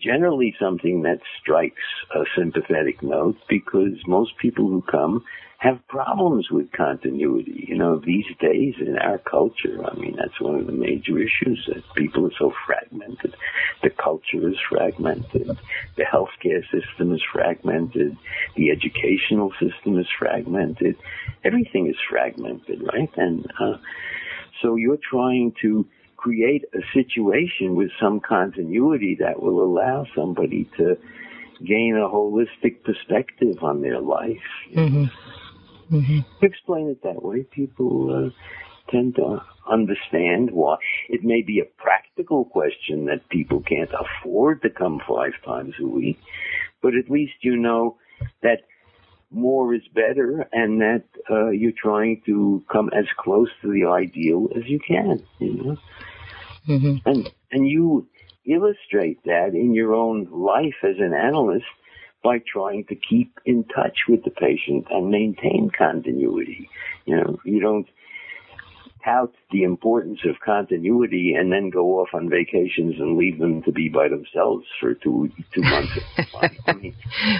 generally 0.00 0.54
something 0.60 1.02
that 1.02 1.20
strikes 1.40 1.82
a 2.14 2.24
sympathetic 2.36 3.02
note 3.02 3.36
because 3.48 3.94
most 4.06 4.36
people 4.38 4.66
who 4.66 4.82
come 4.82 5.24
have 5.58 5.80
problems 5.88 6.50
with 6.50 6.70
continuity. 6.70 7.64
You 7.68 7.76
know, 7.76 7.98
these 7.98 8.26
days 8.40 8.74
in 8.80 8.96
our 8.96 9.18
culture, 9.18 9.84
I 9.84 9.94
mean, 9.96 10.14
that's 10.16 10.40
one 10.40 10.54
of 10.54 10.66
the 10.66 10.72
major 10.72 11.18
issues 11.18 11.68
that 11.68 11.82
people 11.96 12.26
are 12.26 12.36
so 12.38 12.52
fragmented. 12.64 13.34
The 13.82 13.90
culture 13.90 14.48
is 14.48 14.56
fragmented. 14.70 15.48
The 15.96 16.04
healthcare 16.04 16.62
system 16.70 17.12
is 17.12 17.22
fragmented. 17.32 18.16
The 18.56 18.70
educational 18.70 19.52
system 19.58 19.98
is 19.98 20.06
fragmented. 20.16 20.96
Everything 21.42 21.88
is 21.88 21.96
fragmented, 22.08 22.80
right? 22.92 23.10
And, 23.16 23.44
uh, 23.58 23.78
so 24.62 24.76
you're 24.76 24.98
trying 25.10 25.54
to 25.62 25.84
create 26.16 26.64
a 26.72 26.82
situation 26.94 27.74
with 27.74 27.90
some 28.00 28.20
continuity 28.20 29.16
that 29.20 29.42
will 29.42 29.60
allow 29.60 30.06
somebody 30.14 30.68
to 30.76 30.96
gain 31.64 31.96
a 31.96 32.08
holistic 32.08 32.84
perspective 32.84 33.62
on 33.62 33.82
their 33.82 34.00
life. 34.00 34.36
Mm-hmm. 34.74 35.04
Mm-hmm. 35.90 36.44
Explain 36.44 36.88
it 36.88 37.02
that 37.02 37.22
way. 37.22 37.42
People 37.42 38.26
uh, 38.26 38.90
tend 38.90 39.16
to 39.16 39.42
understand 39.70 40.50
why. 40.50 40.76
It 41.08 41.24
may 41.24 41.42
be 41.42 41.60
a 41.60 41.64
practical 41.64 42.44
question 42.44 43.06
that 43.06 43.28
people 43.28 43.60
can't 43.60 43.90
afford 43.92 44.62
to 44.62 44.70
come 44.70 45.00
five 45.08 45.32
times 45.44 45.74
a 45.80 45.86
week, 45.86 46.18
but 46.82 46.94
at 46.94 47.10
least 47.10 47.34
you 47.40 47.56
know 47.56 47.96
that 48.42 48.62
more 49.30 49.74
is 49.74 49.82
better 49.94 50.48
and 50.52 50.80
that 50.80 51.04
uh, 51.30 51.50
you're 51.50 51.72
trying 51.72 52.22
to 52.26 52.64
come 52.70 52.90
as 52.96 53.04
close 53.18 53.50
to 53.62 53.70
the 53.70 53.86
ideal 53.86 54.48
as 54.56 54.62
you 54.66 54.78
can. 54.78 55.22
You 55.38 55.54
know, 55.54 55.76
mm-hmm. 56.66 57.08
and 57.08 57.30
and 57.50 57.68
you 57.68 58.08
illustrate 58.44 59.22
that 59.24 59.50
in 59.54 59.74
your 59.74 59.94
own 59.94 60.28
life 60.30 60.76
as 60.82 60.96
an 60.98 61.12
analyst 61.12 61.66
by 62.22 62.38
trying 62.52 62.84
to 62.88 62.94
keep 62.94 63.38
in 63.44 63.64
touch 63.64 63.98
with 64.08 64.24
the 64.24 64.30
patient 64.30 64.86
and 64.90 65.10
maintain 65.10 65.70
continuity. 65.76 66.68
You 67.06 67.16
know, 67.16 67.38
you 67.44 67.60
don't 67.60 67.86
tout 69.04 69.32
the 69.52 69.62
importance 69.62 70.18
of 70.28 70.34
continuity 70.44 71.34
and 71.38 71.52
then 71.52 71.70
go 71.70 72.00
off 72.00 72.08
on 72.12 72.28
vacations 72.28 72.96
and 72.98 73.16
leave 73.16 73.38
them 73.38 73.62
to 73.62 73.72
be 73.72 73.88
by 73.88 74.08
themselves 74.08 74.66
for 74.80 74.94
two 74.94 75.30
two 75.54 75.62
months. 75.62 75.92
I 76.66 76.72
mean, 76.72 76.94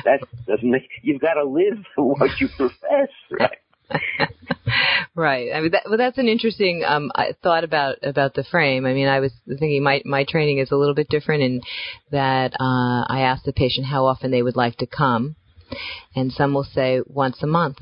that 0.05 0.21
doesn't 0.47 0.71
make 0.71 0.89
you've 1.03 1.21
got 1.21 1.35
to 1.35 1.45
live 1.45 1.85
what 1.97 2.41
you 2.41 2.49
profess, 2.49 3.11
right? 3.31 3.59
right. 5.15 5.51
I 5.55 5.61
mean, 5.61 5.73
that, 5.73 5.83
well, 5.87 5.99
that's 5.99 6.19
an 6.19 6.29
interesting 6.29 6.85
um, 6.87 7.11
thought 7.43 7.65
about 7.65 7.97
about 8.03 8.35
the 8.35 8.45
frame. 8.45 8.87
I 8.87 8.95
mean, 8.95 9.09
I 9.09 9.21
was 9.21 9.33
thinking 9.47 9.83
my 9.83 10.03
my 10.05 10.25
training 10.25 10.59
is 10.59 10.71
a 10.71 10.77
little 10.77 10.95
bit 10.95 11.09
different 11.09 11.43
in 11.43 11.61
that 12.11 12.53
uh, 12.55 13.05
I 13.09 13.21
ask 13.23 13.45
the 13.45 13.53
patient 13.53 13.87
how 13.87 14.07
often 14.07 14.31
they 14.31 14.43
would 14.43 14.57
like 14.57 14.77
to 14.79 14.87
come, 14.87 15.37
and 16.15 16.33
some 16.33 16.55
will 16.55 16.65
say 16.65 17.01
once 17.07 17.43
a 17.43 17.47
month, 17.47 17.79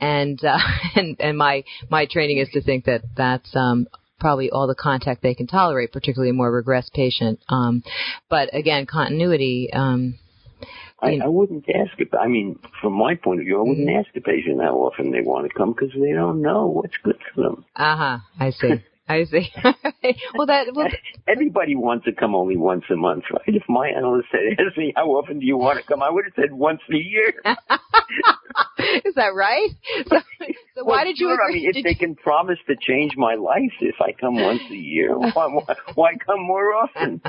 and 0.00 0.42
uh, 0.44 0.58
and 0.96 1.16
and 1.18 1.38
my 1.38 1.64
my 1.90 2.06
training 2.06 2.38
is 2.38 2.48
to 2.52 2.62
think 2.62 2.84
that 2.84 3.02
that's 3.16 3.54
um, 3.54 3.86
probably 4.20 4.50
all 4.50 4.66
the 4.66 4.74
contact 4.74 5.22
they 5.22 5.34
can 5.34 5.46
tolerate, 5.46 5.92
particularly 5.92 6.30
a 6.30 6.34
more 6.34 6.62
regressed 6.62 6.92
patient. 6.92 7.40
Um, 7.48 7.82
but 8.28 8.54
again, 8.54 8.86
continuity. 8.86 9.70
Um, 9.72 10.18
I, 11.00 11.18
I 11.24 11.26
wouldn't 11.26 11.64
ask 11.68 11.98
it. 11.98 12.08
I 12.18 12.28
mean, 12.28 12.58
from 12.80 12.92
my 12.92 13.14
point 13.14 13.40
of 13.40 13.46
view, 13.46 13.58
I 13.58 13.62
wouldn't 13.62 13.88
mm-hmm. 13.88 13.98
ask 13.98 14.12
the 14.14 14.20
patient 14.20 14.60
how 14.62 14.76
often 14.76 15.10
they 15.10 15.20
want 15.20 15.48
to 15.48 15.54
come 15.56 15.72
because 15.72 15.90
they 15.94 16.12
don't 16.12 16.42
know 16.42 16.66
what's 16.66 16.96
good 17.02 17.18
for 17.34 17.42
them. 17.42 17.64
Uh 17.74 17.96
huh. 17.96 18.18
I 18.38 18.50
see. 18.50 18.74
I 19.08 19.24
see. 19.24 19.50
well, 20.34 20.46
that 20.46 20.68
well, 20.74 20.88
everybody 21.28 21.74
wants 21.74 22.04
to 22.04 22.12
come 22.12 22.34
only 22.34 22.56
once 22.56 22.84
a 22.90 22.96
month, 22.96 23.24
right? 23.32 23.42
If 23.48 23.64
my 23.68 23.88
analyst 23.88 24.28
said, 24.30 24.40
"Ask 24.64 24.78
me 24.78 24.92
how 24.96 25.06
often 25.08 25.40
do 25.40 25.46
you 25.46 25.58
want 25.58 25.80
to 25.80 25.84
come," 25.84 26.02
I 26.02 26.10
would 26.10 26.24
have 26.24 26.34
said 26.36 26.52
once 26.52 26.80
a 26.88 26.96
year. 26.96 27.34
Is 29.04 29.14
that 29.16 29.34
right? 29.34 29.70
So, 30.08 30.16
so 30.38 30.46
well, 30.76 30.86
why 30.86 31.04
did 31.04 31.18
you? 31.18 31.28
Sure, 31.28 31.38
I 31.42 31.52
mean, 31.52 31.70
if 31.74 31.84
they 31.84 31.94
can 31.94 32.14
promise 32.14 32.58
to 32.68 32.76
change 32.80 33.14
my 33.16 33.34
life 33.34 33.72
if 33.80 33.96
I 34.00 34.12
come 34.12 34.36
once 34.40 34.62
a 34.70 34.74
year, 34.74 35.18
why, 35.18 35.46
why, 35.46 35.74
why 35.94 36.12
come 36.24 36.40
more 36.46 36.72
often? 36.72 37.20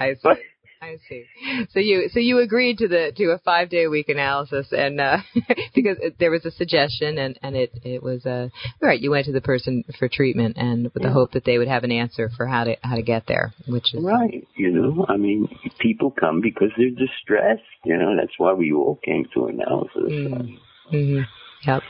I 0.00 0.14
see. 0.14 0.20
But, 0.22 0.38
I 0.80 0.96
see. 1.08 1.24
So 1.70 1.80
you 1.80 2.08
so 2.12 2.20
you 2.20 2.38
agreed 2.38 2.78
to 2.78 2.88
the 2.88 3.12
to 3.16 3.24
a 3.30 3.38
five 3.38 3.68
day 3.68 3.84
a 3.84 3.90
week 3.90 4.08
analysis, 4.08 4.68
and 4.70 5.00
uh, 5.00 5.18
because 5.74 5.96
it, 6.00 6.16
there 6.18 6.30
was 6.30 6.44
a 6.44 6.50
suggestion, 6.50 7.18
and 7.18 7.38
and 7.42 7.56
it 7.56 7.72
it 7.82 8.02
was 8.02 8.24
uh, 8.26 8.48
right. 8.80 9.00
You 9.00 9.10
went 9.10 9.26
to 9.26 9.32
the 9.32 9.40
person 9.40 9.84
for 9.98 10.08
treatment, 10.08 10.56
and 10.56 10.84
with 10.84 11.02
yeah. 11.02 11.08
the 11.08 11.12
hope 11.12 11.32
that 11.32 11.44
they 11.44 11.58
would 11.58 11.68
have 11.68 11.84
an 11.84 11.92
answer 11.92 12.30
for 12.36 12.46
how 12.46 12.64
to 12.64 12.76
how 12.82 12.96
to 12.96 13.02
get 13.02 13.26
there, 13.26 13.52
which 13.66 13.92
is 13.94 14.04
right. 14.04 14.46
You 14.56 14.70
know, 14.70 15.06
I 15.08 15.16
mean, 15.16 15.48
people 15.78 16.10
come 16.10 16.40
because 16.40 16.70
they're 16.76 16.90
distressed. 16.90 17.62
You 17.84 17.96
know, 17.96 18.14
that's 18.16 18.38
why 18.38 18.52
we 18.52 18.72
all 18.72 18.98
came 19.04 19.26
to 19.34 19.46
analysis. 19.46 20.10
Mm. 20.10 20.58
Mm-hmm. 20.92 21.20
Yep. 21.66 21.82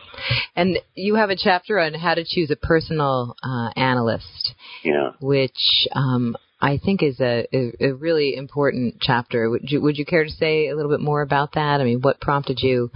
And 0.56 0.78
you 0.94 1.16
have 1.16 1.30
a 1.30 1.36
chapter 1.36 1.78
on 1.78 1.94
how 1.94 2.14
to 2.14 2.24
choose 2.26 2.50
a 2.50 2.56
personal 2.56 3.36
uh, 3.42 3.70
analyst. 3.76 4.54
Yeah. 4.82 5.10
Which 5.20 5.86
um, 5.92 6.36
I 6.60 6.78
think 6.78 7.02
is 7.02 7.20
a, 7.20 7.46
a, 7.52 7.72
a, 7.80 7.94
really 7.94 8.34
important 8.34 8.96
chapter. 9.00 9.48
Would 9.48 9.70
you, 9.70 9.80
would 9.80 9.96
you 9.96 10.04
care 10.04 10.24
to 10.24 10.30
say 10.30 10.68
a 10.68 10.74
little 10.74 10.90
bit 10.90 11.00
more 11.00 11.22
about 11.22 11.52
that? 11.52 11.80
I 11.80 11.84
mean, 11.84 12.00
what 12.00 12.20
prompted 12.20 12.58
you 12.60 12.90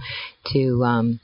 to 0.51 0.83
um, 0.83 1.19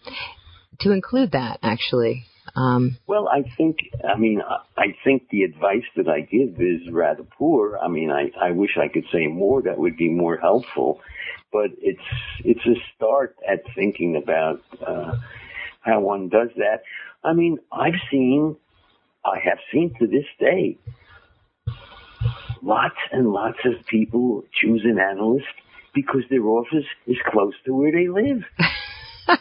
to 0.79 0.91
include 0.91 1.33
that 1.33 1.59
actually? 1.63 2.25
Um, 2.55 2.97
well, 3.07 3.27
I 3.27 3.43
think 3.57 3.77
I 4.07 4.17
mean 4.17 4.41
I 4.77 4.95
think 5.03 5.29
the 5.29 5.43
advice 5.43 5.83
that 5.97 6.07
I 6.07 6.21
give 6.21 6.61
is 6.61 6.89
rather 6.91 7.23
poor. 7.23 7.77
I 7.77 7.87
mean, 7.87 8.09
I 8.09 8.31
I 8.41 8.51
wish 8.51 8.77
I 8.77 8.87
could 8.87 9.05
say 9.11 9.27
more 9.27 9.61
that 9.63 9.77
would 9.77 9.97
be 9.97 10.09
more 10.09 10.37
helpful, 10.37 11.01
but 11.51 11.71
it's 11.79 11.99
it's 12.43 12.65
a 12.65 12.75
start 12.95 13.35
at 13.47 13.63
thinking 13.75 14.15
about 14.15 14.61
uh, 14.85 15.11
how 15.81 15.99
one 15.99 16.29
does 16.29 16.49
that. 16.55 16.83
I 17.23 17.33
mean, 17.33 17.59
I've 17.71 17.99
seen, 18.09 18.55
I 19.25 19.39
have 19.43 19.57
seen 19.73 19.93
to 19.99 20.07
this 20.07 20.25
day 20.39 20.77
lots 22.61 22.95
and 23.11 23.31
lots 23.31 23.59
of 23.65 23.85
people 23.87 24.43
choose 24.61 24.81
an 24.85 24.99
analyst 24.99 25.45
because 25.93 26.21
their 26.29 26.45
office 26.45 26.85
is 27.07 27.17
close 27.31 27.53
to 27.65 27.73
where 27.73 27.91
they 27.91 28.07
live. 28.07 28.43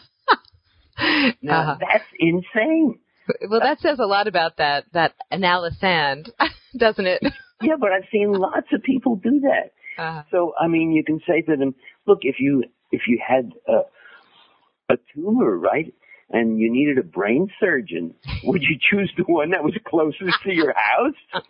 now, 1.41 1.61
uh-huh. 1.61 1.77
that's 1.79 2.05
insane. 2.19 2.99
Well, 3.49 3.59
that 3.59 3.79
says 3.79 3.99
a 3.99 4.05
lot 4.05 4.27
about 4.27 4.57
that 4.57 4.85
that 4.93 5.13
analysand, 5.31 6.29
doesn't 6.77 7.05
it? 7.05 7.21
yeah, 7.61 7.75
but 7.79 7.91
I've 7.91 8.07
seen 8.11 8.33
lots 8.33 8.67
of 8.73 8.83
people 8.83 9.15
do 9.15 9.41
that. 9.41 9.71
Uh-huh. 10.01 10.23
So, 10.31 10.53
I 10.59 10.67
mean, 10.67 10.91
you 10.91 11.03
can 11.03 11.19
say 11.27 11.41
to 11.41 11.55
them, 11.55 11.75
"Look, 12.07 12.19
if 12.23 12.37
you 12.39 12.63
if 12.91 13.01
you 13.07 13.19
had 13.25 13.51
a, 13.67 14.93
a 14.93 14.97
tumor, 15.13 15.57
right, 15.57 15.93
and 16.29 16.59
you 16.59 16.71
needed 16.71 16.97
a 16.97 17.03
brain 17.03 17.49
surgeon, 17.59 18.15
would 18.43 18.63
you 18.63 18.77
choose 18.79 19.11
the 19.17 19.23
one 19.23 19.51
that 19.51 19.63
was 19.63 19.73
closest 19.85 20.41
to 20.43 20.51
your 20.51 20.73
house? 20.73 21.43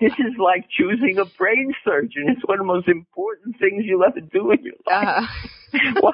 This 0.00 0.12
is 0.12 0.34
like 0.38 0.66
choosing 0.76 1.18
a 1.18 1.24
brain 1.38 1.72
surgeon. 1.84 2.26
It's 2.28 2.46
one 2.46 2.60
of 2.60 2.66
the 2.66 2.72
most 2.72 2.88
important 2.88 3.58
things 3.58 3.84
you'll 3.84 4.04
ever 4.04 4.20
do 4.20 4.50
in 4.52 4.58
your 4.62 4.74
life. 4.86 5.28
Uh-huh. 5.96 6.12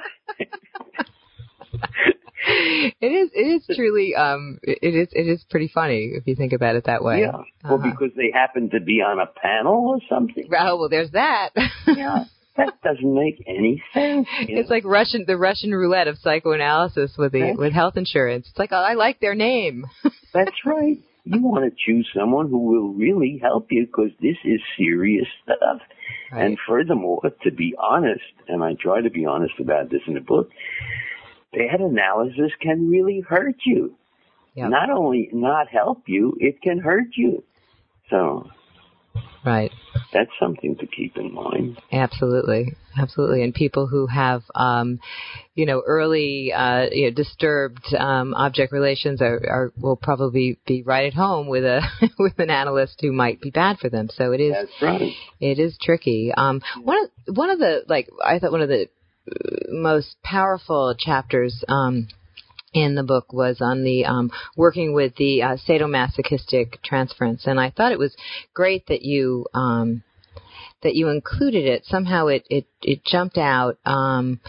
it 3.01 3.13
is. 3.13 3.31
It 3.35 3.41
is 3.41 3.77
truly. 3.77 4.15
Um. 4.15 4.59
It 4.63 4.95
is. 4.95 5.09
It 5.13 5.29
is 5.29 5.45
pretty 5.51 5.71
funny 5.73 6.13
if 6.15 6.27
you 6.27 6.35
think 6.35 6.53
about 6.53 6.77
it 6.77 6.85
that 6.85 7.05
way. 7.05 7.21
Yeah. 7.21 7.43
Well, 7.63 7.75
uh-huh. 7.75 7.91
because 7.91 8.11
they 8.17 8.31
happen 8.33 8.71
to 8.71 8.81
be 8.81 9.03
on 9.03 9.21
a 9.21 9.27
panel 9.27 9.89
or 9.89 9.99
something. 10.09 10.49
Oh 10.59 10.79
well, 10.79 10.89
there's 10.89 11.11
that. 11.13 11.51
yeah. 11.87 12.25
That 12.57 12.81
doesn't 12.83 13.15
make 13.15 13.45
any 13.47 13.83
sense. 13.95 14.27
It's 14.41 14.69
know? 14.69 14.75
like 14.75 14.85
Russian, 14.85 15.25
the 15.27 15.37
Russian 15.37 15.73
roulette 15.73 16.09
of 16.09 16.19
psychoanalysis 16.19 17.15
with 17.17 17.33
the 17.33 17.55
with 17.57 17.73
health 17.73 17.97
insurance. 17.97 18.49
It's 18.49 18.59
like 18.59 18.73
oh, 18.73 18.77
I 18.77 18.95
like 18.95 19.21
their 19.21 19.35
name. 19.35 19.87
That's 20.35 20.65
right 20.65 20.99
you 21.25 21.43
want 21.43 21.65
to 21.65 21.77
choose 21.87 22.09
someone 22.17 22.49
who 22.49 22.59
will 22.59 22.93
really 22.93 23.39
help 23.43 23.69
you 23.71 23.87
because 23.87 24.11
this 24.21 24.37
is 24.45 24.61
serious 24.77 25.27
stuff. 25.43 25.81
Right. 26.33 26.47
And 26.47 26.59
furthermore, 26.67 27.23
to 27.43 27.51
be 27.51 27.75
honest, 27.79 28.23
and 28.49 28.63
I 28.63 28.75
try 28.81 29.01
to 29.01 29.11
be 29.11 29.27
honest 29.27 29.55
about 29.61 29.91
this 29.91 30.03
in 30.07 30.15
the 30.15 30.21
book, 30.21 30.51
bad 31.53 31.81
analysis 31.81 32.53
can 32.61 32.89
really 32.89 33.21
hurt 33.21 33.57
you. 33.65 33.97
Yep. 34.55 34.71
Not 34.71 34.91
only 34.91 35.29
not 35.33 35.69
help 35.69 36.05
you, 36.07 36.37
it 36.41 36.63
can 36.63 36.79
hurt 36.79 37.09
you. 37.17 37.45
So 38.11 38.49
Right. 39.45 39.73
That's 40.13 40.31
something 40.39 40.77
to 40.77 40.87
keep 40.87 41.17
in 41.17 41.33
mind. 41.33 41.81
Absolutely, 41.91 42.75
absolutely. 42.99 43.43
And 43.43 43.55
people 43.55 43.87
who 43.87 44.07
have, 44.07 44.43
um, 44.55 45.01
you 45.55 45.65
know, 45.65 45.83
early, 45.87 46.53
uh, 46.53 46.87
you 46.93 47.07
know, 47.07 47.15
disturbed 47.15 47.95
um, 47.99 48.35
object 48.35 48.73
relations 48.73 49.23
are, 49.23 49.41
are 49.49 49.73
will 49.81 49.97
probably 49.97 50.59
be 50.67 50.83
right 50.83 51.07
at 51.07 51.15
home 51.15 51.49
with 51.49 51.65
a 51.65 51.81
with 52.19 52.39
an 52.39 52.51
analyst 52.51 52.99
who 53.01 53.13
might 53.13 53.41
be 53.41 53.51
bad 53.51 53.79
for 53.79 53.89
them. 53.89 54.09
So 54.13 54.33
it 54.33 54.41
is. 54.41 54.53
That's 54.53 54.83
right. 54.83 55.13
It 55.41 55.59
is 55.59 55.79
tricky. 55.81 56.33
Um, 56.37 56.61
one 56.83 56.99
of 57.05 57.37
one 57.37 57.51
of 57.51 57.59
the 57.59 57.85
like 57.89 58.09
I 58.23 58.39
thought 58.39 58.53
one 58.53 58.63
of 58.63 58.69
the 58.69 58.89
most 59.71 60.17
powerful 60.23 60.95
chapters. 60.99 61.65
Um, 61.69 62.09
in 62.73 62.95
the 62.95 63.03
book 63.03 63.33
was 63.33 63.61
on 63.61 63.85
the 63.85 64.05
um, 64.05 64.31
working 64.57 64.95
with 64.95 65.17
the 65.17 65.43
uh, 65.43 65.57
sadomasochistic 65.69 66.83
transference, 66.83 67.47
and 67.47 67.59
I 67.59 67.71
thought 67.71 67.93
it 67.93 67.99
was 67.99 68.15
great 68.55 68.87
that 68.87 69.03
you 69.03 69.47
um, 69.55 70.03
that 70.83 70.95
you 70.95 71.09
included 71.09 71.65
it. 71.67 71.85
Somehow 71.87 72.29
it 72.29 72.45
it, 72.49 72.67
it 72.83 73.05
jumped 73.05 73.39
out. 73.39 73.79
Um, 73.85 74.41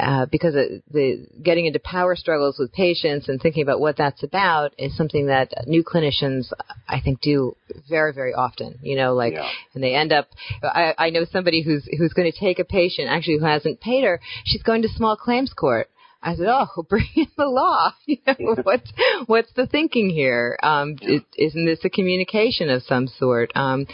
uh, 0.00 0.26
because 0.26 0.52
the 0.52 1.26
getting 1.42 1.66
into 1.66 1.78
power 1.78 2.16
struggles 2.16 2.56
with 2.58 2.72
patients 2.72 3.28
and 3.28 3.40
thinking 3.40 3.62
about 3.62 3.78
what 3.78 3.96
that's 3.96 4.22
about 4.24 4.74
is 4.78 4.96
something 4.96 5.28
that 5.28 5.52
new 5.68 5.84
clinicians 5.84 6.52
I 6.88 7.00
think 7.00 7.20
do 7.20 7.56
very 7.88 8.12
very 8.12 8.34
often. 8.34 8.80
You 8.82 8.96
know, 8.96 9.14
like 9.14 9.34
Yeah. 9.34 9.48
and 9.74 9.82
they 9.84 9.94
end 9.94 10.12
up. 10.12 10.28
I, 10.62 10.94
I 10.98 11.10
know 11.10 11.24
somebody 11.30 11.62
who's 11.62 11.88
who's 11.98 12.12
going 12.12 12.30
to 12.30 12.36
take 12.36 12.58
a 12.58 12.64
patient 12.64 13.08
actually 13.08 13.38
who 13.38 13.44
hasn't 13.44 13.80
paid 13.80 14.02
her. 14.04 14.20
She's 14.44 14.62
going 14.62 14.82
to 14.82 14.88
small 14.88 15.16
claims 15.16 15.52
court. 15.52 15.88
I 16.22 16.34
said, 16.34 16.46
"Oh, 16.48 16.82
bring 16.88 17.06
in 17.14 17.28
the 17.36 17.46
law. 17.46 17.92
You 18.06 18.18
know, 18.26 18.56
what's 18.62 18.90
what's 19.26 19.52
the 19.54 19.66
thinking 19.66 20.10
here? 20.10 20.56
Um, 20.62 20.96
is 21.02 21.22
isn't 21.36 21.66
this 21.66 21.84
a 21.84 21.90
communication 21.90 22.70
of 22.70 22.82
some 22.82 23.08
sort?" 23.08 23.52
Um, 23.54 23.86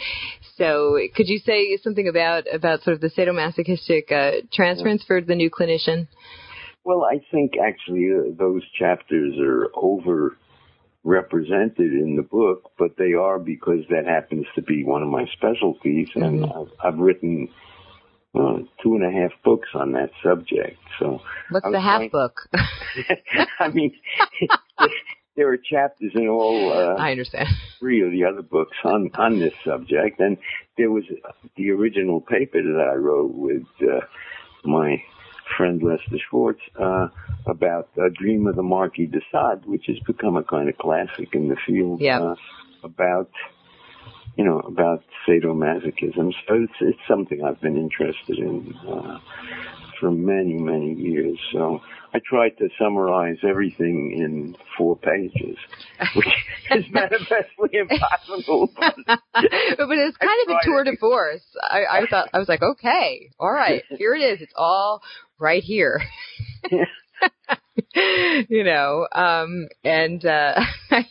so, 0.57 0.99
could 1.15 1.27
you 1.27 1.39
say 1.39 1.77
something 1.77 2.07
about 2.07 2.43
about 2.53 2.83
sort 2.83 2.95
of 2.95 3.01
the 3.01 3.09
sadomasochistic 3.09 4.11
uh, 4.11 4.45
transference 4.53 5.03
for 5.03 5.21
the 5.21 5.35
new 5.35 5.49
clinician? 5.49 6.07
Well, 6.83 7.05
I 7.05 7.21
think 7.31 7.53
actually 7.57 8.09
uh, 8.11 8.35
those 8.37 8.61
chapters 8.77 9.35
are 9.39 9.69
over 9.73 10.37
represented 11.03 11.91
in 11.91 12.15
the 12.15 12.23
book, 12.23 12.71
but 12.77 12.97
they 12.97 13.13
are 13.13 13.39
because 13.39 13.83
that 13.89 14.05
happens 14.05 14.45
to 14.55 14.61
be 14.61 14.83
one 14.83 15.01
of 15.01 15.09
my 15.09 15.25
specialties, 15.33 16.07
and 16.15 16.45
I've, 16.45 16.71
I've 16.83 16.97
written 16.97 17.49
uh, 18.35 18.57
two 18.81 18.95
and 18.95 19.03
a 19.05 19.11
half 19.11 19.31
books 19.43 19.69
on 19.73 19.91
that 19.93 20.09
subject. 20.23 20.77
So, 20.99 21.21
What's 21.49 21.69
the 21.69 21.79
half 21.79 21.99
trying- 21.99 22.09
book? 22.09 22.41
I 23.59 23.69
mean, 23.69 23.91
there 25.35 25.49
are 25.49 25.57
chapters 25.57 26.11
in 26.15 26.27
all 26.27 26.71
uh, 26.73 26.95
I 27.01 27.11
understand. 27.11 27.47
three 27.79 28.01
of 28.01 28.11
the 28.11 28.23
other 28.25 28.41
books 28.41 28.77
on 28.83 29.09
on 29.15 29.39
this 29.39 29.53
subject, 29.65 30.19
and 30.19 30.37
there 30.77 30.91
was 30.91 31.03
the 31.57 31.71
original 31.71 32.21
paper 32.21 32.61
that 32.61 32.89
I 32.91 32.95
wrote 32.95 33.33
with 33.33 33.63
uh, 33.81 34.01
my 34.63 35.01
friend 35.57 35.81
Lester 35.83 36.17
Schwartz 36.29 36.61
uh, 36.79 37.07
about 37.47 37.89
uh, 37.97 38.09
Dream 38.19 38.47
of 38.47 38.55
the 38.55 38.63
Marquis 38.63 39.07
de 39.07 39.19
Sade, 39.31 39.65
which 39.65 39.85
has 39.87 39.97
become 40.07 40.37
a 40.37 40.43
kind 40.43 40.69
of 40.69 40.77
classic 40.77 41.29
in 41.33 41.49
the 41.49 41.57
field. 41.67 42.01
Yeah. 42.01 42.21
Uh, 42.21 42.35
about 42.83 43.29
you 44.35 44.43
know 44.43 44.59
about 44.59 45.03
sadomasochism, 45.27 46.33
so 46.47 46.55
it's 46.55 46.73
it's 46.81 46.99
something 47.07 47.43
I've 47.43 47.61
been 47.61 47.77
interested 47.77 48.37
in 48.37 48.73
uh, 48.87 49.19
for 49.99 50.11
many 50.11 50.53
many 50.53 50.93
years. 50.93 51.37
So. 51.51 51.81
I 52.15 52.19
tried 52.23 52.57
to 52.59 52.69
summarize 52.77 53.37
everything 53.47 54.13
in 54.15 54.55
four 54.77 54.95
pages, 54.95 55.57
which 56.15 56.27
is 56.69 56.85
manifestly 56.91 57.69
impossible. 57.73 58.69
but 58.75 58.87
it's 59.33 60.17
kind 60.17 60.47
of 60.47 60.55
a 60.55 60.59
tour 60.63 60.83
de 60.83 60.95
force. 60.97 61.41
I, 61.59 61.85
I 61.91 62.05
thought 62.07 62.29
I 62.31 62.37
was 62.37 62.47
like, 62.47 62.61
okay, 62.61 63.31
all 63.39 63.51
right, 63.51 63.83
here 63.97 64.13
it 64.13 64.21
is. 64.21 64.41
It's 64.41 64.53
all 64.55 65.01
right 65.39 65.63
here. 65.63 66.03
you 67.95 68.63
know, 68.63 69.07
um, 69.11 69.67
and 69.83 70.23
uh, 70.23 70.53
I 70.91 71.05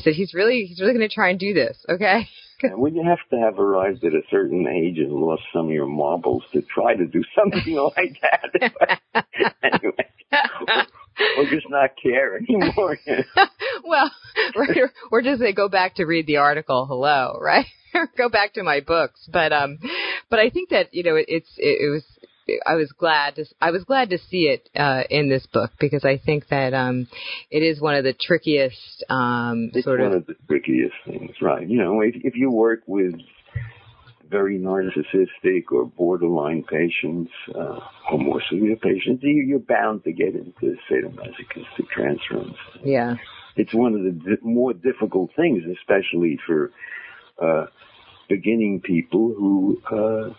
said 0.00 0.12
he's 0.12 0.34
really 0.34 0.66
he's 0.66 0.80
really 0.80 0.92
going 0.92 1.08
to 1.08 1.14
try 1.14 1.30
and 1.30 1.38
do 1.38 1.54
this. 1.54 1.78
Okay. 1.88 2.28
And 2.62 2.78
when 2.78 2.94
you 2.94 3.02
have 3.04 3.18
to 3.30 3.38
have 3.38 3.58
arrived 3.58 4.04
at 4.04 4.12
a 4.12 4.22
certain 4.30 4.66
age 4.66 4.98
and 4.98 5.12
lost 5.12 5.42
some 5.52 5.66
of 5.66 5.72
your 5.72 5.86
marbles 5.86 6.44
to 6.52 6.62
try 6.62 6.94
to 6.94 7.06
do 7.06 7.22
something 7.36 7.74
like 7.96 8.20
that, 8.22 9.26
anyway, 9.62 10.08
or, 10.68 11.44
or 11.44 11.50
just 11.50 11.68
not 11.68 11.90
care 12.02 12.36
anymore. 12.36 12.98
well, 13.84 14.10
or, 14.56 14.90
or 15.10 15.22
just 15.22 15.40
say 15.40 15.52
go 15.52 15.68
back 15.68 15.96
to 15.96 16.04
read 16.04 16.26
the 16.26 16.36
article. 16.36 16.86
Hello, 16.86 17.38
right? 17.40 17.66
Go 18.16 18.28
back 18.28 18.54
to 18.54 18.62
my 18.62 18.80
books. 18.80 19.28
But 19.30 19.52
um, 19.52 19.78
but 20.30 20.38
I 20.38 20.50
think 20.50 20.70
that 20.70 20.94
you 20.94 21.02
know 21.02 21.16
it, 21.16 21.26
it's 21.28 21.50
it, 21.58 21.80
it 21.82 21.90
was. 21.90 22.04
I 22.66 22.74
was 22.74 22.92
glad 22.92 23.36
to 23.36 23.44
I 23.60 23.70
was 23.70 23.84
glad 23.84 24.10
to 24.10 24.18
see 24.18 24.44
it 24.48 24.68
uh, 24.76 25.02
in 25.10 25.28
this 25.28 25.46
book 25.46 25.70
because 25.78 26.04
I 26.04 26.18
think 26.18 26.48
that 26.48 26.74
um, 26.74 27.06
it 27.50 27.62
is 27.62 27.80
one 27.80 27.94
of 27.94 28.04
the 28.04 28.14
trickiest 28.18 29.04
um, 29.08 29.70
It's 29.74 29.84
sort 29.84 30.00
one 30.00 30.12
of 30.12 30.16
of 30.18 30.26
the 30.26 30.34
trickiest 30.48 30.94
things, 31.06 31.30
right? 31.40 31.68
You 31.68 31.78
know, 31.78 32.00
if, 32.00 32.14
if 32.16 32.34
you 32.36 32.50
work 32.50 32.82
with 32.86 33.14
very 34.28 34.58
narcissistic 34.58 35.64
or 35.72 35.84
borderline 35.84 36.62
patients, 36.64 37.30
uh, 37.54 37.78
or 38.10 38.18
more 38.18 38.40
severe 38.50 38.76
patients, 38.76 39.22
you- 39.22 39.44
you're 39.46 39.58
bound 39.58 40.02
to 40.04 40.12
get 40.12 40.34
into 40.34 40.76
sadomasochistic 40.90 41.86
transference. 41.94 42.56
yeah 42.82 43.16
it's 43.56 43.74
one 43.74 43.92
of 43.94 44.02
the 44.02 44.12
di- 44.12 44.40
more 44.42 44.72
difficult 44.72 45.30
things, 45.36 45.62
especially 45.78 46.38
for 46.46 46.70
uh, 47.42 47.66
beginning 48.28 48.80
people 48.80 49.34
who 49.36 49.78
uh, 49.90 50.32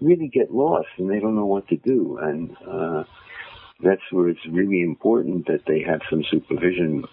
really 0.00 0.28
get 0.28 0.52
lost 0.52 0.88
and 0.96 1.10
they 1.10 1.20
don't 1.20 1.34
know 1.34 1.46
what 1.46 1.68
to 1.68 1.76
do. 1.76 2.18
And 2.20 2.56
uh, 2.66 3.04
that's 3.82 4.02
where 4.10 4.28
it's 4.28 4.46
really 4.50 4.80
important 4.80 5.46
that 5.46 5.62
they 5.66 5.82
have 5.86 6.00
some 6.10 6.24
supervision 6.30 7.04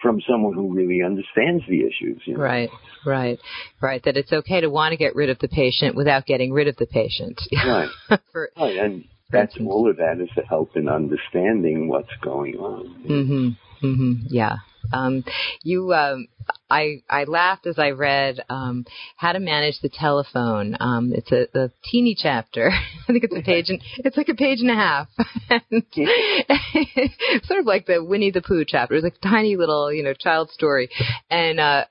from 0.00 0.20
someone 0.28 0.54
who 0.54 0.72
really 0.72 1.02
understands 1.02 1.64
the 1.68 1.80
issues. 1.80 2.22
You 2.24 2.34
know? 2.34 2.42
right 2.42 2.70
right 3.04 3.38
right 3.80 4.02
that 4.04 4.16
it's 4.16 4.32
okay 4.32 4.60
to 4.60 4.68
want 4.68 4.92
to 4.92 4.96
get 4.96 5.16
rid 5.16 5.28
of 5.28 5.38
the 5.40 5.48
patient 5.48 5.96
without 5.96 6.24
getting 6.26 6.52
rid 6.52 6.68
of 6.68 6.76
the 6.76 6.86
patient. 6.86 7.40
Right. 7.52 7.88
For, 8.32 8.50
Right. 8.56 8.76
And 8.76 9.04
that's 9.30 9.56
all 9.60 9.90
of 9.90 9.96
that 9.96 10.20
is 10.20 10.30
to 10.36 10.42
help 10.42 10.76
in 10.76 10.88
understanding 10.88 11.88
what's 11.88 12.14
going 12.22 12.56
on. 12.56 13.04
Mhm. 13.06 13.56
Mhm. 13.82 14.14
Yeah. 14.28 14.56
Um, 14.92 15.24
you, 15.62 15.92
um, 15.92 16.28
I, 16.70 17.02
I 17.08 17.24
laughed 17.24 17.66
as 17.66 17.78
I 17.78 17.90
read 17.90 18.40
um, 18.48 18.84
how 19.16 19.32
to 19.32 19.40
manage 19.40 19.80
the 19.80 19.88
telephone. 19.88 20.76
Um, 20.80 21.12
it's 21.14 21.32
a, 21.32 21.46
a 21.58 21.70
teeny 21.84 22.16
chapter. 22.18 22.70
I 23.08 23.12
think 23.12 23.24
it's 23.24 23.36
a 23.36 23.42
page 23.42 23.66
and 23.68 23.80
it's 23.98 24.16
like 24.16 24.28
a 24.28 24.34
page 24.34 24.60
and 24.60 24.70
a 24.70 24.74
half. 24.74 25.08
and 25.50 25.84
sort 27.44 27.60
of 27.60 27.66
like 27.66 27.86
the 27.86 28.04
Winnie 28.04 28.30
the 28.30 28.42
Pooh 28.42 28.64
chapter. 28.66 28.94
It's 28.94 29.04
like 29.04 29.18
a 29.22 29.28
tiny 29.28 29.56
little, 29.56 29.92
you 29.92 30.02
know, 30.02 30.14
child 30.14 30.50
story. 30.50 30.90
And 31.30 31.60
uh, 31.60 31.84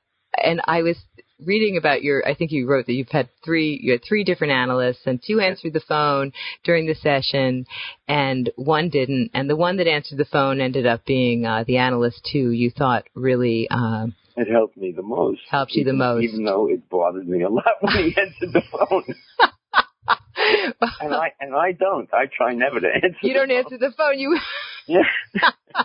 and 0.43 0.61
I 0.65 0.83
was 0.83 0.97
reading 1.45 1.77
about 1.77 2.01
your. 2.03 2.27
I 2.27 2.33
think 2.35 2.51
you 2.51 2.67
wrote 2.67 2.85
that 2.87 2.93
you've 2.93 3.09
had 3.09 3.29
three. 3.43 3.79
You 3.81 3.91
had 3.93 4.01
three 4.07 4.23
different 4.23 4.53
analysts, 4.53 5.01
and 5.05 5.21
two 5.25 5.39
answered 5.39 5.73
the 5.73 5.79
phone 5.81 6.31
during 6.63 6.85
the 6.87 6.95
session, 6.95 7.65
and 8.07 8.49
one 8.55 8.89
didn't. 8.89 9.31
And 9.33 9.49
the 9.49 9.55
one 9.55 9.77
that 9.77 9.87
answered 9.87 10.17
the 10.17 10.25
phone 10.25 10.61
ended 10.61 10.85
up 10.85 11.05
being 11.05 11.45
uh, 11.45 11.63
the 11.67 11.77
analyst 11.77 12.27
who 12.33 12.49
you 12.49 12.71
thought 12.71 13.05
really. 13.15 13.67
Um, 13.69 14.15
It 14.35 14.49
helped 14.51 14.77
me 14.77 14.91
the 14.95 15.01
most. 15.03 15.41
Helped 15.49 15.73
you 15.73 15.83
the 15.83 15.89
Even- 15.89 15.97
most. 15.99 16.23
Even 16.23 16.45
though 16.45 16.67
it 16.69 16.89
bothered 16.89 17.27
me 17.27 17.41
a 17.43 17.49
lot 17.49 17.65
when 17.81 17.95
he 17.97 18.15
answered 18.21 18.53
the 18.53 18.61
phone. 18.71 19.03
and 21.01 21.13
I 21.13 21.33
and 21.39 21.55
I 21.55 21.71
don't. 21.71 22.07
I 22.13 22.25
try 22.35 22.53
never 22.53 22.79
to 22.79 22.87
answer. 22.87 23.17
you 23.23 23.33
don't 23.33 23.47
the 23.49 23.55
answer 23.57 23.77
the 23.77 23.91
phone. 23.97 24.19
You. 24.19 24.39
Yeah. 24.87 25.01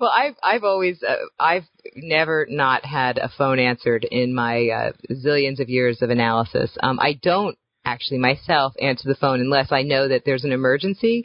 well, 0.00 0.10
I've 0.10 0.36
I've 0.42 0.64
always 0.64 1.02
uh, 1.02 1.16
I've 1.38 1.64
never 1.96 2.46
not 2.48 2.84
had 2.84 3.18
a 3.18 3.30
phone 3.36 3.58
answered 3.58 4.04
in 4.10 4.34
my 4.34 4.68
uh, 4.68 4.92
zillions 5.10 5.60
of 5.60 5.68
years 5.68 6.02
of 6.02 6.10
analysis. 6.10 6.76
Um, 6.82 6.98
I 7.00 7.18
don't 7.22 7.56
actually 7.84 8.18
myself 8.18 8.74
answer 8.80 9.08
the 9.08 9.14
phone 9.16 9.40
unless 9.40 9.72
I 9.72 9.82
know 9.82 10.08
that 10.08 10.22
there's 10.24 10.44
an 10.44 10.52
emergency. 10.52 11.24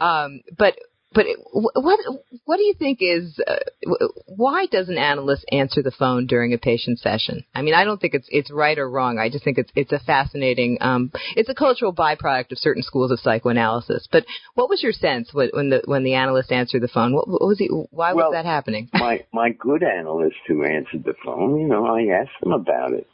Um, 0.00 0.40
but 0.56 0.74
but 1.14 1.26
what 1.52 2.00
what 2.44 2.56
do 2.56 2.64
you 2.64 2.74
think 2.74 2.98
is 3.00 3.38
uh, 3.46 4.06
why 4.26 4.66
does 4.66 4.88
an 4.88 4.98
analyst 4.98 5.44
answer 5.50 5.82
the 5.82 5.92
phone 5.92 6.26
during 6.26 6.52
a 6.52 6.58
patient 6.58 6.98
session? 6.98 7.44
I 7.54 7.62
mean, 7.62 7.74
I 7.74 7.84
don't 7.84 8.00
think 8.00 8.14
it's 8.14 8.28
it's 8.30 8.50
right 8.50 8.76
or 8.78 8.90
wrong. 8.90 9.18
I 9.18 9.30
just 9.30 9.44
think 9.44 9.58
it's 9.58 9.70
it's 9.76 9.92
a 9.92 10.00
fascinating 10.00 10.78
um, 10.80 11.12
it's 11.36 11.48
a 11.48 11.54
cultural 11.54 11.94
byproduct 11.94 12.52
of 12.52 12.58
certain 12.58 12.82
schools 12.82 13.10
of 13.10 13.20
psychoanalysis. 13.20 14.08
But 14.10 14.26
what 14.54 14.68
was 14.68 14.82
your 14.82 14.92
sense 14.92 15.32
when 15.32 15.50
when 15.52 15.70
the 15.70 15.82
when 15.84 16.02
the 16.02 16.14
analyst 16.14 16.50
answered 16.50 16.82
the 16.82 16.88
phone? 16.88 17.14
What, 17.14 17.28
what 17.28 17.42
was 17.42 17.58
he? 17.58 17.68
Why 17.68 18.12
was 18.12 18.32
that 18.32 18.44
happening? 18.44 18.90
my 18.92 19.24
my 19.32 19.50
good 19.50 19.82
analyst 19.82 20.36
who 20.48 20.64
answered 20.64 21.04
the 21.04 21.14
phone, 21.24 21.60
you 21.60 21.68
know, 21.68 21.86
I 21.86 22.20
asked 22.20 22.42
him 22.42 22.52
about 22.52 22.92
it, 22.92 23.06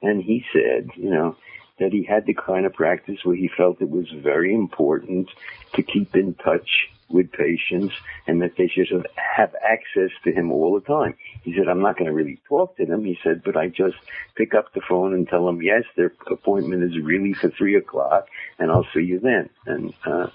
and 0.00 0.22
he 0.22 0.44
said, 0.52 0.90
you 0.96 1.10
know, 1.10 1.36
that 1.78 1.92
he 1.92 2.04
had 2.04 2.26
the 2.26 2.34
kind 2.34 2.64
of 2.64 2.72
practice 2.72 3.18
where 3.24 3.36
he 3.36 3.50
felt 3.56 3.82
it 3.82 3.90
was 3.90 4.06
very 4.22 4.54
important 4.54 5.28
to 5.74 5.82
keep 5.82 6.14
in 6.14 6.34
touch 6.34 6.68
with 7.12 7.30
patients 7.32 7.94
and 8.26 8.40
that 8.42 8.56
they 8.56 8.68
should 8.68 9.06
have 9.16 9.54
access 9.62 10.10
to 10.24 10.32
him 10.32 10.50
all 10.50 10.74
the 10.74 10.86
time. 10.86 11.14
He 11.42 11.54
said, 11.56 11.68
I'm 11.68 11.82
not 11.82 11.96
going 11.98 12.10
to 12.10 12.14
really 12.14 12.40
talk 12.48 12.76
to 12.76 12.86
them. 12.86 13.04
He 13.04 13.18
said, 13.22 13.42
but 13.44 13.56
I 13.56 13.68
just 13.68 13.96
pick 14.36 14.54
up 14.54 14.72
the 14.74 14.80
phone 14.88 15.12
and 15.14 15.28
tell 15.28 15.46
them, 15.46 15.62
yes, 15.62 15.82
their 15.96 16.12
appointment 16.30 16.82
is 16.82 17.02
really 17.02 17.34
for 17.34 17.50
three 17.50 17.76
o'clock 17.76 18.26
and 18.58 18.70
I'll 18.70 18.86
see 18.94 19.02
you 19.02 19.20
then. 19.20 19.50
And, 19.66 19.94
uh, 20.04 20.28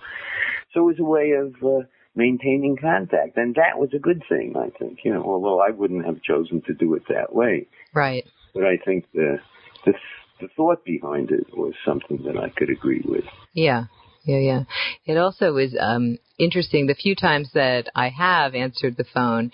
so 0.74 0.82
it 0.82 0.98
was 0.98 1.00
a 1.00 1.04
way 1.04 1.32
of, 1.32 1.56
uh, 1.64 1.86
maintaining 2.16 2.76
contact. 2.76 3.38
And 3.38 3.56
that 3.56 3.78
was 3.78 3.90
a 3.94 4.00
good 4.00 4.24
thing, 4.28 4.56
I 4.58 4.70
think, 4.78 5.00
you 5.06 5.14
know, 5.14 5.24
although 5.24 5.62
I 5.62 5.70
wouldn't 5.70 6.06
have 6.06 6.22
chosen 6.24 6.62
to 6.64 6.74
do 6.74 6.96
it 6.96 7.04
that 7.10 7.34
way. 7.34 7.68
Right. 7.94 8.26
But 8.54 8.66
I 8.66 8.78
think 8.78 9.06
the, 9.14 9.40
the, 9.86 9.94
the 10.42 10.48
thought 10.56 10.84
behind 10.84 11.32
it 11.32 11.46
was 11.56 11.74
something 11.86 12.24
that 12.26 12.38
I 12.38 12.50
could 12.50 12.70
agree 12.70 13.04
with. 13.06 13.24
Yeah. 13.54 13.86
Yeah, 14.28 14.40
yeah. 14.40 14.64
It 15.06 15.18
also 15.18 15.56
is 15.56 15.76
um, 15.80 16.18
interesting. 16.38 16.86
The 16.86 16.96
few 16.96 17.16
times 17.16 17.50
that 17.54 17.90
I 17.96 18.10
have 18.10 18.54
answered 18.54 18.98
the 18.98 19.06
phone, 19.14 19.52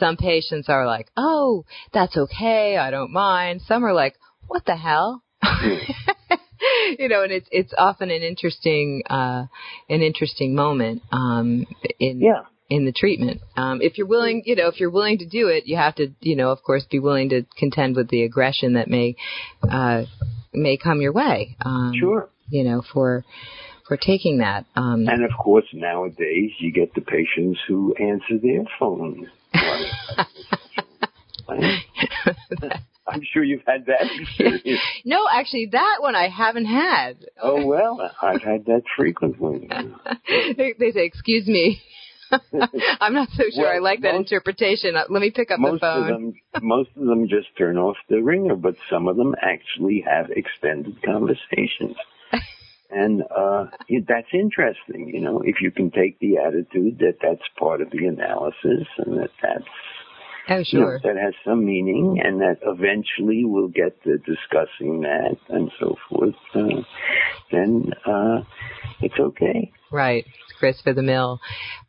some 0.00 0.16
patients 0.16 0.68
are 0.68 0.86
like, 0.86 1.08
"Oh, 1.16 1.64
that's 1.92 2.16
okay. 2.16 2.76
I 2.76 2.90
don't 2.90 3.12
mind." 3.12 3.62
Some 3.62 3.84
are 3.84 3.94
like, 3.94 4.16
"What 4.48 4.64
the 4.66 4.76
hell?" 4.76 5.22
you 6.98 7.08
know, 7.08 7.22
and 7.22 7.32
it's 7.32 7.48
it's 7.50 7.72
often 7.78 8.10
an 8.10 8.22
interesting 8.22 9.02
uh, 9.08 9.46
an 9.88 10.02
interesting 10.02 10.54
moment 10.54 11.02
um, 11.12 11.66
in 12.00 12.20
yeah. 12.20 12.42
in 12.68 12.86
the 12.86 12.92
treatment. 12.92 13.40
Um, 13.56 13.80
if 13.82 13.98
you're 13.98 14.06
willing, 14.06 14.42
you 14.46 14.56
know, 14.56 14.68
if 14.68 14.80
you're 14.80 14.90
willing 14.90 15.18
to 15.18 15.26
do 15.26 15.48
it, 15.48 15.66
you 15.66 15.76
have 15.76 15.94
to, 15.96 16.08
you 16.20 16.36
know, 16.36 16.50
of 16.50 16.62
course, 16.62 16.84
be 16.90 16.98
willing 16.98 17.28
to 17.30 17.44
contend 17.56 17.96
with 17.96 18.08
the 18.08 18.24
aggression 18.24 18.74
that 18.74 18.88
may 18.88 19.16
uh, 19.62 20.04
may 20.52 20.76
come 20.76 21.00
your 21.00 21.12
way. 21.12 21.56
Um, 21.64 21.92
sure. 21.98 22.28
You 22.48 22.64
know, 22.64 22.82
for 22.92 23.24
for 23.88 23.96
taking 23.96 24.38
that. 24.38 24.64
Um, 24.74 25.06
and 25.08 25.24
of 25.24 25.30
course, 25.42 25.64
nowadays 25.72 26.50
you 26.58 26.72
get 26.72 26.94
the 26.94 27.00
patients 27.00 27.60
who 27.68 27.94
answer 27.94 28.38
their 28.42 28.64
phone. 28.78 29.30
I'm 33.08 33.22
sure 33.32 33.44
you've 33.44 33.62
had 33.66 33.86
that 33.86 34.08
experience. 34.20 34.80
no, 35.04 35.26
actually, 35.32 35.68
that 35.72 35.98
one 36.00 36.16
I 36.16 36.28
haven't 36.28 36.66
had. 36.66 37.18
Oh 37.40 37.64
well, 37.64 38.10
I've 38.20 38.42
had 38.42 38.64
that 38.66 38.82
frequently. 38.96 39.68
they, 40.28 40.74
they 40.78 40.90
say, 40.90 41.04
"Excuse 41.04 41.46
me." 41.46 41.80
I'm 43.00 43.14
not 43.14 43.28
so 43.36 43.44
sure 43.54 43.62
Well, 43.66 43.72
I 43.72 43.78
like 43.78 44.00
that 44.02 44.14
most- 44.14 44.32
interpretation. 44.32 44.96
Uh, 44.96 45.04
Let 45.08 45.22
me 45.22 45.30
pick 45.30 45.52
up 45.52 45.60
most 45.60 45.80
the 45.82 45.86
of 45.86 46.08
phone. 46.08 46.34
them, 46.54 46.62
most 46.64 46.90
of 46.96 47.06
them 47.06 47.28
just 47.28 47.46
turn 47.56 47.78
off 47.78 47.96
the 48.08 48.20
ringer, 48.20 48.56
but 48.56 48.74
some 48.90 49.06
of 49.06 49.16
them 49.16 49.36
actually 49.40 50.02
have 50.04 50.30
extended 50.30 51.00
conversations. 51.04 51.94
And 52.90 53.22
uh, 53.22 53.66
that's 54.06 54.28
interesting, 54.32 55.10
you 55.12 55.20
know, 55.20 55.42
if 55.44 55.56
you 55.60 55.70
can 55.70 55.90
take 55.90 56.18
the 56.20 56.38
attitude 56.38 56.98
that 57.00 57.16
that's 57.20 57.42
part 57.58 57.80
of 57.80 57.90
the 57.90 58.06
analysis 58.06 58.86
and 58.98 59.18
that 59.18 59.30
that's 59.42 59.64
oh, 60.48 60.62
you 60.66 60.80
know, 60.80 60.98
that 61.02 61.16
has 61.16 61.34
some 61.44 61.64
meaning 61.64 62.20
and 62.22 62.40
that 62.40 62.58
eventually 62.62 63.44
we'll 63.44 63.68
get 63.68 64.00
to 64.04 64.18
discussing 64.18 65.00
that 65.00 65.36
and 65.48 65.70
so 65.80 65.96
forth, 66.08 66.34
uh, 66.54 66.82
then 67.50 67.90
uh, 68.06 68.42
it's 69.00 69.18
okay. 69.18 69.72
Right, 69.90 70.24
Chris 70.58 70.80
for 70.80 70.92
the 70.92 71.02
Mill. 71.02 71.40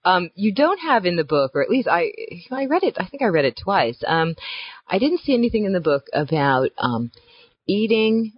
Um, 0.06 0.30
you 0.36 0.54
don't 0.54 0.80
have 0.80 1.06
in 1.06 1.16
the 1.16 1.24
book, 1.24 1.52
or 1.56 1.62
at 1.62 1.70
least 1.70 1.88
I, 1.88 2.12
I 2.52 2.66
read 2.66 2.84
it. 2.84 2.95
I 3.00 3.08
think 3.08 3.22
I 3.22 3.28
read 3.28 3.45
it 3.45 3.60
twice. 3.62 4.02
Um, 4.06 4.36
I 4.88 5.00
didn't 5.00 5.22
see 5.22 5.34
anything 5.34 5.66
in 5.66 5.74
the 5.74 5.80
book 5.80 6.06
about 6.14 6.70
um, 6.78 7.12
eating, 7.68 8.34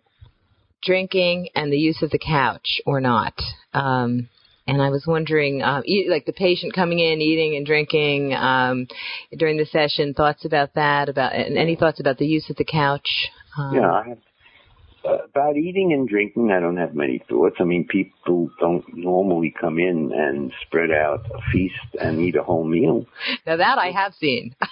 drinking, 0.83 1.49
and 1.55 1.71
the 1.71 1.77
use 1.77 2.01
of 2.01 2.09
the 2.11 2.19
couch, 2.19 2.81
or 2.85 3.01
not. 3.01 3.33
Um, 3.73 4.29
and 4.67 4.81
I 4.81 4.89
was 4.89 5.05
wondering, 5.07 5.63
um, 5.63 5.81
eat, 5.85 6.09
like 6.09 6.25
the 6.25 6.33
patient 6.33 6.73
coming 6.73 6.99
in, 6.99 7.21
eating 7.21 7.55
and 7.55 7.65
drinking 7.65 8.33
um, 8.35 8.87
during 9.35 9.57
the 9.57 9.65
session. 9.65 10.13
Thoughts 10.13 10.45
about 10.45 10.75
that? 10.75 11.09
About 11.09 11.33
and 11.33 11.57
any 11.57 11.75
thoughts 11.75 11.99
about 11.99 12.17
the 12.17 12.27
use 12.27 12.49
of 12.49 12.55
the 12.55 12.65
couch? 12.65 13.09
Um, 13.57 13.73
Yeah, 13.75 13.91
I 13.91 14.09
have. 14.09 14.17
Uh, 15.03 15.17
about 15.23 15.55
eating 15.55 15.93
and 15.93 16.09
drinking, 16.09 16.51
I 16.51 16.59
don't 16.59 16.75
have 16.75 16.93
many 16.93 17.23
thoughts. 17.29 17.55
I 17.59 17.63
mean, 17.63 17.87
people 17.87 18.51
don't 18.59 18.83
normally 18.93 19.55
come 19.59 19.79
in 19.79 20.11
and 20.13 20.51
spread 20.67 20.91
out 20.91 21.25
a 21.33 21.39
feast 21.53 21.75
and 21.99 22.19
eat 22.19 22.35
a 22.35 22.43
whole 22.43 22.65
meal. 22.65 23.05
Now 23.47 23.55
that 23.55 23.77
I 23.77 23.91
have 23.91 24.13
seen. 24.15 24.55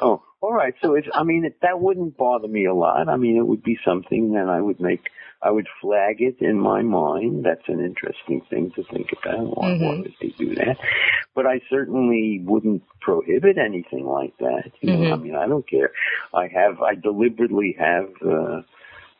Oh, 0.00 0.22
all 0.40 0.52
right. 0.52 0.74
So 0.82 0.94
it's, 0.94 1.08
I 1.14 1.22
mean, 1.22 1.44
it, 1.44 1.58
that 1.62 1.80
wouldn't 1.80 2.16
bother 2.16 2.48
me 2.48 2.66
a 2.66 2.74
lot. 2.74 3.08
I 3.08 3.16
mean, 3.16 3.36
it 3.36 3.46
would 3.46 3.62
be 3.62 3.78
something 3.84 4.32
that 4.32 4.48
I 4.48 4.60
would 4.60 4.80
make, 4.80 5.08
I 5.40 5.50
would 5.50 5.68
flag 5.80 6.16
it 6.20 6.36
in 6.40 6.58
my 6.58 6.82
mind. 6.82 7.44
That's 7.44 7.66
an 7.68 7.80
interesting 7.84 8.42
thing 8.50 8.72
to 8.76 8.84
think 8.84 9.10
about. 9.12 9.38
Why, 9.56 9.68
why 9.76 9.94
Mhm. 9.94 9.98
would 10.02 10.14
they 10.20 10.28
do 10.36 10.54
that? 10.56 10.78
But 11.34 11.46
I 11.46 11.60
certainly 11.70 12.40
wouldn't 12.44 12.82
prohibit 13.00 13.56
anything 13.58 14.04
like 14.06 14.36
that. 14.38 14.72
You 14.80 14.90
know, 14.90 14.98
Mhm. 15.04 15.12
I 15.12 15.16
mean, 15.16 15.34
I 15.36 15.46
don't 15.46 15.66
care. 15.66 15.92
I 16.32 16.48
have, 16.48 16.82
I 16.82 16.94
deliberately 16.96 17.72
have, 17.78 18.10
uh, 18.22 18.62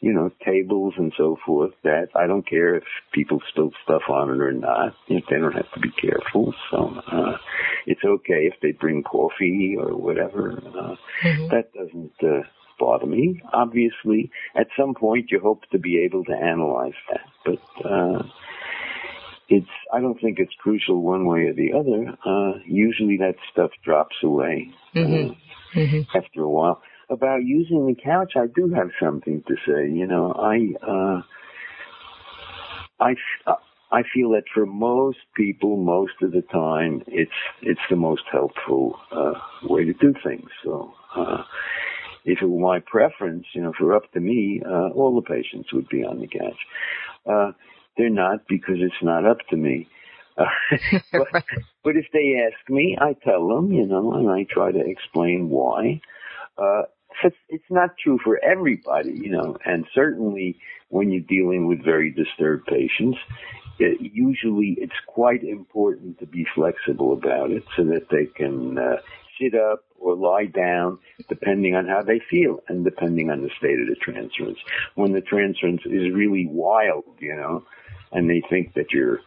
you 0.05 0.13
know, 0.13 0.31
tables 0.45 0.93
and 0.99 1.15
so 1.17 1.39
forth 1.47 1.73
that 1.83 2.09
I 2.15 2.27
don't 2.27 2.47
care 2.47 2.75
if 2.75 2.85
people 3.13 3.41
spill 3.49 3.71
stuff 3.85 4.03
on 4.11 4.29
it 4.29 4.39
or 4.39 4.53
not. 4.53 4.95
They 5.09 5.23
don't 5.31 5.55
have 5.55 5.73
to 5.73 5.81
be 5.81 5.89
careful. 5.93 6.53
So, 6.71 7.03
uh, 7.11 7.39
it's 7.87 8.05
okay 8.05 8.51
if 8.53 8.55
they 8.61 8.73
bring 8.73 9.03
coffee 9.03 9.77
or 9.79 9.97
whatever. 9.97 10.63
Uh, 10.79 10.97
Mhm. 11.27 11.49
that 11.53 11.73
doesn't, 11.73 12.23
uh, 12.23 12.43
bother 12.79 13.07
me. 13.07 13.41
Obviously, 13.55 14.31
at 14.55 14.67
some 14.77 14.93
point 14.95 15.31
you 15.31 15.41
hope 15.41 15.65
to 15.71 15.79
be 15.79 15.99
able 16.01 16.23
to 16.25 16.35
analyze 16.37 17.01
that, 17.11 17.27
but, 17.47 17.87
uh, 17.91 18.23
it's, 19.49 19.71
I 19.91 20.01
don't 20.01 20.21
think 20.21 20.39
it's 20.39 20.55
crucial 20.57 21.01
one 21.01 21.25
way 21.25 21.47
or 21.47 21.55
the 21.55 21.73
other. 21.73 22.15
Uh, 22.27 22.59
usually 22.67 23.17
that 23.19 23.37
stuff 23.51 23.71
drops 23.83 24.17
away. 24.23 24.69
Mhm. 24.95 25.31
Uh, 25.31 25.35
Mhm. 25.81 26.07
after 26.15 26.43
a 26.43 26.49
while. 26.49 26.83
About 27.11 27.45
using 27.45 27.87
the 27.87 27.95
couch, 27.95 28.33
I 28.37 28.47
do 28.47 28.73
have 28.75 28.91
something 29.01 29.43
to 29.47 29.55
say. 29.67 29.91
You 29.91 30.07
know, 30.07 30.33
I, 30.33 30.75
uh, 30.83 31.23
I 33.01 33.15
I 33.95 34.03
feel 34.13 34.31
that 34.31 34.43
for 34.53 34.67
most 34.67 35.19
people, 35.37 35.77
most 35.77 36.15
of 36.21 36.33
the 36.33 36.43
time, 36.43 37.03
it's 37.07 37.31
it's 37.63 37.81
the 37.89 37.97
most 37.97 38.25
helpful 38.33 38.99
uh, 39.13 39.35
way 39.63 39.85
to 39.85 39.93
do 39.93 40.15
things. 40.25 40.51
So, 40.65 40.93
uh, 41.15 41.45
if 42.25 42.43
it 42.43 42.47
were 42.47 42.61
my 42.61 42.81
preference, 42.81 43.47
you 43.53 43.63
know, 43.63 43.71
if 43.71 43.77
it 43.81 43.85
were 43.85 43.95
up 43.95 44.11
to 44.13 44.21
me, 44.21 44.63
uh, 44.67 44.89
all 44.89 45.15
the 45.15 45.23
patients 45.23 45.73
would 45.73 45.89
be 45.89 46.03
on 46.03 46.19
the 46.19 46.27
couch. 46.27 46.59
Uh, 47.25 47.53
they're 47.97 48.11
not 48.11 48.49
because 48.49 48.77
it's 48.79 49.03
not 49.03 49.25
up 49.25 49.39
to 49.51 49.57
me. 49.57 49.87
Uh, 50.37 50.45
but, 51.13 51.29
but 51.85 51.97
if 51.97 52.07
they 52.13 52.43
ask 52.45 52.69
me, 52.69 52.99
I 53.01 53.15
tell 53.25 53.47
them, 53.47 53.71
you 53.71 53.87
know, 53.87 54.15
and 54.15 54.29
I 54.29 54.45
try 54.51 54.73
to 54.73 54.81
explain 54.81 55.51
why. 55.51 56.01
Uh, 56.57 56.83
it's, 57.23 57.37
it's 57.49 57.71
not 57.71 57.97
true 58.03 58.19
for 58.23 58.43
everybody, 58.45 59.13
you 59.13 59.31
know, 59.31 59.57
and 59.65 59.87
certainly 59.95 60.59
when 60.89 61.11
you're 61.11 61.23
dealing 61.23 61.67
with 61.67 61.85
very 61.85 62.11
disturbed 62.11 62.67
patients, 62.67 63.19
it, 63.79 64.01
usually 64.01 64.77
it's 64.79 64.93
quite 65.07 65.43
important 65.43 66.19
to 66.19 66.27
be 66.27 66.47
flexible 66.55 67.13
about 67.13 67.51
it 67.51 67.65
so 67.77 67.85
that 67.85 68.09
they 68.11 68.27
can 68.27 68.79
uh, 68.79 68.97
sit 69.41 69.55
up 69.55 69.85
or 69.99 70.15
lie 70.15 70.47
down 70.47 70.99
depending 71.29 71.75
on 71.75 71.87
how 71.87 72.03
they 72.03 72.21
feel 72.31 72.61
and 72.69 72.85
depending 72.85 73.31
on 73.31 73.43
the 73.43 73.51
state 73.59 73.81
of 73.81 73.89
the 73.89 73.97
transference. 73.97 74.59
When 74.95 75.13
the 75.13 75.21
transference 75.21 75.83
is 75.87 76.13
really 76.13 76.47
wild, 76.47 77.05
you 77.21 77.35
know, 77.35 77.65
and 78.13 78.29
they 78.29 78.43
think 78.49 78.75
that 78.75 78.93
you're 78.93 79.21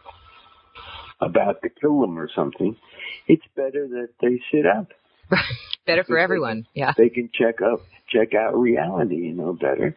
about 1.20 1.62
to 1.62 1.68
kill 1.68 2.00
them 2.00 2.18
or 2.18 2.30
something, 2.34 2.76
it's 3.26 3.44
better 3.56 3.88
that 3.88 4.10
they 4.20 4.40
sit 4.52 4.66
up. 4.66 4.92
Better 5.86 6.04
for 6.04 6.18
everyone. 6.18 6.66
Yeah. 6.74 6.92
They 6.96 7.08
can 7.08 7.30
check 7.32 7.60
up, 7.62 7.80
check 8.08 8.34
out 8.34 8.58
reality, 8.58 9.16
you 9.16 9.32
know, 9.32 9.54
better. 9.54 9.96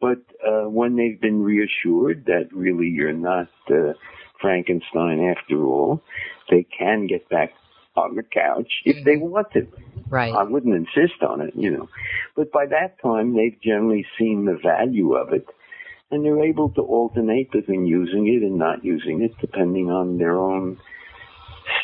But 0.00 0.18
uh, 0.46 0.68
when 0.68 0.96
they've 0.96 1.20
been 1.20 1.42
reassured 1.42 2.24
that 2.26 2.48
really 2.52 2.88
you're 2.88 3.12
not 3.12 3.48
uh, 3.70 3.92
Frankenstein 4.40 5.34
after 5.36 5.64
all, 5.64 6.02
they 6.50 6.66
can 6.76 7.06
get 7.06 7.28
back 7.28 7.52
on 7.96 8.14
the 8.14 8.22
couch 8.22 8.70
if 8.84 9.04
they 9.04 9.16
want 9.16 9.52
to. 9.52 9.66
Right. 10.08 10.32
I 10.32 10.44
wouldn't 10.44 10.74
insist 10.74 11.22
on 11.22 11.40
it, 11.40 11.54
you 11.54 11.70
know. 11.70 11.88
But 12.36 12.52
by 12.52 12.66
that 12.66 13.00
time, 13.02 13.36
they've 13.36 13.60
generally 13.60 14.06
seen 14.18 14.44
the 14.44 14.58
value 14.62 15.14
of 15.14 15.32
it, 15.32 15.46
and 16.10 16.24
they're 16.24 16.44
able 16.44 16.70
to 16.70 16.80
alternate 16.80 17.50
between 17.50 17.86
using 17.86 18.28
it 18.28 18.42
and 18.42 18.56
not 18.56 18.84
using 18.84 19.22
it, 19.22 19.32
depending 19.40 19.90
on 19.90 20.18
their 20.18 20.36
own 20.36 20.78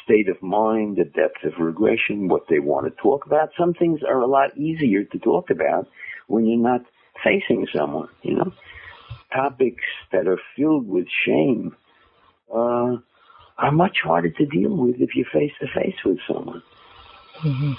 state 0.05 0.28
of 0.28 0.41
mind, 0.43 0.97
the 0.97 1.05
depth 1.05 1.45
of 1.45 1.53
regression, 1.59 2.28
what 2.28 2.45
they 2.49 2.59
want 2.59 2.87
to 2.87 3.03
talk 3.03 3.26
about. 3.26 3.51
Some 3.59 3.74
things 3.74 4.01
are 4.07 4.20
a 4.20 4.26
lot 4.26 4.57
easier 4.57 5.05
to 5.05 5.18
talk 5.18 5.51
about 5.51 5.87
when 6.26 6.47
you're 6.47 6.59
not 6.59 6.82
facing 7.22 7.66
someone, 7.74 8.09
you 8.22 8.37
know. 8.37 8.53
Topics 9.32 9.85
that 10.12 10.28
are 10.28 10.41
filled 10.57 10.89
with 10.89 11.07
shame 11.26 11.74
uh, 12.53 12.97
are 13.59 13.72
much 13.72 13.99
harder 14.03 14.30
to 14.30 14.47
deal 14.47 14.76
with 14.76 14.97
if 15.01 15.11
you're 15.14 15.26
face 15.32 15.53
to 15.61 15.66
face 15.74 15.97
with 16.05 16.18
someone. 16.28 16.62
hmm 17.37 17.72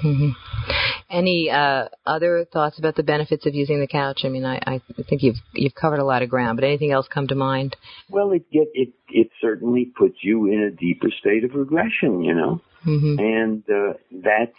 hmm 0.00 0.30
Any 1.10 1.50
uh, 1.50 1.88
other 2.06 2.46
thoughts 2.50 2.78
about 2.78 2.96
the 2.96 3.02
benefits 3.02 3.46
of 3.46 3.54
using 3.54 3.80
the 3.80 3.86
couch? 3.86 4.22
I 4.24 4.28
mean, 4.28 4.44
I, 4.44 4.56
I 4.66 4.80
think 5.08 5.22
you've 5.22 5.36
you've 5.52 5.74
covered 5.74 6.00
a 6.00 6.04
lot 6.04 6.22
of 6.22 6.30
ground, 6.30 6.56
but 6.56 6.64
anything 6.64 6.92
else 6.92 7.06
come 7.12 7.26
to 7.28 7.34
mind? 7.34 7.76
Well, 8.08 8.32
it 8.32 8.50
get 8.50 8.68
it 8.72 8.94
it 9.08 9.30
certainly 9.40 9.92
puts 9.96 10.16
you 10.22 10.46
in 10.46 10.60
a 10.62 10.70
deeper 10.70 11.08
state 11.20 11.44
of 11.44 11.54
regression, 11.54 12.22
you 12.22 12.34
know, 12.34 12.60
mm-hmm. 12.86 13.18
and 13.18 13.62
uh, 13.68 13.98
that's 14.10 14.56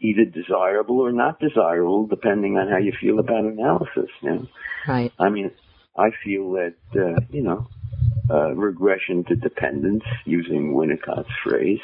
either 0.00 0.24
desirable 0.24 1.00
or 1.00 1.12
not 1.12 1.40
desirable, 1.40 2.06
depending 2.06 2.56
on 2.56 2.68
how 2.68 2.78
you 2.78 2.92
feel 3.00 3.18
about 3.18 3.44
analysis. 3.44 4.10
You 4.22 4.30
know? 4.30 4.46
Right. 4.86 5.12
I 5.18 5.28
mean, 5.28 5.50
I 5.96 6.10
feel 6.24 6.52
that 6.52 6.74
uh, 6.94 7.20
you 7.30 7.42
know 7.42 7.66
uh, 8.30 8.54
regression 8.54 9.24
to 9.24 9.36
dependence, 9.36 10.04
using 10.24 10.74
Winnicott's 10.74 11.30
phrase, 11.42 11.80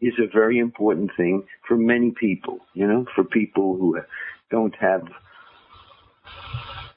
is 0.00 0.14
a 0.18 0.26
very 0.26 0.58
important 0.58 1.10
thing 1.16 1.44
for 1.66 1.76
many 1.76 2.10
people. 2.10 2.60
You 2.74 2.86
know, 2.86 3.06
for 3.14 3.24
people 3.24 3.76
who 3.76 4.00
don't 4.50 4.74
have, 4.76 5.06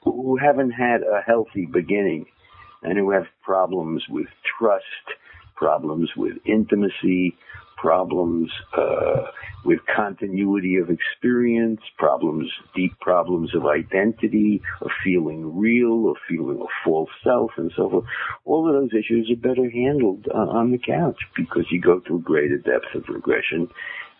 who 0.02 0.36
haven't 0.36 0.70
had 0.70 1.02
a 1.02 1.20
healthy 1.26 1.66
beginning, 1.66 2.26
and 2.82 2.96
who 2.96 3.10
have 3.10 3.26
problems 3.42 4.04
with 4.08 4.28
trust, 4.58 4.84
problems 5.56 6.10
with 6.16 6.36
intimacy, 6.44 7.36
problems 7.80 8.50
uh, 8.76 9.26
with 9.64 9.80
continuity 9.94 10.76
of 10.76 10.88
experience, 10.90 11.80
problems, 11.96 12.50
deep 12.74 12.98
problems 13.00 13.54
of 13.54 13.66
identity, 13.66 14.62
of 14.80 14.90
feeling 15.04 15.58
real, 15.58 16.10
of 16.10 16.16
feeling 16.28 16.60
a 16.60 16.66
false 16.84 17.10
self, 17.24 17.50
and 17.56 17.72
so 17.76 17.90
forth. 17.90 18.04
All 18.44 18.68
of 18.68 18.74
those 18.74 18.98
issues 18.98 19.30
are 19.30 19.48
better 19.48 19.68
handled 19.70 20.26
uh, 20.32 20.38
on 20.38 20.70
the 20.72 20.78
couch 20.78 21.18
because 21.36 21.64
you 21.70 21.80
go 21.80 22.00
to 22.00 22.16
a 22.16 22.20
greater 22.20 22.58
depth 22.58 22.94
of 22.94 23.04
regression. 23.08 23.68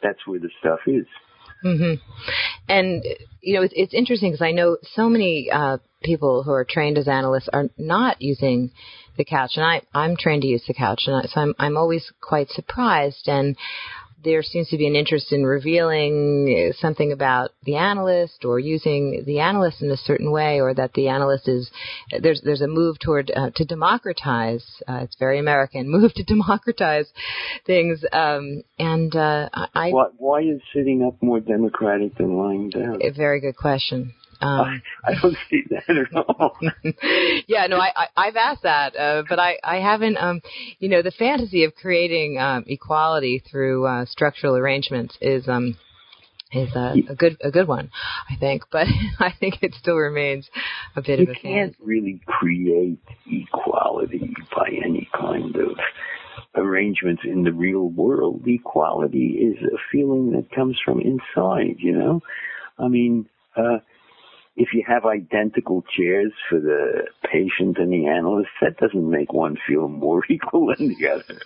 That's 0.02 0.26
where 0.26 0.40
the 0.40 0.50
stuff 0.61 0.80
is. 0.86 1.06
Mm-hmm. 1.64 1.94
And 2.68 3.04
you 3.40 3.54
know, 3.54 3.62
it's, 3.62 3.74
it's 3.76 3.94
interesting 3.94 4.32
because 4.32 4.44
I 4.44 4.52
know 4.52 4.78
so 4.82 5.09
many 5.09 5.50
uh, 5.50 5.78
people 6.02 6.42
who 6.42 6.52
are 6.52 6.64
trained 6.64 6.98
as 6.98 7.09
analysts 7.09 7.48
are 7.52 7.70
not 7.76 8.20
using 8.20 8.70
the 9.16 9.24
couch, 9.24 9.52
and 9.56 9.64
I 9.64 9.82
I'm 9.94 10.16
trained 10.16 10.42
to 10.42 10.48
use 10.48 10.64
the 10.66 10.74
couch, 10.74 11.04
and 11.06 11.16
I, 11.16 11.22
so 11.22 11.40
I'm 11.40 11.54
I'm 11.59 11.76
always 11.76 12.12
quite 12.20 12.50
surprised 12.50 13.28
and 13.28 13.56
there 14.25 14.43
seems 14.43 14.69
to 14.69 14.77
be 14.77 14.87
an 14.87 14.97
interest 14.97 15.33
in 15.33 15.45
revealing 15.45 16.73
something 16.79 17.12
about 17.12 17.51
the 17.64 17.77
analyst 17.77 18.45
or 18.45 18.59
using 18.59 19.23
the 19.27 19.41
analyst 19.41 19.83
in 19.83 19.91
a 19.91 19.97
certain 19.97 20.31
way, 20.33 20.61
or 20.61 20.75
that 20.75 20.93
the 20.95 21.09
analyst 21.09 21.49
is 21.49 21.71
there's 22.21 22.41
there's 22.45 22.61
a 22.61 22.66
move 22.66 22.99
toward 22.99 23.31
uh, 23.35 23.51
to 23.55 23.64
democratize. 23.64 24.64
Uh, 24.89 25.01
it's 25.03 25.16
very 25.19 25.39
American 25.39 25.89
move 25.99 26.12
to 26.14 26.25
democratize 26.25 27.07
things. 27.66 28.05
Um, 28.12 28.62
and 28.79 29.14
uh, 29.14 29.49
I 29.53 29.91
why, 29.91 30.07
why 30.16 30.41
is 30.41 30.61
sitting 30.75 31.05
up 31.07 31.23
more 31.23 31.41
democratic 31.41 32.16
than 32.16 32.37
lying 32.37 32.71
down? 32.71 33.01
A 33.03 33.11
very 33.11 33.41
good 33.41 33.57
question. 33.57 34.14
Um, 34.41 34.61
I, 34.61 34.80
I 35.11 35.20
don't 35.20 35.36
see 35.51 35.62
that 35.70 35.89
at 35.89 36.14
all. 36.16 36.57
yeah, 37.49 37.66
no, 37.66 37.78
I, 37.78 37.91
I 37.97 38.07
I've 38.16 38.36
asked 38.36 38.62
that, 38.62 38.97
uh, 38.97 39.22
but 39.28 39.39
I 39.39 39.59
I 39.64 39.76
haven't. 39.76 40.16
Um, 40.16 40.41
you 40.78 40.89
know, 40.89 41.03
the 41.03 41.11
fantasy 41.11 41.64
of 41.64 41.74
creating 41.74 42.39
um, 42.39 42.64
equality 42.66 43.43
through 43.51 43.86
uh, 43.86 44.05
structural 44.07 44.57
arrangements 44.57 45.16
is 45.20 45.49
um 45.49 45.76
is 46.53 46.74
a, 46.74 46.95
a 47.11 47.14
good 47.14 47.36
a 47.43 47.51
good 47.51 47.66
one, 47.68 47.91
I 48.30 48.36
think. 48.36 48.62
But 48.70 48.86
I 49.18 49.32
think 49.39 49.62
it 49.62 49.74
still 49.74 49.97
remains 49.97 50.49
a 50.95 51.03
bit 51.03 51.18
you 51.18 51.24
of 51.24 51.30
a 51.30 51.32
You 51.32 51.39
can't 51.43 51.76
fantasy. 51.76 51.82
really 51.84 52.20
create 52.26 53.01
equality 53.26 54.34
by 54.55 54.68
any 54.84 55.09
kind 55.18 55.57
of 55.57 55.76
arrangements 56.55 57.22
in 57.24 57.43
the 57.43 57.53
real 57.53 57.89
world. 57.89 58.43
Equality 58.47 59.39
is 59.41 59.62
a 59.64 59.76
feeling 59.91 60.32
that 60.32 60.51
comes 60.55 60.78
from 60.84 61.01
inside. 61.01 61.76
You 61.78 61.93
know, 61.99 62.20
I 62.78 62.89
mean. 62.89 63.28
Uh, 63.57 63.78
if 64.59 64.74
you 64.74 64.82
have 64.86 65.06
identical 65.06 65.84
chairs 65.96 66.32
for 66.50 66.59
the 66.59 67.06
patient 67.30 67.78
and 67.78 67.92
the 67.92 68.09
analyst, 68.09 68.50
that 68.61 68.76
doesn't 68.76 69.09
make 69.09 69.32
one 69.32 69.56
feel 69.66 69.88
more 69.88 70.22
equal 70.30 70.74
than 70.76 70.88
the 70.88 71.09
other. 71.09 71.40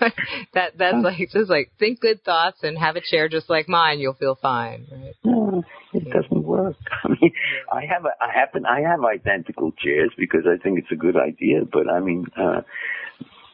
that 0.52 0.72
that's 0.76 0.96
like 1.02 1.30
just 1.32 1.48
like 1.50 1.72
think 1.78 2.00
good 2.00 2.22
thoughts 2.24 2.58
and 2.62 2.76
have 2.78 2.96
a 2.96 3.00
chair 3.00 3.28
just 3.28 3.48
like 3.48 3.68
mine, 3.68 4.00
you'll 4.00 4.14
feel 4.14 4.36
fine. 4.40 4.86
Right? 4.90 5.14
No, 5.24 5.64
it 5.94 6.04
doesn't 6.10 6.44
work. 6.44 6.76
I 7.04 7.08
mean, 7.08 7.32
I 7.72 7.82
have 7.86 8.04
a, 8.04 8.10
I 8.20 8.30
happen 8.32 8.66
I 8.66 8.80
have 8.80 9.00
identical 9.04 9.72
chairs 9.72 10.10
because 10.18 10.42
I 10.46 10.62
think 10.62 10.78
it's 10.78 10.92
a 10.92 10.96
good 10.96 11.16
idea, 11.16 11.60
but 11.70 11.90
I 11.90 12.00
mean, 12.00 12.26
uh, 12.36 12.60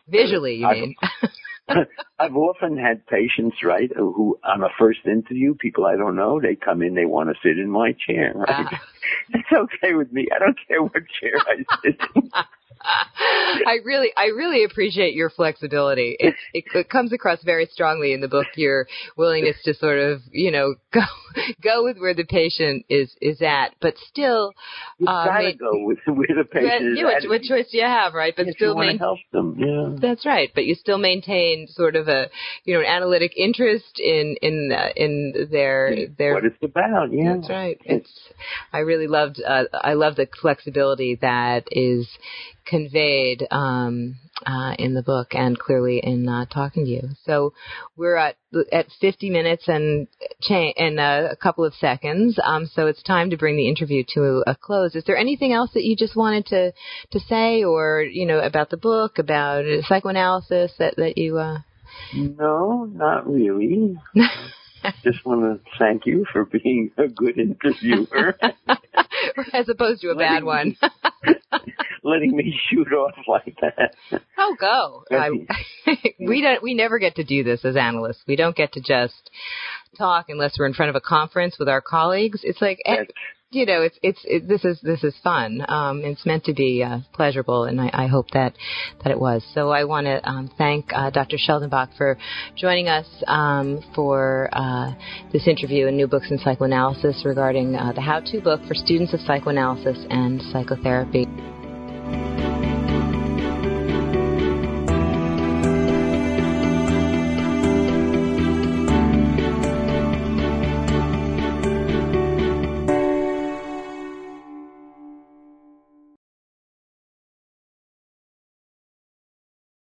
visually, 0.08 0.56
you 0.56 0.66
I, 0.66 0.74
mean? 0.74 0.96
I've 2.18 2.36
often 2.36 2.76
had 2.76 3.06
patients, 3.06 3.56
right, 3.62 3.90
who 3.94 4.38
on 4.44 4.62
a 4.62 4.68
first 4.78 5.00
interview, 5.06 5.54
people 5.54 5.86
I 5.86 5.96
don't 5.96 6.16
know, 6.16 6.40
they 6.40 6.56
come 6.56 6.82
in, 6.82 6.94
they 6.94 7.06
want 7.06 7.30
to 7.30 7.34
sit 7.42 7.58
in 7.58 7.70
my 7.70 7.92
chair, 8.06 8.32
right? 8.34 8.66
Ah. 8.70 8.80
It's 9.34 9.48
okay 9.52 9.92
with 9.94 10.10
me. 10.12 10.28
I 10.34 10.38
don't 10.38 10.56
care 10.66 10.82
what 10.82 10.92
chair 11.20 11.34
I 11.36 11.56
sit 11.82 12.00
in. 12.14 12.30
I 13.66 13.78
really, 13.84 14.10
I 14.16 14.26
really 14.26 14.64
appreciate 14.64 15.14
your 15.14 15.30
flexibility. 15.30 16.16
It, 16.18 16.34
it, 16.52 16.64
it 16.74 16.88
comes 16.88 17.12
across 17.12 17.42
very 17.42 17.66
strongly 17.66 18.12
in 18.12 18.20
the 18.20 18.28
book. 18.28 18.46
Your 18.56 18.86
willingness 19.16 19.56
to 19.64 19.74
sort 19.74 19.98
of, 19.98 20.22
you 20.32 20.50
know, 20.50 20.74
go 20.92 21.00
go 21.62 21.85
with 21.85 21.99
where 21.99 22.14
the 22.14 22.24
patient 22.24 22.85
is 22.89 23.14
is 23.20 23.41
at, 23.43 23.74
but 23.80 23.95
still, 24.09 24.53
you 24.99 25.07
uh, 25.07 25.24
gotta 25.26 25.45
make- 25.45 25.59
go 25.59 25.85
with 25.85 25.99
where 26.07 26.28
the 26.37 26.45
patient 26.45 26.93
is 26.93 26.99
yeah, 26.99 27.05
what, 27.05 27.24
at. 27.24 27.28
what 27.28 27.43
choice 27.43 27.70
do 27.70 27.78
you 27.78 27.85
have, 27.85 28.14
right? 28.14 28.35
But 28.37 28.49
if 28.49 28.57
still 28.57 28.74
you 28.74 28.80
main- 28.80 28.99
help 28.99 29.18
them, 29.32 29.57
yeah. 29.59 29.97
That's 30.01 30.24
right, 30.26 30.51
but 30.55 30.64
you 30.64 30.74
still 30.74 30.99
maintain 30.99 31.66
sort 31.68 31.97
of 31.97 32.09
a, 32.09 32.28
you 32.64 32.74
know, 32.74 32.80
an 32.80 32.87
analytic 32.87 33.32
interest 33.37 33.99
in 33.99 34.37
in 34.43 34.72
uh, 34.72 34.89
in 34.97 35.49
their 35.51 36.09
their. 36.18 36.35
what 36.35 36.45
it's 36.45 36.62
about, 36.62 37.12
yeah. 37.12 37.37
That's 37.37 37.51
right. 37.51 37.80
It's. 37.85 38.11
I 38.72 38.78
really 38.78 39.07
loved. 39.07 39.41
Uh, 39.47 39.64
I 39.72 39.95
love 39.95 40.16
the 40.16 40.28
flexibility 40.41 41.16
that 41.20 41.64
is 41.70 42.09
conveyed 42.66 43.47
um, 43.51 44.16
uh, 44.47 44.74
in 44.78 44.95
the 44.95 45.03
book 45.03 45.28
and 45.32 45.59
clearly 45.59 46.01
in 46.03 46.28
uh, 46.28 46.47
talking 46.47 46.85
to 46.85 46.91
you. 46.91 47.09
So 47.24 47.53
we're 47.97 48.16
at 48.16 48.37
at 48.72 48.87
50 49.01 49.30
minutes 49.30 49.64
and 49.66 50.07
cha- 50.43 50.72
and 50.76 50.99
uh, 51.01 51.28
a 51.30 51.37
couple 51.37 51.64
of 51.64 51.74
seconds. 51.74 52.39
Um, 52.43 52.66
so 52.66 52.87
it's 52.87 53.03
time 53.03 53.30
to 53.30 53.37
bring 53.37 53.57
the 53.57 53.68
interview 53.68 54.05
to 54.14 54.43
a 54.47 54.55
close. 54.55 54.95
Is 54.95 55.05
there 55.05 55.16
anything 55.16 55.53
else 55.53 55.70
that 55.74 55.85
you 55.85 55.97
just 55.97 56.16
wanted 56.16 56.47
to 56.47 56.72
to 57.12 57.20
say, 57.20 57.64
or 57.64 58.03
you 58.03 58.26
know, 58.26 58.41
about 58.41 58.70
the 58.70 58.76
book, 58.76 59.18
about 59.18 59.64
psychoanalysis 59.89 60.72
that 60.78 60.97
that 60.97 61.18
you? 61.18 61.39
Uh... 61.39 61.59
No, 62.14 62.85
not 62.85 63.30
really. 63.30 63.97
Just 65.03 65.24
want 65.24 65.41
to 65.41 65.70
thank 65.78 66.05
you 66.05 66.26
for 66.30 66.45
being 66.45 66.91
a 66.99 67.09
good 67.09 67.39
interviewer, 67.39 68.37
As 69.53 69.68
opposed 69.68 70.03
to 70.03 70.11
a 70.11 70.14
bad 70.16 70.45
one. 70.45 70.76
letting 72.05 72.36
me 72.36 72.55
shoot 72.70 72.92
off 72.92 73.14
like 73.26 73.57
that. 73.61 73.95
Oh, 74.38 74.57
go! 74.61 75.05
I, 75.11 75.30
we 76.20 76.42
don't. 76.42 76.62
We 76.62 76.74
never 76.74 76.99
get 76.99 77.16
to 77.16 77.24
do 77.24 77.42
this 77.42 77.64
as 77.64 77.76
analysts. 77.76 78.22
We 78.26 78.36
don't 78.36 78.55
get 78.55 78.72
to 78.74 78.80
just 78.80 79.30
talk 79.97 80.26
unless 80.28 80.57
we're 80.59 80.66
in 80.66 80.74
front 80.74 80.90
of 80.90 80.97
a 80.97 81.01
conference 81.01 81.57
with 81.59 81.68
our 81.68 81.80
colleagues. 81.80 82.40
It's 82.42 82.61
like 82.61 82.78
eh, 82.84 82.97
That's- 82.97 83.14
you 83.55 83.66
know, 83.66 83.82
it's 83.82 83.98
it's 84.02 84.20
it, 84.24 84.48
this 84.48 84.64
is 84.64 84.80
this 84.82 85.05
is 85.05 85.14
fun. 85.22 85.64
Um, 85.68 86.02
it's 86.05 86.26
meant 86.26 86.44
to 86.44 86.55
be 86.55 86.82
uh, 86.82 86.98
pleasurable, 87.12 87.64
and 87.64 87.80
I, 87.80 87.90
I 87.92 88.07
hope 88.07 88.30
that 88.32 88.55
that 89.02 89.11
it 89.11 89.18
was. 89.18 89.44
So 89.55 89.70
I 89.70 89.84
want 89.84 90.07
to 90.07 90.28
um, 90.28 90.50
thank 90.59 90.92
uh, 90.92 91.11
Dr. 91.11 91.36
Sheldon 91.38 91.70
Bach 91.70 91.90
for 91.96 92.18
joining 92.57 92.88
us 92.88 93.07
um, 93.26 93.82
for 93.94 94.48
uh, 94.52 94.92
this 95.32 95.46
interview 95.46 95.86
in 95.86 95.96
New 95.96 96.07
Books 96.07 96.30
in 96.30 96.38
Psychoanalysis 96.38 97.22
regarding 97.24 97.76
uh, 97.76 97.92
the 97.92 98.00
how-to 98.00 98.40
book 98.40 98.61
for 98.66 98.74
students 98.74 99.14
of 99.14 99.20
psychoanalysis 99.20 100.05
and 100.11 100.42
psychotherapy. 100.52 101.26